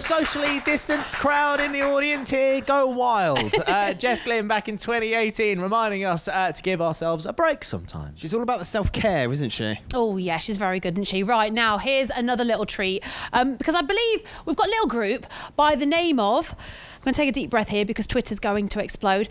The 0.00 0.06
socially 0.06 0.60
distanced 0.60 1.16
crowd 1.16 1.60
in 1.60 1.72
the 1.72 1.82
audience 1.82 2.30
here 2.30 2.62
go 2.62 2.86
wild. 2.86 3.54
Uh, 3.66 3.92
Jess 3.98 4.22
Glynne 4.22 4.48
back 4.48 4.66
in 4.66 4.78
2018 4.78 5.60
reminding 5.60 6.06
us 6.06 6.26
uh, 6.26 6.50
to 6.50 6.62
give 6.62 6.80
ourselves 6.80 7.26
a 7.26 7.34
break 7.34 7.62
sometimes. 7.62 8.18
She's 8.18 8.32
all 8.32 8.40
about 8.40 8.60
the 8.60 8.64
self 8.64 8.92
care, 8.92 9.30
isn't 9.30 9.50
she? 9.50 9.78
Oh, 9.92 10.16
yeah, 10.16 10.38
she's 10.38 10.56
very 10.56 10.80
good, 10.80 10.94
isn't 10.94 11.04
she? 11.04 11.22
Right, 11.22 11.52
now, 11.52 11.76
here's 11.76 12.08
another 12.08 12.46
little 12.46 12.64
treat. 12.64 13.04
Um, 13.34 13.56
because 13.56 13.74
I 13.74 13.82
believe 13.82 14.22
we've 14.46 14.56
got 14.56 14.68
a 14.68 14.70
little 14.70 14.86
group 14.86 15.26
by 15.54 15.74
the 15.74 15.84
name 15.84 16.18
of. 16.18 16.54
I'm 17.00 17.04
going 17.04 17.12
to 17.12 17.20
take 17.20 17.28
a 17.28 17.32
deep 17.32 17.50
breath 17.50 17.68
here 17.68 17.84
because 17.84 18.06
Twitter's 18.06 18.40
going 18.40 18.68
to 18.68 18.82
explode. 18.82 19.28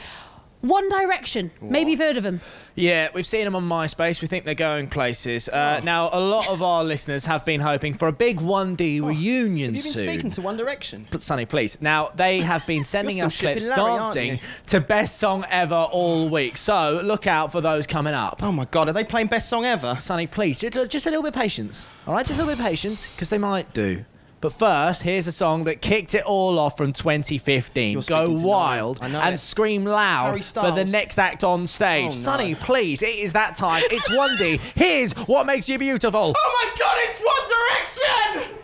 One 0.61 0.89
Direction. 0.89 1.51
Maybe 1.61 1.91
you've 1.91 2.01
heard 2.01 2.17
of 2.17 2.23
them. 2.23 2.41
Yeah, 2.75 3.07
we've 3.13 3.25
seen 3.25 3.45
them 3.45 3.55
on 3.55 3.63
MySpace. 3.67 4.21
We 4.21 4.27
think 4.27 4.43
they're 4.43 4.53
going 4.55 4.87
places. 4.89 5.47
Uh, 5.47 5.79
Now, 5.83 6.09
a 6.11 6.19
lot 6.19 6.49
of 6.49 6.61
our 6.61 6.83
listeners 6.93 7.25
have 7.27 7.45
been 7.45 7.61
hoping 7.61 7.93
for 7.93 8.07
a 8.09 8.11
big 8.11 8.39
1D 8.39 9.01
reunion 9.01 9.73
Have 9.73 9.77
you 9.77 9.83
been 9.83 9.93
soon. 9.93 10.09
speaking 10.09 10.29
to 10.31 10.41
One 10.41 10.57
Direction? 10.57 11.07
But 11.11 11.21
Sonny, 11.21 11.45
please. 11.45 11.81
Now 11.81 12.09
they 12.15 12.39
have 12.41 12.65
been 12.67 12.83
sending 12.95 13.21
us 13.21 13.39
clips 13.39 13.67
Larry, 13.69 13.97
dancing 13.97 14.39
to 14.67 14.81
best 14.81 15.17
song 15.17 15.45
ever 15.49 15.87
all 15.91 16.27
week. 16.29 16.57
So 16.57 16.99
look 17.03 17.25
out 17.25 17.51
for 17.53 17.61
those 17.61 17.87
coming 17.87 18.13
up. 18.13 18.43
Oh 18.43 18.51
my 18.51 18.65
God, 18.65 18.89
are 18.89 18.93
they 18.93 19.03
playing 19.05 19.27
best 19.27 19.47
song 19.49 19.63
ever? 19.65 19.95
Sonny, 19.99 20.27
please, 20.27 20.59
just 20.59 20.75
a 20.75 21.09
little 21.09 21.23
bit 21.23 21.29
of 21.29 21.35
patience. 21.35 21.89
All 22.05 22.13
right, 22.13 22.25
just 22.25 22.37
a 22.37 22.43
little 22.43 22.53
bit 22.55 22.59
of 22.59 22.65
patience 22.69 23.07
because 23.09 23.29
they 23.29 23.37
might 23.37 23.73
do. 23.73 24.03
But 24.41 24.53
first, 24.53 25.01
here's 25.01 25.27
a 25.27 25.33
song 25.33 25.65
that 25.65 25.81
kicked 25.81 26.15
it 26.15 26.23
all 26.23 26.59
off 26.59 26.77
from 26.77 26.93
2015. 26.93 27.91
You're 27.91 28.01
Go 28.03 28.31
wild 28.31 29.01
Niall. 29.01 29.09
I 29.09 29.11
know 29.11 29.19
and 29.19 29.35
it. 29.35 29.37
scream 29.37 29.83
loud 29.83 30.45
for 30.45 30.71
the 30.71 30.85
next 30.85 31.19
act 31.19 31.43
on 31.43 31.67
stage. 31.67 32.03
Oh, 32.03 32.07
no. 32.07 32.11
Sonny, 32.11 32.55
please, 32.55 33.01
it 33.03 33.15
is 33.15 33.33
that 33.33 33.55
time. 33.55 33.83
It's 33.91 34.07
1D. 34.07 34.59
Here's 34.75 35.11
what 35.27 35.45
makes 35.45 35.67
you 35.67 35.77
beautiful. 35.77 36.33
Oh 36.37 36.51
my 36.63 36.69
God, 36.79 36.95
it's 36.99 37.19
One 37.19 37.49
Direction! 37.49 38.55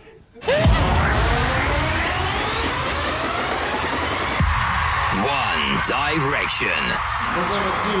One 5.26 5.76
Direction. 5.84 6.80
We're 7.36 7.48
gonna 7.52 7.76
do 7.84 8.00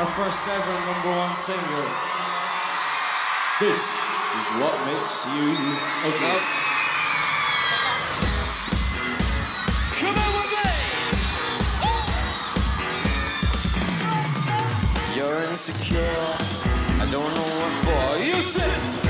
our 0.00 0.06
first 0.18 0.48
ever 0.48 0.72
number 0.86 1.16
one 1.16 1.36
single. 1.36 1.86
This 3.60 4.02
is 4.38 4.46
what 4.60 4.76
makes 4.86 5.26
you 5.26 5.50
okay. 6.08 6.38
Come 9.98 10.16
on 10.18 10.30
with 10.38 10.50
me! 10.54 10.70
You're 15.16 15.42
insecure. 15.50 16.36
I 17.00 17.06
don't 17.10 17.32
know 17.34 17.48
what 17.58 17.72
for. 17.82 18.18
You 18.24 18.42
said. 18.42 19.09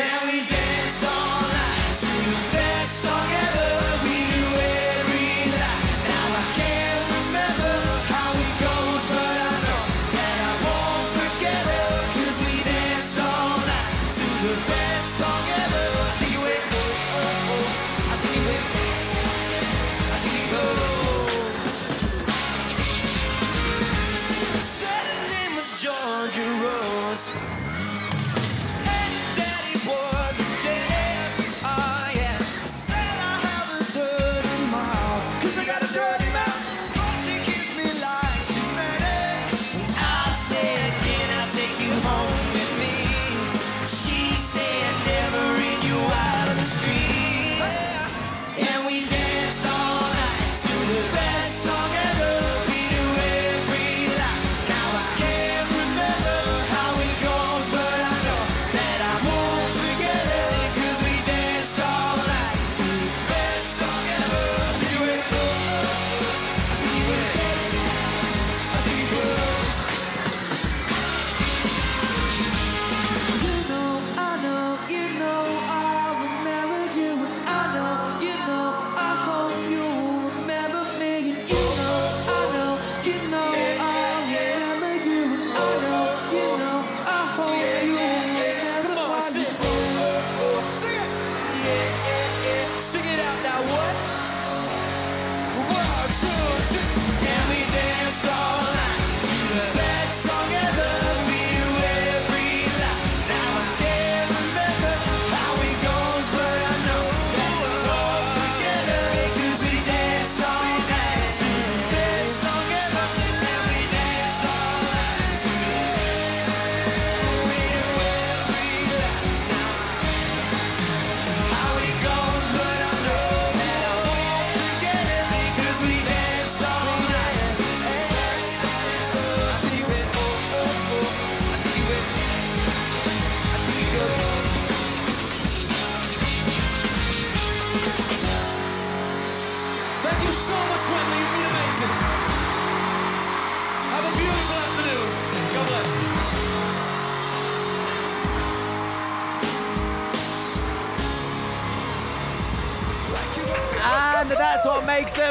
Now 0.00 0.24
we 0.24 0.46
dance 0.48 1.04
all 1.04 1.29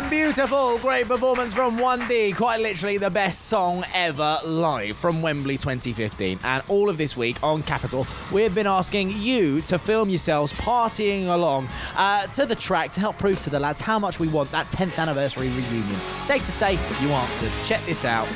beautiful. 0.10 0.80
Great 0.80 1.07
performance 1.07 1.53
from 1.53 1.77
1D. 1.77 2.36
Quite 2.36 2.60
literally 2.61 2.98
the 2.98 3.10
best 3.10 3.45
song 3.45 3.84
ever 3.94 4.40
live 4.44 4.98
from 4.98 5.22
Wembley 5.22 5.57
2015. 5.57 6.40
And 6.44 6.64
all 6.68 6.90
of 6.90 6.98
this 6.98 7.15
week 7.15 7.41
on 7.44 7.61
Capital, 7.64 8.07
we've 8.31 8.53
been 8.56 8.68
asking 8.68 9.11
you 9.11 9.61
to 9.61 9.77
film 9.77 10.10
yourselves 10.10 10.52
partying 10.53 11.27
along 11.27 11.69
uh, 11.95 12.26
to 12.27 12.45
the 12.45 12.56
track 12.56 12.91
to 12.91 12.99
help 12.99 13.18
prove 13.19 13.41
to 13.44 13.49
the 13.49 13.60
lads 13.60 13.81
how 13.81 13.99
much 13.99 14.19
we 14.19 14.27
want 14.30 14.49
that 14.52 14.65
10th 14.68 14.98
anniversary 14.98 15.49
reunion. 15.49 15.95
Safe 16.23 16.45
to 16.45 16.52
say, 16.52 16.73
you 16.73 17.10
answered. 17.11 17.52
Check 17.65 17.81
this 17.81 18.03
out. 18.03 18.27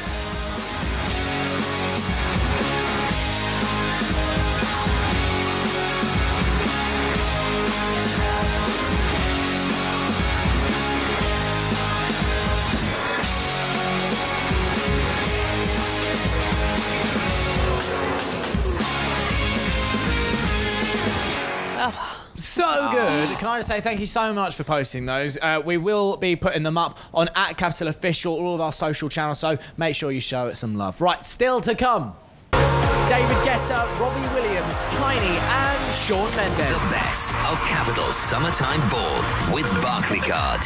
Can 23.39 23.47
I 23.47 23.59
just 23.59 23.67
say 23.67 23.81
thank 23.81 23.99
you 23.99 24.05
so 24.05 24.31
much 24.33 24.55
for 24.55 24.63
posting 24.63 25.05
those? 25.05 25.37
Uh, 25.41 25.61
we 25.63 25.77
will 25.77 26.15
be 26.17 26.35
putting 26.35 26.63
them 26.63 26.77
up 26.77 26.97
on 27.13 27.29
at 27.35 27.57
Capital 27.57 27.89
Official, 27.89 28.33
all 28.33 28.55
of 28.55 28.61
our 28.61 28.71
social 28.71 29.09
channels, 29.09 29.39
so 29.39 29.57
make 29.75 29.95
sure 29.95 30.11
you 30.11 30.21
show 30.21 30.47
it 30.47 30.55
some 30.55 30.77
love. 30.77 31.01
Right, 31.01 31.21
still 31.23 31.59
to 31.61 31.75
come. 31.75 32.15
David 32.51 33.37
Guetta, 33.43 33.99
Robbie 33.99 34.33
Williams, 34.33 34.77
Tinie, 34.91 35.37
and 35.37 35.93
Shawn 35.93 36.35
Mendes. 36.37 36.69
The 36.69 36.95
best 36.95 37.33
of 37.45 37.59
Capital's 37.67 38.15
Summertime 38.15 38.79
Ball 38.89 39.53
with 39.53 39.65
Barclaycard. 39.83 40.63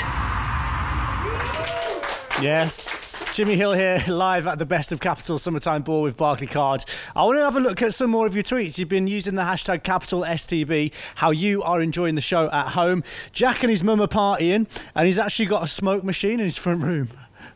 Yes, 2.42 3.07
Jimmy 3.34 3.56
Hill 3.56 3.74
here, 3.74 4.04
live 4.08 4.48
at 4.48 4.60
the 4.60 4.66
best 4.66 4.92
of 4.92 5.00
Capital 5.00 5.38
Summertime 5.38 5.82
Ball 5.84 6.02
with 6.02 6.18
Barclaycard. 6.18 6.86
I 7.16 7.24
want 7.24 7.38
to 7.38 7.44
have 7.44 7.56
a 7.56 7.60
look 7.60 7.82
at 7.82 7.94
some 7.94 8.10
more 8.10 8.26
of 8.26 8.36
your 8.36 8.44
tweets. 8.44 8.78
You've 8.78 8.90
been 8.90 9.08
using 9.08 9.36
the 9.36 9.44
hashtag 9.44 9.84
Capital 9.84 10.22
STB, 10.22 10.94
how 11.16 11.32
you 11.32 11.64
are 11.64 11.82
enjoying 11.82 12.16
the 12.16 12.22
show 12.22 12.50
at 12.52 12.70
home. 12.70 13.04
Jack 13.32 13.64
and 13.64 13.70
his 13.70 13.84
mum 13.84 14.02
are 14.02 14.08
partying, 14.08 14.68
and 14.96 15.08
he's 15.08 15.20
actually 15.20 15.46
got 15.46 15.64
a 15.64 15.68
smoke 15.68 16.04
machine 16.04 16.40
in 16.40 16.46
his 16.46 16.58
front 16.58 16.82
room. 16.82 17.10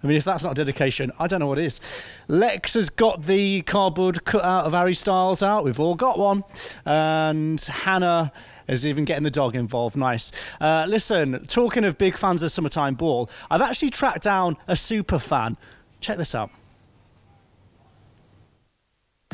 I 0.04 0.08
mean, 0.08 0.18
if 0.18 0.24
that's 0.24 0.44
not 0.44 0.56
dedication, 0.56 1.12
I 1.20 1.28
don't 1.28 1.40
know 1.40 1.48
what 1.48 1.60
is. 1.60 1.80
Lex 2.28 2.74
has 2.76 2.90
got 2.90 3.24
the 3.24 3.62
cardboard 3.64 4.24
cutout 4.24 4.66
of 4.66 4.74
Harry 4.74 4.96
Styles 4.96 5.44
out. 5.44 5.64
We've 5.64 5.80
all 5.80 5.96
got 5.96 6.18
one. 6.18 6.44
And 6.86 7.62
Hannah 7.62 8.32
is 8.68 8.86
even 8.86 9.06
getting 9.06 9.24
the 9.24 9.32
dog 9.32 9.56
involved. 9.56 9.96
Nice. 9.96 10.32
Uh, 10.60 10.86
listen, 10.88 11.46
talking 11.48 11.84
of 11.84 11.98
big 11.98 12.18
fans 12.18 12.44
of 12.44 12.52
Summertime 12.52 12.96
Ball, 12.96 13.30
I've 13.50 13.62
actually 13.62 13.90
tracked 13.90 14.24
down 14.24 14.58
a 14.68 14.76
super 14.76 15.20
fan. 15.20 15.58
Check 16.00 16.18
this 16.18 16.34
out. 16.36 16.52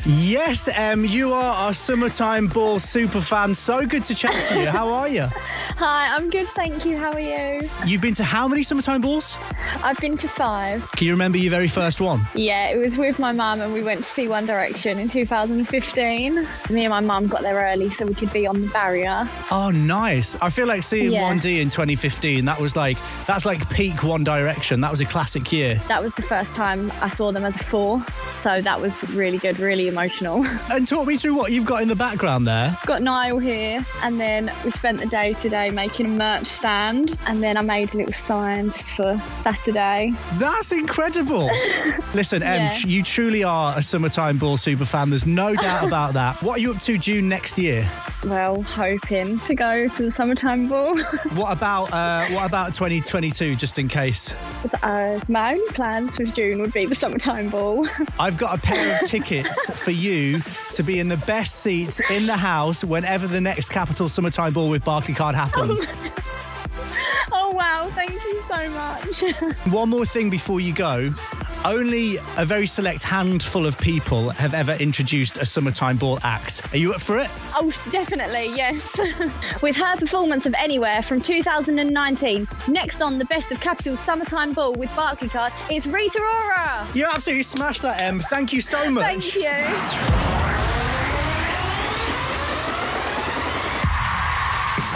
Yes, 0.06 0.68
Em, 0.68 1.04
you 1.04 1.32
are 1.32 1.54
our 1.66 1.74
Summertime 1.74 2.46
Ball 2.46 2.78
super 2.78 3.20
fan. 3.20 3.52
So 3.54 3.84
good 3.84 4.04
to 4.06 4.14
chat 4.14 4.46
to 4.46 4.60
you. 4.60 4.66
How 4.68 4.88
are 4.88 5.08
you? 5.08 5.22
Hi, 5.78 6.14
I'm 6.14 6.30
good, 6.30 6.46
thank 6.48 6.84
you. 6.84 6.96
How 6.96 7.12
are 7.12 7.20
you? 7.20 7.68
You've 7.84 8.00
been 8.00 8.14
to 8.14 8.24
how 8.24 8.46
many 8.48 8.62
Summertime 8.62 9.00
Balls? 9.00 9.36
I've 9.82 9.98
been 9.98 10.16
to 10.18 10.28
five. 10.28 10.88
Can 10.92 11.06
you 11.06 11.12
remember 11.12 11.36
your 11.38 11.50
very 11.50 11.68
first 11.68 12.00
one? 12.00 12.20
Yeah, 12.34 12.68
it 12.68 12.78
was 12.78 12.96
with 12.96 13.18
my 13.18 13.32
mum 13.32 13.60
and 13.60 13.72
we 13.72 13.82
went 13.82 13.98
to 14.04 14.08
see 14.08 14.28
One 14.28 14.46
Direction 14.46 14.98
in 14.98 15.08
2015. 15.08 16.34
Me 16.70 16.84
and 16.84 16.90
my 16.90 17.00
mum 17.00 17.26
got 17.26 17.42
there 17.42 17.56
early 17.72 17.90
so 17.90 18.06
we 18.06 18.14
could 18.14 18.32
be 18.32 18.46
on 18.46 18.60
the 18.62 18.68
barrier. 18.68 19.24
Oh, 19.50 19.70
nice. 19.74 20.36
I 20.40 20.50
feel 20.50 20.66
like 20.68 20.84
seeing 20.84 21.12
Yeah. 21.12 21.22
1D 21.32 21.60
in 21.60 21.68
2015, 21.70 22.44
that 22.46 22.60
was 22.60 22.76
like, 22.76 22.96
that's 23.26 23.44
like 23.44 23.68
peak 23.70 24.02
One 24.04 24.22
Direction. 24.24 24.80
That 24.80 24.90
was 24.92 25.00
a 25.00 25.06
classic 25.06 25.50
year. 25.52 25.74
That 25.88 26.02
was 26.02 26.12
the 26.14 26.22
first 26.22 26.54
time 26.54 26.90
I 27.02 27.08
saw 27.08 27.30
them 27.32 27.44
as 27.44 27.56
a 27.56 27.60
four, 27.60 28.04
so 28.30 28.60
that 28.62 28.80
was 28.80 29.08
really 29.10 29.38
good, 29.38 29.58
really 29.60 29.87
really 29.88 30.08
emotional. 30.08 30.46
And 30.70 30.86
talk 30.86 31.06
me 31.06 31.16
through 31.16 31.34
what 31.34 31.50
you've 31.50 31.64
got 31.64 31.82
in 31.82 31.88
the 31.88 31.96
background 31.96 32.46
there. 32.46 32.76
Got 32.86 33.02
Niall 33.02 33.38
here, 33.38 33.84
and 34.02 34.20
then 34.20 34.50
we 34.64 34.70
spent 34.70 34.98
the 34.98 35.06
day 35.06 35.32
today 35.34 35.70
making 35.70 36.06
a 36.06 36.08
merch 36.10 36.44
stand, 36.44 37.18
and 37.26 37.42
then 37.42 37.56
I 37.56 37.62
made 37.62 37.94
a 37.94 37.96
little 37.96 38.12
sign 38.12 38.66
just 38.70 38.94
for 38.94 39.18
Saturday. 39.42 40.12
That's 40.34 40.72
incredible. 40.72 41.50
Listen, 42.14 42.42
Em, 42.42 42.60
Yeah. 42.60 42.78
you 42.86 43.02
truly 43.02 43.44
are 43.44 43.76
a 43.76 43.82
summertime 43.82 44.36
ball 44.38 44.56
super 44.58 44.84
fan. 44.84 45.10
There's 45.10 45.26
no 45.26 45.54
doubt 45.56 45.84
about 45.86 46.12
that. 46.14 46.42
What 46.42 46.58
are 46.58 46.60
you 46.60 46.72
up 46.74 46.80
to 46.80 46.98
June 46.98 47.28
next 47.28 47.58
year? 47.58 47.88
Well, 48.24 48.62
hoping 48.62 49.38
to 49.40 49.54
go 49.54 49.88
to 49.88 50.02
the 50.02 50.10
summertime 50.10 50.68
ball. 50.68 50.98
What 51.34 51.52
about 51.52 51.92
uh, 51.92 52.26
what 52.34 52.46
about 52.46 52.74
2022, 52.74 53.56
just 53.56 53.78
in 53.78 53.88
case? 53.88 54.34
uh, 54.82 55.18
my 55.28 55.52
only 55.54 55.72
plans 55.72 56.14
for 56.14 56.24
June 56.24 56.60
would 56.60 56.72
be 56.72 56.84
the 56.84 56.94
summertime 56.94 57.48
ball. 57.48 57.86
I've 58.18 58.36
got 58.36 58.58
a 58.58 58.60
pair 58.60 59.00
of 59.00 59.08
tickets 59.08 59.77
for 59.78 59.90
you 59.90 60.40
to 60.74 60.82
be 60.82 61.00
in 61.00 61.08
the 61.08 61.16
best 61.18 61.56
seats 61.56 62.00
in 62.10 62.26
the 62.26 62.36
house 62.36 62.84
whenever 62.84 63.26
the 63.26 63.40
next 63.40 63.70
Capital 63.70 64.08
Summertime 64.08 64.52
Ball 64.52 64.68
with 64.68 64.84
Barclaycard 64.84 65.34
happens. 65.34 65.90
oh 67.32 67.50
wow, 67.52 67.88
thank 67.90 68.12
you 68.12 68.42
so 68.48 68.70
much. 68.70 69.54
One 69.72 69.88
more 69.88 70.06
thing 70.06 70.30
before 70.30 70.60
you 70.60 70.74
go. 70.74 71.14
Only 71.64 72.18
a 72.36 72.46
very 72.46 72.66
select 72.66 73.02
handful 73.02 73.66
of 73.66 73.76
people 73.78 74.30
have 74.30 74.54
ever 74.54 74.72
introduced 74.74 75.38
a 75.38 75.44
Summertime 75.44 75.96
Ball 75.96 76.18
act. 76.22 76.62
Are 76.72 76.76
you 76.76 76.92
up 76.92 77.00
for 77.00 77.18
it? 77.18 77.28
Oh, 77.54 77.72
definitely, 77.90 78.46
yes. 78.54 78.96
With 79.62 79.76
her 79.76 79.96
performance 79.96 80.46
of 80.46 80.54
Anywhere 80.54 81.02
from 81.02 81.20
2019, 81.20 82.46
next 82.68 83.02
on 83.02 83.18
the 83.18 83.24
Best 83.24 83.50
of 83.50 83.60
Capital's 83.60 83.98
Summertime 83.98 84.52
Ball 84.52 84.72
with 84.74 84.90
Barclaycard, 84.90 85.52
it's 85.70 85.86
Rita 85.86 86.20
Ora. 86.20 86.86
You 86.94 87.06
absolutely 87.06 87.42
smashed 87.42 87.82
that, 87.82 88.00
Em. 88.00 88.20
Thank 88.20 88.52
you 88.52 88.60
so 88.60 88.90
much. 88.90 89.04
Thank 89.04 89.34
you. 89.34 89.50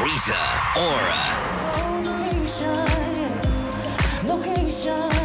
Rita 0.00 0.38
Ora. 0.76 1.22
Location, 2.02 2.86
location. 4.26 5.21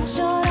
Bloodshot 0.00 0.40
eyes 0.46 0.49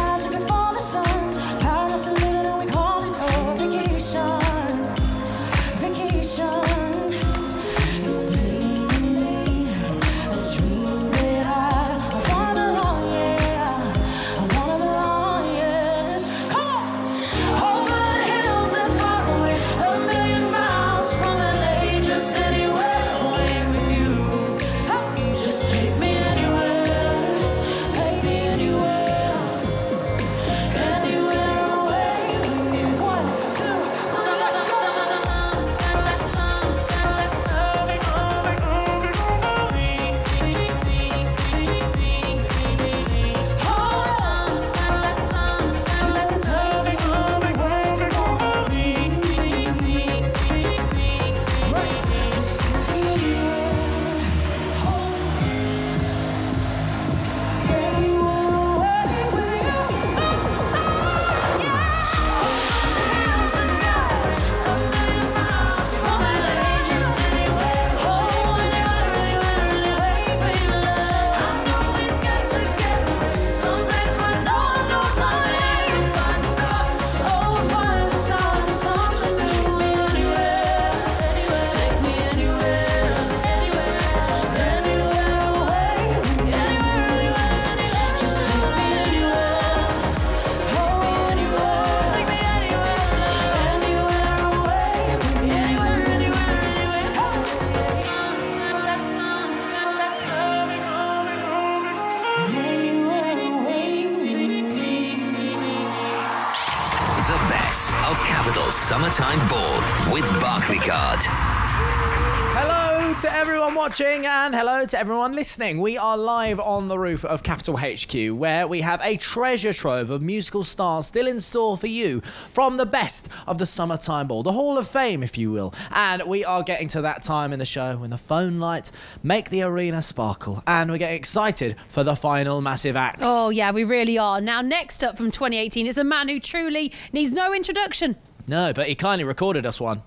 watching 113.99 114.25
and 114.25 114.55
hello 114.55 114.85
to 114.85 114.97
everyone 114.97 115.33
listening. 115.33 115.81
We 115.81 115.97
are 115.97 116.17
live 116.17 116.59
on 116.59 116.87
the 116.87 116.97
roof 116.97 117.25
of 117.25 117.43
Capital 117.43 117.75
HQ 117.75 118.33
where 118.37 118.65
we 118.65 118.79
have 118.79 119.01
a 119.03 119.17
treasure 119.17 119.73
trove 119.73 120.09
of 120.09 120.21
musical 120.21 120.63
stars 120.63 121.07
still 121.07 121.27
in 121.27 121.39
store 121.41 121.77
for 121.77 121.87
you 121.87 122.21
from 122.53 122.77
the 122.77 122.85
best 122.85 123.27
of 123.45 123.57
the 123.57 123.65
Summertime 123.65 124.27
Ball, 124.27 124.41
the 124.41 124.53
Hall 124.53 124.77
of 124.77 124.87
Fame, 124.87 125.21
if 125.21 125.37
you 125.37 125.51
will. 125.51 125.73
And 125.91 126.23
we 126.23 126.45
are 126.45 126.63
getting 126.63 126.87
to 126.89 127.01
that 127.01 127.23
time 127.23 127.51
in 127.51 127.59
the 127.59 127.65
show 127.65 127.97
when 127.97 128.09
the 128.09 128.17
phone 128.17 128.59
lights 128.59 128.93
make 129.21 129.49
the 129.49 129.63
arena 129.63 130.01
sparkle 130.01 130.63
and 130.65 130.89
we're 130.89 130.97
getting 130.97 131.17
excited 131.17 131.75
for 131.89 132.05
the 132.05 132.15
final 132.15 132.61
massive 132.61 132.95
act. 132.95 133.19
Oh, 133.21 133.49
yeah, 133.49 133.71
we 133.71 133.83
really 133.83 134.17
are. 134.17 134.39
Now, 134.39 134.61
next 134.61 135.03
up 135.03 135.17
from 135.17 135.29
2018 135.29 135.87
is 135.87 135.97
a 135.97 136.05
man 136.05 136.29
who 136.29 136.39
truly 136.39 136.93
needs 137.11 137.33
no 137.33 137.53
introduction. 137.53 138.15
No, 138.47 138.71
but 138.71 138.87
he 138.87 138.95
kindly 138.95 139.25
recorded 139.25 139.65
us 139.65 139.81
one. 139.81 140.03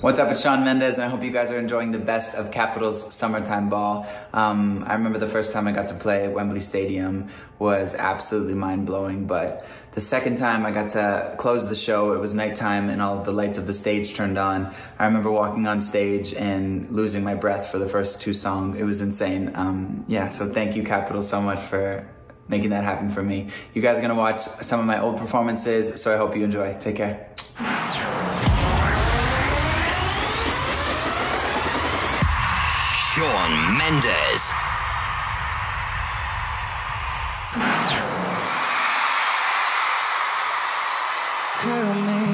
What's 0.00 0.20
up? 0.20 0.30
It's 0.30 0.42
Shawn 0.42 0.64
Mendes, 0.64 0.94
and 0.94 1.02
I 1.02 1.08
hope 1.08 1.24
you 1.24 1.32
guys 1.32 1.50
are 1.50 1.58
enjoying 1.58 1.90
the 1.90 1.98
best 1.98 2.36
of 2.36 2.52
Capital's 2.52 3.12
summertime 3.12 3.68
ball. 3.68 4.06
Um, 4.32 4.84
I 4.86 4.92
remember 4.92 5.18
the 5.18 5.26
first 5.26 5.52
time 5.52 5.66
I 5.66 5.72
got 5.72 5.88
to 5.88 5.94
play 5.94 6.24
at 6.24 6.32
Wembley 6.32 6.60
Stadium 6.60 7.26
was 7.58 7.96
absolutely 7.96 8.54
mind 8.54 8.86
blowing, 8.86 9.26
but 9.26 9.66
the 9.94 10.00
second 10.00 10.38
time 10.38 10.64
I 10.64 10.70
got 10.70 10.90
to 10.90 11.34
close 11.36 11.68
the 11.68 11.74
show, 11.74 12.12
it 12.12 12.20
was 12.20 12.32
nighttime 12.32 12.90
and 12.90 13.02
all 13.02 13.24
the 13.24 13.32
lights 13.32 13.58
of 13.58 13.66
the 13.66 13.74
stage 13.74 14.14
turned 14.14 14.38
on. 14.38 14.72
I 15.00 15.06
remember 15.06 15.32
walking 15.32 15.66
on 15.66 15.80
stage 15.80 16.32
and 16.32 16.88
losing 16.92 17.24
my 17.24 17.34
breath 17.34 17.68
for 17.68 17.78
the 17.78 17.88
first 17.88 18.20
two 18.20 18.34
songs. 18.34 18.80
It 18.80 18.84
was 18.84 19.02
insane. 19.02 19.50
Um, 19.56 20.04
yeah, 20.06 20.28
so 20.28 20.48
thank 20.48 20.76
you, 20.76 20.84
Capital, 20.84 21.24
so 21.24 21.42
much 21.42 21.58
for 21.58 22.08
making 22.46 22.70
that 22.70 22.84
happen 22.84 23.10
for 23.10 23.24
me. 23.24 23.48
You 23.74 23.82
guys 23.82 23.98
are 23.98 24.02
gonna 24.02 24.14
watch 24.14 24.42
some 24.42 24.78
of 24.78 24.86
my 24.86 25.00
old 25.00 25.18
performances, 25.18 26.00
so 26.00 26.14
I 26.14 26.18
hope 26.18 26.36
you 26.36 26.44
enjoy. 26.44 26.76
Take 26.78 26.94
care. 26.94 28.57
Shawn 33.18 33.76
Mendes. 33.76 34.44
Me. 42.06 42.32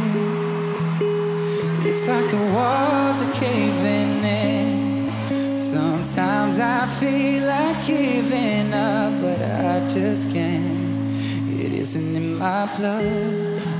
It's 1.89 2.07
like 2.07 2.31
the 2.31 2.37
walls 2.55 3.23
are 3.23 3.33
caving 3.33 4.25
in. 4.25 5.59
Sometimes 5.59 6.59
I 6.61 6.87
feel 7.01 7.47
like 7.47 7.87
giving 7.87 8.75
up, 8.75 9.23
but 9.23 9.41
I 9.41 9.87
just 9.89 10.31
can't. 10.31 11.19
It 11.61 11.73
isn't 11.73 12.15
in 12.15 12.37
my 12.37 12.67
blood. 12.77 13.07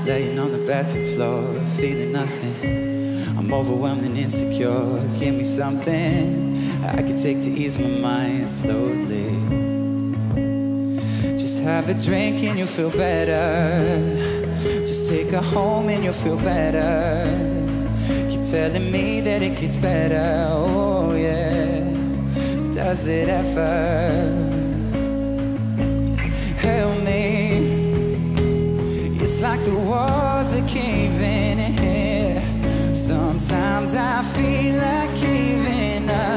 Laying 0.07 0.39
on 0.39 0.53
the 0.53 0.65
bathroom 0.65 1.05
floor, 1.13 1.61
feeling 1.77 2.13
nothing. 2.13 3.37
I'm 3.37 3.53
overwhelmed 3.53 4.05
and 4.05 4.17
insecure. 4.17 5.07
Give 5.19 5.35
me 5.35 5.43
something 5.43 6.54
I 6.87 7.01
could 7.01 7.17
take 7.17 7.41
to 7.41 7.49
ease 7.49 7.79
my 7.79 7.87
mind 7.87 8.51
slowly. 8.51 9.31
Just 11.37 11.63
have 11.63 11.89
a 11.89 11.93
drink 11.95 12.43
and 12.43 12.59
you'll 12.59 12.67
feel 12.67 12.91
better. 12.91 14.55
Just 14.85 15.09
take 15.09 15.29
her 15.31 15.41
home 15.41 15.89
and 15.89 16.03
you'll 16.03 16.13
feel 16.13 16.37
better. 16.37 17.25
Keep 18.29 18.43
telling 18.43 18.91
me 18.91 19.19
that 19.21 19.41
it 19.41 19.57
gets 19.59 19.77
better. 19.77 20.47
Oh, 20.49 21.15
yeah. 21.15 21.79
Does 22.73 23.07
it 23.07 23.29
ever? 23.29 24.53
Help 26.59 27.01
me. 27.03 27.23
It's 29.21 29.41
like 29.41 29.63
the 29.65 29.73
walls 29.73 30.53
are 30.53 30.67
caving 30.67 31.59
in 31.59 31.77
here. 31.77 32.93
Sometimes 32.93 33.95
I 33.95 34.21
feel 34.35 34.77
like 34.77 35.15
caving 35.15 35.64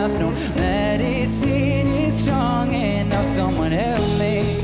have 0.08 0.20
no 0.20 0.30
medicine 0.56 1.86
is 1.86 2.22
strong 2.22 2.72
enough. 2.72 3.24
Someone 3.24 3.72
help 3.72 4.00
me. 4.18 4.60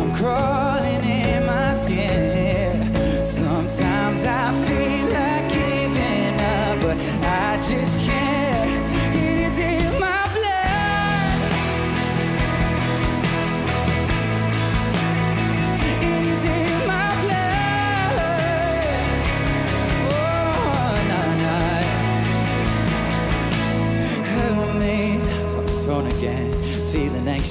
I'm 0.00 0.14
crawling 0.14 1.04
in 1.04 1.46
my 1.46 1.72
skin. 1.74 3.24
Sometimes 3.24 4.24
I 4.24 4.52
feel. 4.64 4.73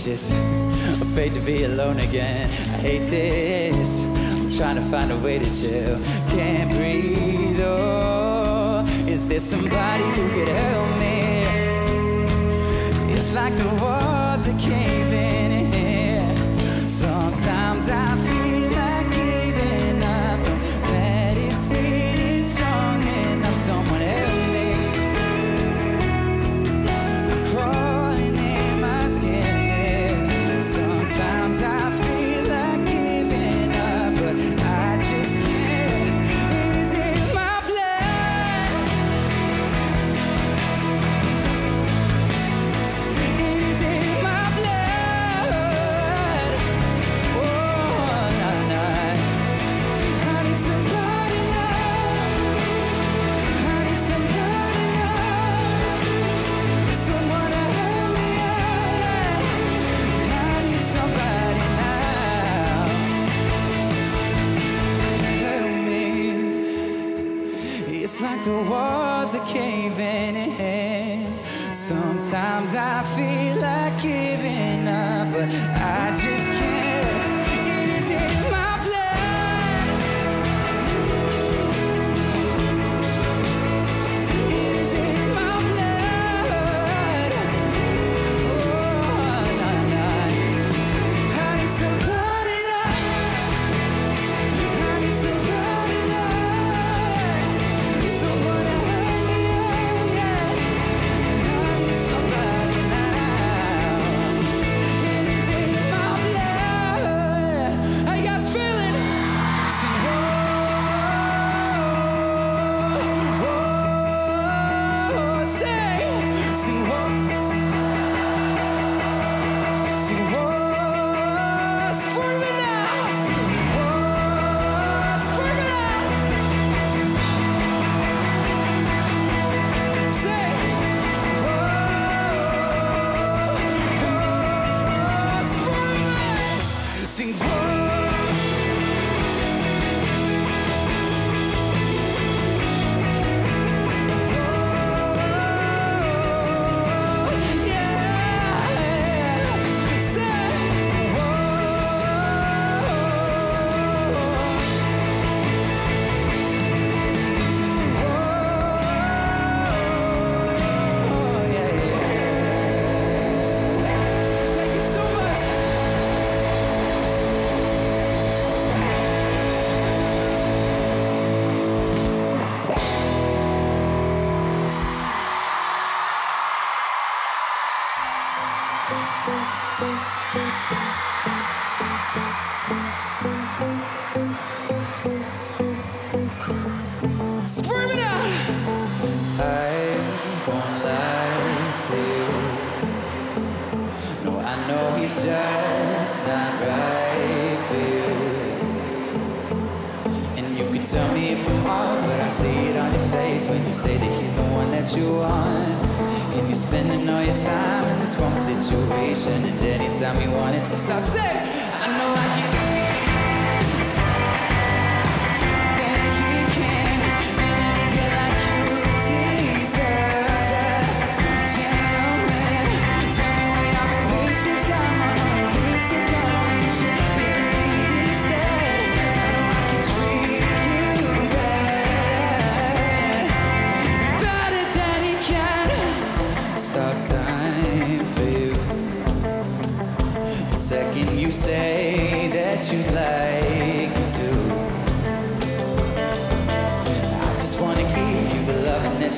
anxious, 0.06 0.34
afraid 1.02 1.34
to 1.34 1.40
be 1.40 1.64
alone 1.64 2.00
again. 2.00 2.50
I 2.50 2.78
hate 2.78 3.10
this. 3.10 4.04
I'm 4.04 4.52
trying 4.52 4.76
to 4.76 4.82
find 4.84 5.12
a 5.12 5.18
way 5.18 5.40
to 5.40 5.46
chill. 5.46 5.98
Can't 6.30 6.70
breathe. 6.72 7.62
Oh, 7.62 8.86
is 9.08 9.26
there 9.26 9.40
somebody 9.40 10.04
who 10.04 10.30
could 10.32 10.50
help 10.50 10.98
me? 11.00 11.46
It's 13.14 13.32
like 13.32 13.56
the 13.56 13.70
walls 13.82 14.48
are 14.48 14.60
caving 14.60 15.74
in. 15.74 16.90
Sometimes 16.90 17.88
I 17.88 18.18
feel. 18.18 18.43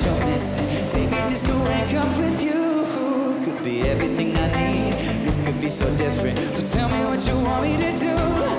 that 0.02 0.92
Baby, 0.92 1.16
just 1.28 1.46
to 1.46 1.54
wake 1.64 1.94
up 1.94 2.18
with 2.18 2.42
you 2.42 3.44
Could 3.44 3.64
be 3.64 3.82
everything 3.82 4.36
I 4.36 4.72
need. 4.72 4.92
This 5.24 5.40
could 5.40 5.60
be 5.60 5.70
so 5.70 5.86
different. 5.96 6.38
So 6.54 6.66
tell 6.66 6.88
me 6.88 7.04
what 7.04 7.26
you 7.26 7.38
want 7.40 7.62
me 7.64 7.76
to 7.80 7.98
do. 7.98 8.55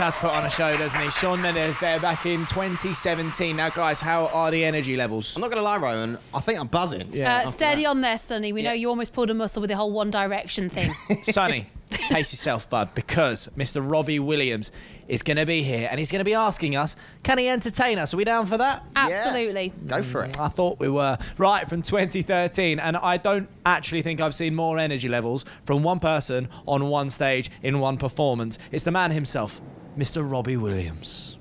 How 0.00 0.08
to 0.08 0.18
put 0.18 0.30
on 0.30 0.46
a 0.46 0.50
show, 0.50 0.74
doesn't 0.78 0.98
he? 0.98 1.10
Shawn 1.10 1.42
Mendes 1.42 1.78
there 1.78 2.00
back 2.00 2.24
in 2.24 2.46
2017. 2.46 3.54
Now, 3.54 3.68
guys, 3.68 4.00
how 4.00 4.28
are 4.28 4.50
the 4.50 4.64
energy 4.64 4.96
levels? 4.96 5.36
I'm 5.36 5.42
not 5.42 5.50
going 5.50 5.58
to 5.58 5.62
lie, 5.62 5.76
Roman. 5.76 6.16
I 6.32 6.40
think 6.40 6.58
I'm 6.58 6.68
buzzing. 6.68 7.20
uh, 7.22 7.46
steady 7.46 7.84
on 7.84 8.00
there, 8.00 8.16
Sonny. 8.16 8.54
We 8.54 8.62
know 8.62 8.72
you 8.72 8.88
almost 8.88 9.12
pulled 9.12 9.28
a 9.28 9.34
muscle 9.34 9.60
with 9.60 9.68
the 9.68 9.76
whole 9.76 9.92
One 9.92 10.10
Direction 10.10 10.70
thing. 10.70 10.90
Sonny, 11.24 11.66
pace 11.90 12.32
yourself, 12.32 12.70
bud, 12.70 12.94
because 12.94 13.50
Mr. 13.58 13.86
Robbie 13.88 14.18
Williams 14.18 14.72
is 15.06 15.22
going 15.22 15.36
to 15.36 15.44
be 15.44 15.62
here 15.62 15.86
and 15.90 15.98
he's 15.98 16.10
going 16.10 16.20
to 16.20 16.24
be 16.24 16.32
asking 16.32 16.76
us, 16.76 16.96
can 17.22 17.36
he 17.36 17.50
entertain 17.50 17.98
us? 17.98 18.14
Are 18.14 18.16
we 18.16 18.24
down 18.24 18.46
for 18.46 18.56
that? 18.56 18.82
Absolutely. 18.96 19.70
Go 19.86 20.02
for 20.02 20.24
it. 20.24 20.40
I 20.40 20.48
thought 20.48 20.80
we 20.80 20.88
were. 20.88 21.18
Right, 21.36 21.68
from 21.68 21.82
2013. 21.82 22.80
And 22.80 22.96
I 22.96 23.18
don't 23.18 23.50
actually 23.66 24.00
think 24.00 24.22
I've 24.22 24.34
seen 24.34 24.54
more 24.54 24.78
energy 24.78 25.10
levels 25.10 25.44
from 25.64 25.82
one 25.82 25.98
person 25.98 26.48
on 26.66 26.86
one 26.88 27.10
stage 27.10 27.50
in 27.62 27.80
one 27.80 27.98
performance. 27.98 28.58
It's 28.72 28.84
the 28.84 28.92
man 28.92 29.10
himself, 29.10 29.60
Mr. 29.96 30.28
Robbie 30.28 30.56
Williams. 30.56 31.36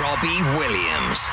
Robbie 0.00 0.42
Williams. 0.58 1.30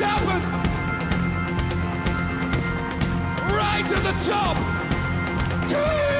happen 0.00 0.40
right 3.54 3.84
at 3.92 4.02
the 4.02 4.30
top. 4.30 6.19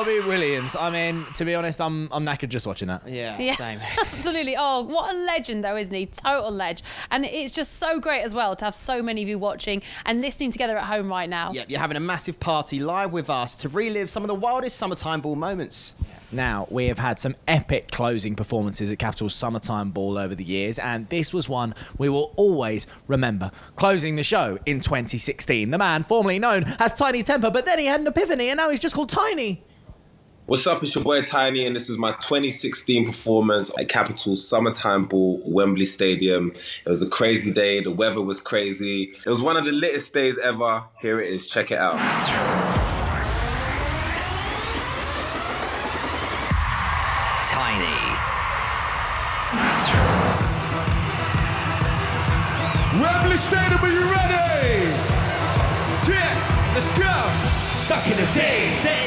Robbie 0.00 0.20
Williams. 0.20 0.74
I 0.74 0.88
mean, 0.88 1.26
to 1.34 1.44
be 1.44 1.54
honest, 1.54 1.78
I'm 1.78 2.08
I'm 2.10 2.24
knackered 2.24 2.48
just 2.48 2.66
watching 2.66 2.88
that. 2.88 3.06
Yeah, 3.06 3.38
Yeah, 3.38 3.54
same. 3.54 3.80
absolutely. 4.00 4.56
Oh, 4.58 4.80
what 4.80 5.14
a 5.14 5.18
legend, 5.18 5.62
though, 5.62 5.76
isn't 5.76 5.94
he? 5.94 6.06
Total 6.06 6.50
ledge. 6.50 6.82
And 7.10 7.26
it's 7.26 7.52
just 7.52 7.74
so 7.74 8.00
great 8.00 8.22
as 8.22 8.34
well 8.34 8.56
to 8.56 8.64
have 8.64 8.74
so 8.74 9.02
many 9.02 9.22
of 9.22 9.28
you 9.28 9.38
watching 9.38 9.82
and 10.06 10.22
listening 10.22 10.52
together 10.52 10.78
at 10.78 10.84
home 10.84 11.10
right 11.10 11.28
now. 11.28 11.52
Yep, 11.52 11.68
you're 11.68 11.80
having 11.80 11.98
a 11.98 12.00
massive 12.00 12.40
party 12.40 12.80
live 12.80 13.12
with 13.12 13.28
us 13.28 13.56
to 13.58 13.68
relive 13.68 14.08
some 14.08 14.22
of 14.22 14.28
the 14.28 14.34
wildest 14.34 14.78
summertime 14.78 15.20
ball 15.20 15.36
moments. 15.36 15.94
Now, 16.32 16.66
we 16.70 16.86
have 16.86 16.98
had 16.98 17.18
some 17.18 17.36
epic 17.46 17.90
closing 17.90 18.34
performances 18.34 18.90
at 18.90 18.98
Capital's 18.98 19.34
Summertime 19.34 19.90
Ball 19.90 20.16
over 20.16 20.34
the 20.34 20.44
years, 20.44 20.78
and 20.78 21.06
this 21.10 21.34
was 21.34 21.46
one 21.46 21.74
we 21.98 22.08
will 22.08 22.32
always 22.36 22.86
remember. 23.06 23.50
Closing 23.76 24.16
the 24.16 24.22
show 24.24 24.56
in 24.64 24.80
2016, 24.80 25.70
the 25.70 25.76
man 25.76 26.04
formerly 26.04 26.38
known 26.38 26.64
as 26.78 26.94
Tinie 26.94 27.22
Tempah, 27.22 27.52
but 27.52 27.66
then 27.66 27.78
he 27.78 27.84
had 27.84 28.00
an 28.00 28.06
epiphany, 28.06 28.48
and 28.48 28.56
now 28.56 28.70
he's 28.70 28.80
just 28.80 28.94
called 28.94 29.10
Tinie. 29.10 29.62
What's 30.50 30.66
up? 30.66 30.82
It's 30.82 30.96
your 30.96 31.04
boy 31.04 31.22
Tinie, 31.22 31.64
and 31.64 31.76
this 31.76 31.88
is 31.88 31.96
my 31.96 32.10
2016 32.10 33.06
performance 33.06 33.70
at 33.78 33.88
Capital's 33.88 34.44
Summertime 34.44 35.04
Ball, 35.04 35.40
Wembley 35.44 35.86
Stadium. 35.86 36.50
It 36.50 36.88
was 36.88 37.02
a 37.02 37.08
crazy 37.08 37.52
day. 37.52 37.80
The 37.80 37.92
weather 37.92 38.20
was 38.20 38.40
crazy. 38.40 39.12
It 39.24 39.28
was 39.28 39.40
one 39.40 39.56
of 39.56 39.64
the 39.64 39.70
latest 39.70 40.12
days 40.12 40.40
ever. 40.40 40.82
Here 41.00 41.20
it 41.20 41.28
is. 41.28 41.46
Check 41.46 41.70
it 41.70 41.78
out. 41.78 41.92
Tinie. 47.46 47.86
Wembley 53.00 53.36
Stadium, 53.36 53.84
are 53.84 53.88
you 53.88 54.02
ready? 54.02 54.90
Yeah, 56.10 56.72
let's 56.74 56.88
go. 56.98 57.06
Stuck 57.76 58.04
in 58.08 58.16
the 58.16 58.26
day, 58.34 58.80
I 58.82 58.99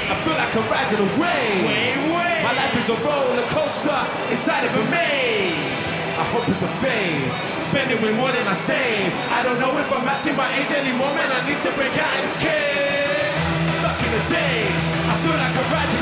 feel 0.54 0.62
like 0.62 0.70
I'm 0.70 0.86
riding 0.86 1.02
a 1.02 1.10
wave. 1.20 2.44
My 2.44 2.54
life 2.54 2.76
is 2.78 2.90
a 2.90 2.98
roller 3.02 3.48
coaster 3.50 4.02
inside 4.30 4.66
of 4.66 4.74
a 4.76 4.84
maze. 4.92 5.82
I 6.14 6.24
hope 6.30 6.48
it's 6.48 6.62
a 6.62 6.68
phase. 6.78 7.34
Spending 7.64 8.02
way 8.02 8.14
more 8.14 8.32
than 8.32 8.46
I 8.48 8.54
save. 8.54 9.14
I 9.34 9.42
don't 9.42 9.60
know 9.60 9.76
if 9.80 9.92
I'm 9.92 10.06
matching 10.06 10.36
my 10.36 10.46
age 10.54 10.72
anymore, 10.72 11.10
man. 11.16 11.30
I 11.32 11.42
need 11.50 11.60
to 11.66 11.72
break 11.74 11.94
out 11.98 12.14
of 12.14 12.22
this 12.22 12.38
cage. 12.38 13.34
Stuck 13.82 13.98
in 13.98 14.12
the 14.14 14.24
days, 14.30 14.82
I 15.10 15.14
feel 15.26 15.38
like 15.42 15.56
I'm 15.58 15.70
riding 15.74 15.93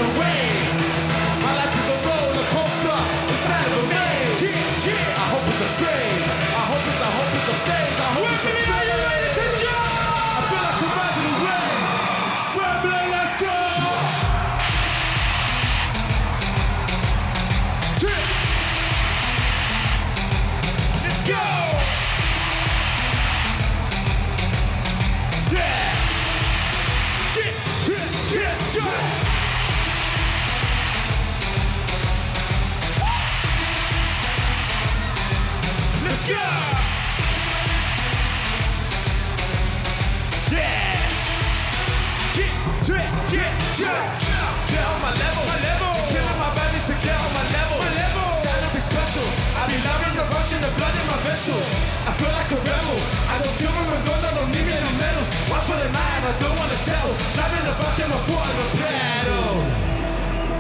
vessels. 51.41 51.65
I 52.05 52.13
feel 52.21 52.29
like 52.37 52.51
a 52.53 52.59
rebel. 52.61 52.97
I 53.33 53.41
don't 53.41 53.55
silver 53.57 53.81
and 53.81 54.05
gold, 54.05 54.21
I 54.21 54.31
don't 54.37 54.51
need 54.53 54.69
any 54.69 54.93
medals. 55.01 55.29
One 55.49 55.63
for 55.65 55.77
the 55.77 55.89
night, 55.89 56.21
I 56.21 56.33
don't 56.37 56.57
wanna 56.57 56.77
settle. 56.85 57.13
Driving 57.33 57.65
the 57.65 57.73
bus 57.81 57.97
in 57.97 58.09
my 58.13 58.19
foot 58.29 58.45
on 58.45 58.55
the 58.61 58.67
pedal. 58.77 59.49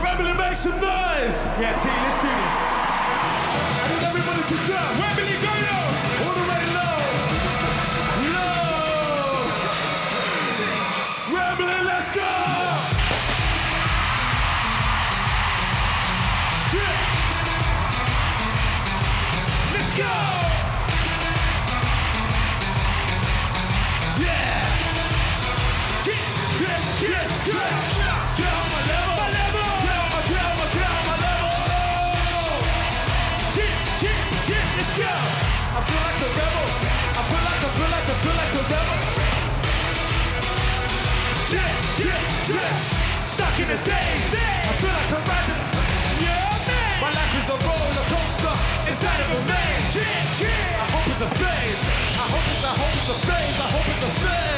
Rebel 0.01 0.25
and 0.31 0.39
make 0.41 0.57
some 0.57 0.77
noise! 0.81 1.45
Yeah, 1.61 1.77
T, 1.77 1.85
let's 1.85 2.17
do 2.17 2.29
this. 2.33 2.57
I 3.77 3.85
need 3.93 4.03
everybody 4.09 4.41
to 4.41 4.57
jump. 4.65 4.89
Wembley, 4.97 5.37
go 5.45 5.53
yo! 5.53 6.20
Chit. 42.51 42.73
Stuck 43.33 43.55
in 43.59 43.67
the 43.71 43.79
days. 43.87 44.23
I 44.67 44.73
feel 44.79 44.91
like 44.91 45.11
I'm 45.15 45.23
riding. 45.23 45.63
Yeah, 46.19 46.67
man. 46.67 46.93
My 46.99 47.11
life 47.15 47.33
is 47.39 47.47
a 47.47 47.57
roller 47.63 48.05
coaster 48.11 48.55
inside 48.89 49.21
of 49.23 49.29
a 49.31 49.41
chit. 49.93 50.07
I 50.79 50.87
hope 50.91 51.07
it's 51.07 51.21
a 51.21 51.29
phase. 51.39 51.81
I 52.19 52.25
hope 52.33 52.47
it's, 52.51 52.63
I 52.63 52.73
hope 52.75 52.93
it's 52.99 53.09
a 53.09 53.17
phase. 53.27 53.57
I 53.59 53.67
hope 53.71 53.87
it's 53.87 54.03
a 54.03 54.11
phase. 54.21 54.50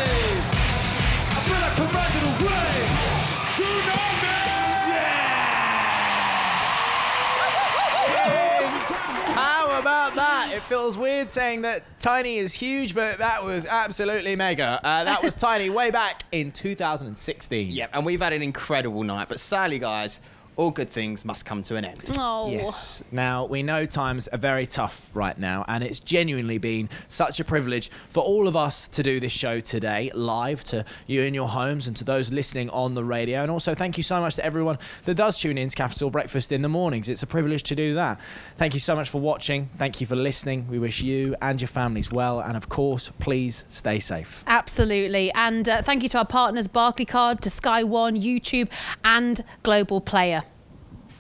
It 10.53 10.61
feels 10.65 10.99
weird 10.99 11.31
saying 11.31 11.63
that 11.63 11.83
Tinie 11.99 12.37
is 12.37 12.53
huge, 12.53 12.93
but 12.93 13.17
that 13.17 13.43
was 13.43 13.65
absolutely 13.65 14.35
mega. 14.35 14.79
Uh, 14.83 15.03
that 15.03 15.23
was 15.23 15.33
Tinie 15.37 15.71
way 15.71 15.89
back 15.89 16.25
in 16.31 16.51
2016. 16.51 17.71
Yep, 17.71 17.89
and 17.91 18.05
we've 18.05 18.21
had 18.21 18.33
an 18.33 18.43
incredible 18.43 19.01
night. 19.01 19.29
But 19.29 19.39
sadly, 19.39 19.79
guys, 19.79 20.21
all 20.55 20.71
good 20.71 20.89
things 20.89 21.25
must 21.25 21.45
come 21.45 21.61
to 21.63 21.75
an 21.75 21.85
end. 21.85 21.99
Oh. 22.17 22.49
Yes. 22.49 23.03
Now, 23.11 23.45
we 23.45 23.63
know 23.63 23.85
times 23.85 24.27
are 24.29 24.37
very 24.37 24.65
tough 24.65 25.09
right 25.13 25.37
now, 25.37 25.65
and 25.67 25.83
it's 25.83 25.99
genuinely 25.99 26.57
been 26.57 26.89
such 27.07 27.39
a 27.39 27.43
privilege 27.43 27.89
for 28.09 28.23
all 28.23 28.47
of 28.47 28.55
us 28.55 28.87
to 28.89 29.03
do 29.03 29.19
this 29.19 29.31
show 29.31 29.59
today, 29.59 30.11
live 30.13 30.63
to 30.65 30.85
you 31.07 31.21
in 31.21 31.33
your 31.33 31.47
homes 31.47 31.87
and 31.87 31.95
to 31.97 32.03
those 32.03 32.31
listening 32.31 32.69
on 32.69 32.93
the 32.93 33.03
radio. 33.03 33.41
And 33.41 33.51
also, 33.51 33.73
thank 33.73 33.97
you 33.97 34.03
so 34.03 34.19
much 34.19 34.35
to 34.35 34.45
everyone 34.45 34.77
that 35.05 35.15
does 35.15 35.39
tune 35.39 35.57
in 35.57 35.69
to 35.69 35.75
Capital 35.75 36.09
Breakfast 36.09 36.51
in 36.51 36.61
the 36.61 36.69
mornings. 36.69 37.09
It's 37.09 37.23
a 37.23 37.27
privilege 37.27 37.63
to 37.63 37.75
do 37.75 37.95
that. 37.95 38.19
Thank 38.57 38.73
you 38.73 38.79
so 38.79 38.95
much 38.95 39.09
for 39.09 39.19
watching. 39.19 39.67
Thank 39.77 40.01
you 40.01 40.07
for 40.07 40.15
listening. 40.15 40.67
We 40.67 40.79
wish 40.79 41.01
you 41.01 41.35
and 41.41 41.59
your 41.59 41.67
families 41.67 42.11
well. 42.11 42.39
And 42.39 42.55
of 42.55 42.69
course, 42.69 43.11
please 43.19 43.65
stay 43.69 43.99
safe. 43.99 44.43
Absolutely. 44.47 45.31
And 45.33 45.67
uh, 45.67 45.81
thank 45.81 46.03
you 46.03 46.09
to 46.09 46.19
our 46.19 46.25
partners, 46.25 46.67
Barclaycard, 46.67 47.39
to 47.41 47.49
Sky 47.49 47.83
One, 47.83 48.15
YouTube, 48.15 48.69
and 49.03 49.43
Global 49.63 50.01
Player. 50.01 50.42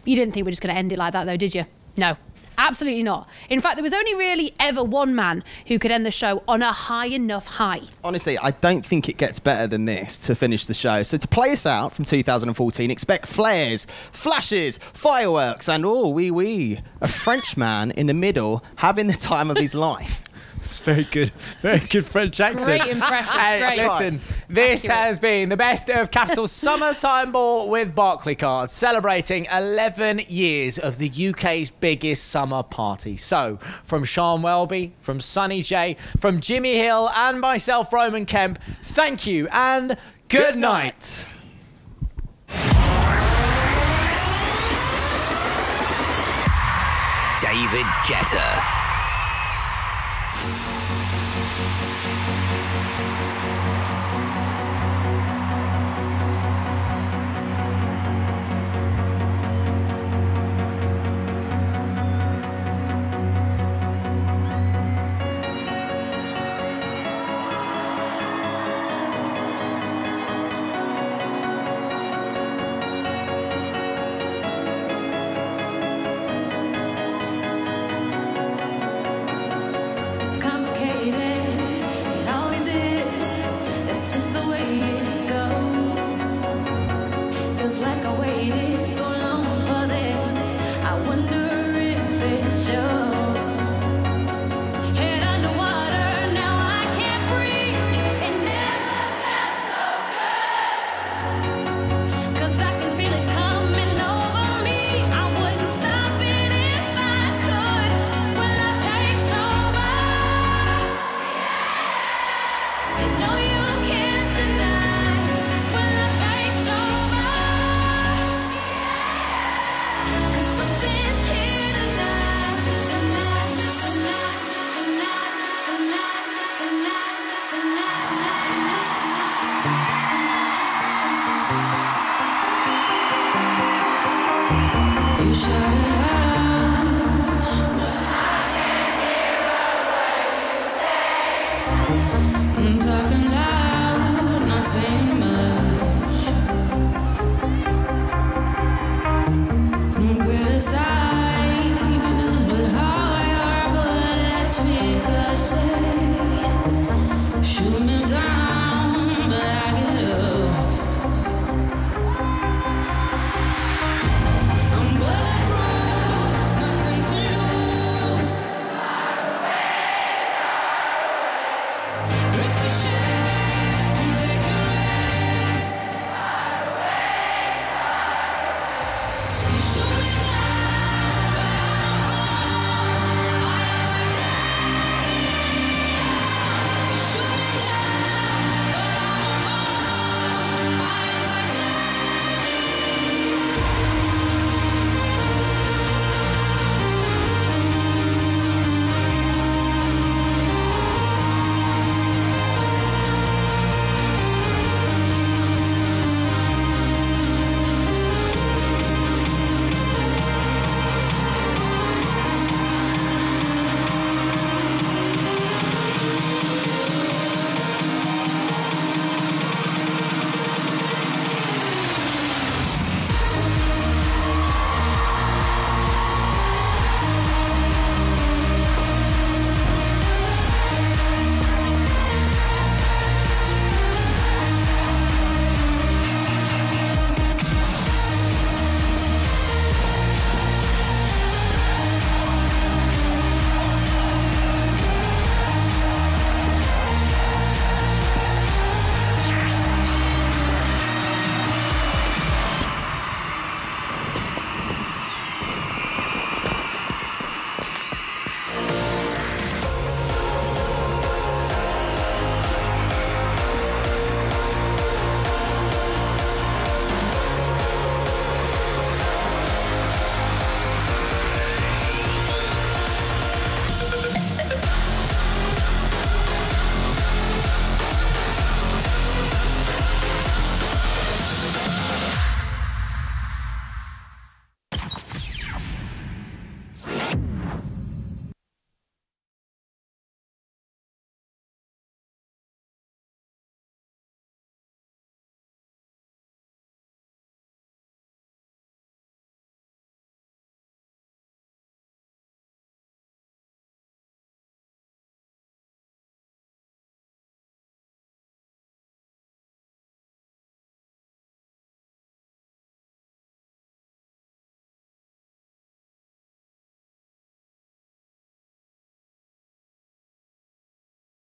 You 0.05 0.15
didn't 0.15 0.33
think 0.33 0.45
we 0.45 0.49
are 0.49 0.51
just 0.51 0.61
going 0.61 0.73
to 0.73 0.77
end 0.79 0.91
it 0.91 0.99
like 0.99 1.13
that, 1.13 1.25
though, 1.25 1.37
did 1.37 1.55
you? 1.55 1.65
No. 1.97 2.17
Absolutely 2.57 3.01
not. 3.03 3.27
In 3.49 3.59
fact, 3.59 3.77
there 3.77 3.83
was 3.83 3.93
only 3.93 4.13
really 4.13 4.53
ever 4.59 4.83
one 4.83 5.15
man 5.15 5.43
who 5.67 5.79
could 5.79 5.91
end 5.91 6.05
the 6.05 6.11
show 6.11 6.43
on 6.47 6.61
a 6.61 6.71
high 6.71 7.07
enough 7.07 7.47
high. 7.47 7.81
Honestly, 8.03 8.37
I 8.37 8.51
don't 8.51 8.85
think 8.85 9.09
it 9.09 9.17
gets 9.17 9.39
better 9.39 9.65
than 9.65 9.85
this 9.85 10.19
to 10.19 10.35
finish 10.35 10.67
the 10.67 10.73
show. 10.73 11.01
So 11.03 11.17
to 11.17 11.27
play 11.27 11.51
us 11.51 11.65
out 11.65 11.93
from 11.93 12.05
2014, 12.05 12.91
expect 12.91 13.27
flares, 13.27 13.87
flashes, 14.11 14.77
fireworks, 14.77 15.67
and 15.67 15.83
oh, 15.85 16.09
wee 16.09 16.29
wee, 16.29 16.79
a 17.01 17.07
French 17.07 17.57
man 17.57 17.91
in 17.91 18.05
the 18.07 18.13
middle 18.13 18.63
having 18.75 19.07
the 19.07 19.13
time 19.13 19.49
of 19.49 19.57
his 19.57 19.73
life. 19.89 20.23
It's 20.63 20.79
very 20.79 21.03
good, 21.03 21.31
very 21.61 21.79
good 21.79 22.05
French 22.05 22.39
accent. 22.39 22.81
Great 22.81 22.95
impression, 22.95 23.39
And 23.39 23.75
great. 23.75 23.83
listen, 23.85 24.21
this 24.47 24.85
Accurate. 24.85 24.97
has 24.97 25.19
been 25.19 25.49
the 25.49 25.57
best 25.57 25.89
of 25.89 26.09
Capital 26.09 26.47
Summertime 26.47 27.33
Ball 27.33 27.69
with 27.69 27.93
Barclaycard, 27.93 28.69
celebrating 28.69 29.45
11 29.53 30.21
years 30.29 30.79
of 30.79 30.97
the 30.99 31.11
UK's 31.29 31.69
biggest 31.69 32.29
summer 32.29 32.63
party. 32.63 33.17
So, 33.17 33.57
from 33.83 34.05
Sian 34.05 34.41
Welby, 34.41 34.93
from 35.01 35.19
Sonny 35.19 35.61
Jay, 35.63 35.97
from 36.19 36.39
Jimmy 36.39 36.77
Hill, 36.77 37.09
and 37.13 37.41
myself, 37.41 37.91
Roman 37.91 38.25
Kemp, 38.25 38.57
thank 38.83 39.27
you 39.27 39.49
and 39.51 39.97
good, 40.29 40.55
night. 40.57 41.25
David 47.41 47.85
Guetta. 48.07 48.82
It's 50.45 50.72